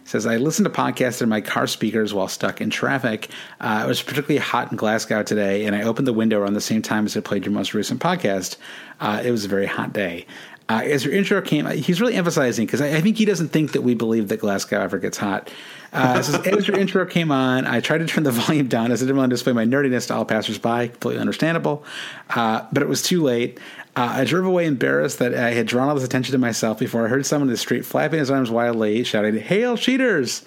says 0.05 0.27
I 0.27 0.37
listened 0.37 0.65
to 0.65 0.71
podcasts 0.71 1.21
in 1.21 1.29
my 1.29 1.41
car 1.41 1.67
speakers 1.67 2.13
while 2.13 2.27
stuck 2.27 2.61
in 2.61 2.69
traffic. 2.69 3.29
Uh, 3.59 3.81
it 3.83 3.87
was 3.87 4.01
particularly 4.01 4.37
hot 4.37 4.71
in 4.71 4.77
Glasgow 4.77 5.23
today, 5.23 5.65
and 5.65 5.75
I 5.75 5.81
opened 5.81 6.07
the 6.07 6.13
window 6.13 6.39
around 6.39 6.53
the 6.53 6.61
same 6.61 6.81
time 6.81 7.05
as 7.05 7.17
I 7.17 7.21
played 7.21 7.43
your 7.43 7.53
most 7.53 7.73
recent 7.73 7.99
podcast. 7.99 8.57
Uh, 8.99 9.21
it 9.25 9.31
was 9.31 9.45
a 9.45 9.47
very 9.47 9.65
hot 9.65 9.93
day. 9.93 10.25
Uh, 10.67 10.81
as 10.83 11.05
your 11.05 11.13
intro 11.13 11.41
came, 11.41 11.67
he's 11.67 12.01
really 12.01 12.15
emphasizing 12.15 12.65
because 12.65 12.81
I, 12.81 12.95
I, 12.95 13.01
think 13.01 13.17
he 13.17 13.25
doesn't 13.25 13.49
think 13.49 13.73
that 13.73 13.81
we 13.81 13.93
believe 13.93 14.29
that 14.29 14.39
Glasgow 14.39 14.81
ever 14.81 14.97
gets 14.97 15.15
hot. 15.15 15.51
Uh, 15.93 16.23
so 16.23 16.41
as 16.57 16.67
your 16.67 16.75
intro 16.79 17.05
came 17.05 17.31
on, 17.31 17.67
I 17.67 17.81
tried 17.81 17.99
to 17.99 18.07
turn 18.07 18.23
the 18.23 18.31
volume 18.31 18.67
down 18.67 18.91
as 18.91 19.03
I 19.03 19.05
didn't 19.05 19.17
want 19.17 19.29
to 19.29 19.35
display 19.35 19.53
my 19.53 19.65
nerdiness 19.65 20.07
to 20.07 20.15
all 20.15 20.25
passersby. 20.25 20.89
Completely 20.89 21.21
understandable, 21.21 21.83
uh, 22.31 22.65
but 22.73 22.81
it 22.81 22.89
was 22.89 23.03
too 23.03 23.21
late. 23.21 23.59
Uh, 23.95 24.13
I 24.15 24.25
drove 24.25 24.45
away 24.45 24.65
embarrassed 24.65 25.19
that 25.19 25.35
I 25.35 25.51
had 25.51 25.67
drawn 25.67 25.87
all 25.87 25.95
this 25.95 26.03
attention 26.03 26.31
to 26.31 26.39
myself 26.39 26.79
before 26.79 27.05
I 27.05 27.09
heard 27.09 27.27
someone 27.27 27.47
in 27.47 27.53
the 27.53 27.57
street 27.57 27.85
flapping 27.85 28.19
his 28.19 28.31
arms 28.31 28.49
wildly, 28.49 29.03
shouting, 29.03 29.37
"Hail 29.37 29.77
cheaters!" 29.77 30.43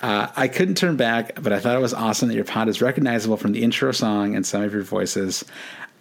Uh, 0.00 0.28
I 0.36 0.46
couldn't 0.46 0.76
turn 0.76 0.96
back, 0.96 1.42
but 1.42 1.52
I 1.52 1.58
thought 1.58 1.76
it 1.76 1.80
was 1.80 1.94
awesome 1.94 2.28
that 2.28 2.34
your 2.34 2.44
pod 2.44 2.68
is 2.68 2.80
recognizable 2.80 3.36
from 3.36 3.52
the 3.52 3.62
intro 3.62 3.90
song 3.90 4.36
and 4.36 4.46
some 4.46 4.62
of 4.62 4.72
your 4.72 4.82
voices. 4.82 5.44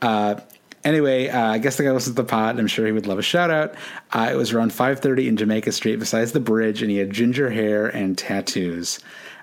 Uh, 0.02 0.36
Anyway, 0.84 1.28
uh, 1.30 1.52
I 1.52 1.58
guess 1.60 1.78
the 1.78 1.84
guy 1.84 1.92
listens 1.92 2.16
to 2.16 2.22
the 2.22 2.28
pod. 2.28 2.60
I'm 2.60 2.68
sure 2.68 2.86
he 2.86 2.92
would 2.92 3.06
love 3.06 3.20
a 3.20 3.24
shout 3.24 3.52
out. 3.52 3.76
Uh, 4.12 4.30
it 4.32 4.36
was 4.36 4.52
around 4.52 4.72
5:30 4.72 5.28
in 5.28 5.38
Jamaica 5.38 5.72
Street, 5.72 5.98
besides 5.98 6.32
the 6.32 6.40
bridge, 6.40 6.82
and 6.82 6.90
he 6.90 6.98
had 6.98 7.12
ginger 7.12 7.52
hair 7.52 7.88
and 7.88 8.18
tattoos. 8.18 9.00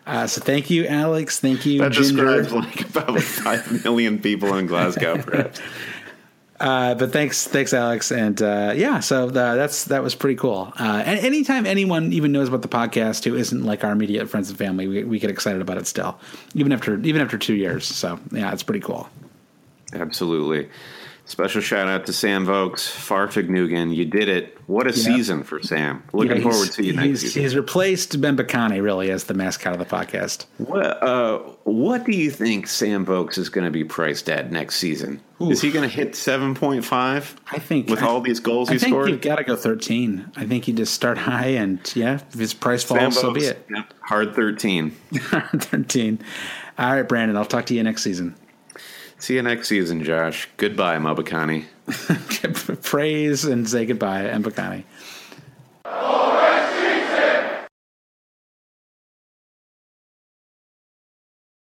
Uh, 0.06 0.26
so 0.26 0.40
thank 0.40 0.70
you, 0.70 0.86
Alex. 0.86 1.38
Thank 1.38 1.66
you, 1.66 1.80
that 1.80 1.92
Ginger. 1.92 2.24
describes 2.40 2.52
like 2.52 2.80
about 2.88 3.20
five 3.20 3.84
million 3.84 4.18
people 4.18 4.56
in 4.56 4.66
Glasgow, 4.66 5.18
perhaps. 5.18 5.60
Uh, 6.60 6.94
but 6.96 7.12
thanks, 7.12 7.46
thanks, 7.46 7.72
Alex, 7.72 8.10
and 8.10 8.42
uh, 8.42 8.72
yeah. 8.74 8.98
So 8.98 9.28
uh, 9.28 9.54
that's 9.54 9.84
that 9.84 10.02
was 10.02 10.16
pretty 10.16 10.34
cool. 10.34 10.72
Uh, 10.76 11.02
and 11.06 11.20
anytime 11.20 11.66
anyone 11.66 12.12
even 12.12 12.32
knows 12.32 12.48
about 12.48 12.62
the 12.62 12.68
podcast 12.68 13.24
who 13.24 13.36
isn't 13.36 13.64
like 13.64 13.84
our 13.84 13.92
immediate 13.92 14.28
friends 14.28 14.48
and 14.48 14.58
family, 14.58 14.88
we, 14.88 15.04
we 15.04 15.18
get 15.20 15.30
excited 15.30 15.62
about 15.62 15.76
it 15.76 15.86
still, 15.86 16.18
even 16.54 16.72
after 16.72 16.98
even 16.98 17.20
after 17.20 17.38
two 17.38 17.54
years. 17.54 17.86
So 17.86 18.18
yeah, 18.32 18.52
it's 18.52 18.64
pretty 18.64 18.80
cool. 18.80 19.08
Absolutely. 19.92 20.68
Special 21.28 21.60
shout 21.60 21.88
out 21.88 22.06
to 22.06 22.12
Sam 22.14 22.46
Vokes, 22.46 22.88
Fahrvergnügen. 22.88 23.94
You 23.94 24.06
did 24.06 24.30
it. 24.30 24.56
What 24.66 24.86
a 24.86 24.94
season 24.94 25.42
for 25.44 25.62
Sam. 25.62 26.02
Looking 26.14 26.38
yeah, 26.38 26.42
forward 26.42 26.72
to 26.72 26.82
you 26.82 26.94
next 26.94 27.06
he's, 27.06 27.20
season. 27.20 27.42
He's 27.42 27.54
replaced 27.54 28.18
Ben 28.18 28.34
Bacani, 28.34 28.82
really, 28.82 29.10
as 29.10 29.24
the 29.24 29.34
mascot 29.34 29.74
of 29.74 29.78
the 29.78 29.84
podcast. 29.84 30.46
What, 30.56 31.02
uh, 31.02 31.40
what 31.64 32.04
do 32.04 32.12
you 32.12 32.30
think 32.30 32.66
Sam 32.66 33.04
Vokes 33.04 33.36
is 33.36 33.50
going 33.50 33.66
to 33.66 33.70
be 33.70 33.84
priced 33.84 34.30
at 34.30 34.50
next 34.50 34.76
season? 34.76 35.20
Oof. 35.42 35.52
Is 35.52 35.60
he 35.60 35.70
going 35.70 35.86
to 35.86 35.94
hit 35.94 36.12
7.5? 36.12 37.36
I 37.52 37.58
think. 37.58 37.90
With 37.90 38.02
I, 38.02 38.06
all 38.06 38.22
these 38.22 38.40
goals 38.40 38.70
I 38.70 38.74
he 38.74 38.78
scored? 38.78 39.10
you've 39.10 39.20
got 39.20 39.36
to 39.36 39.44
go 39.44 39.54
13. 39.54 40.32
I 40.34 40.46
think 40.46 40.66
you 40.66 40.72
just 40.72 40.94
start 40.94 41.18
high, 41.18 41.48
and 41.48 41.78
yeah, 41.94 42.20
if 42.32 42.38
his 42.38 42.54
price 42.54 42.82
falls, 42.82 43.20
so 43.20 43.34
be 43.34 43.42
it. 43.42 43.66
Yep. 43.70 43.92
Hard 44.00 44.34
13. 44.34 44.96
Hard 45.20 45.62
13. 45.62 46.20
All 46.78 46.94
right, 46.94 47.06
Brandon, 47.06 47.36
I'll 47.36 47.44
talk 47.44 47.66
to 47.66 47.74
you 47.74 47.82
next 47.82 48.02
season. 48.02 48.34
See 49.18 49.34
you 49.34 49.42
next 49.42 49.68
season, 49.68 50.04
Josh. 50.04 50.48
Goodbye, 50.56 50.96
Mbokani. 50.96 51.64
Praise 52.82 53.44
and 53.44 53.68
say 53.68 53.84
goodbye, 53.86 54.24
Mbokani. 54.24 54.84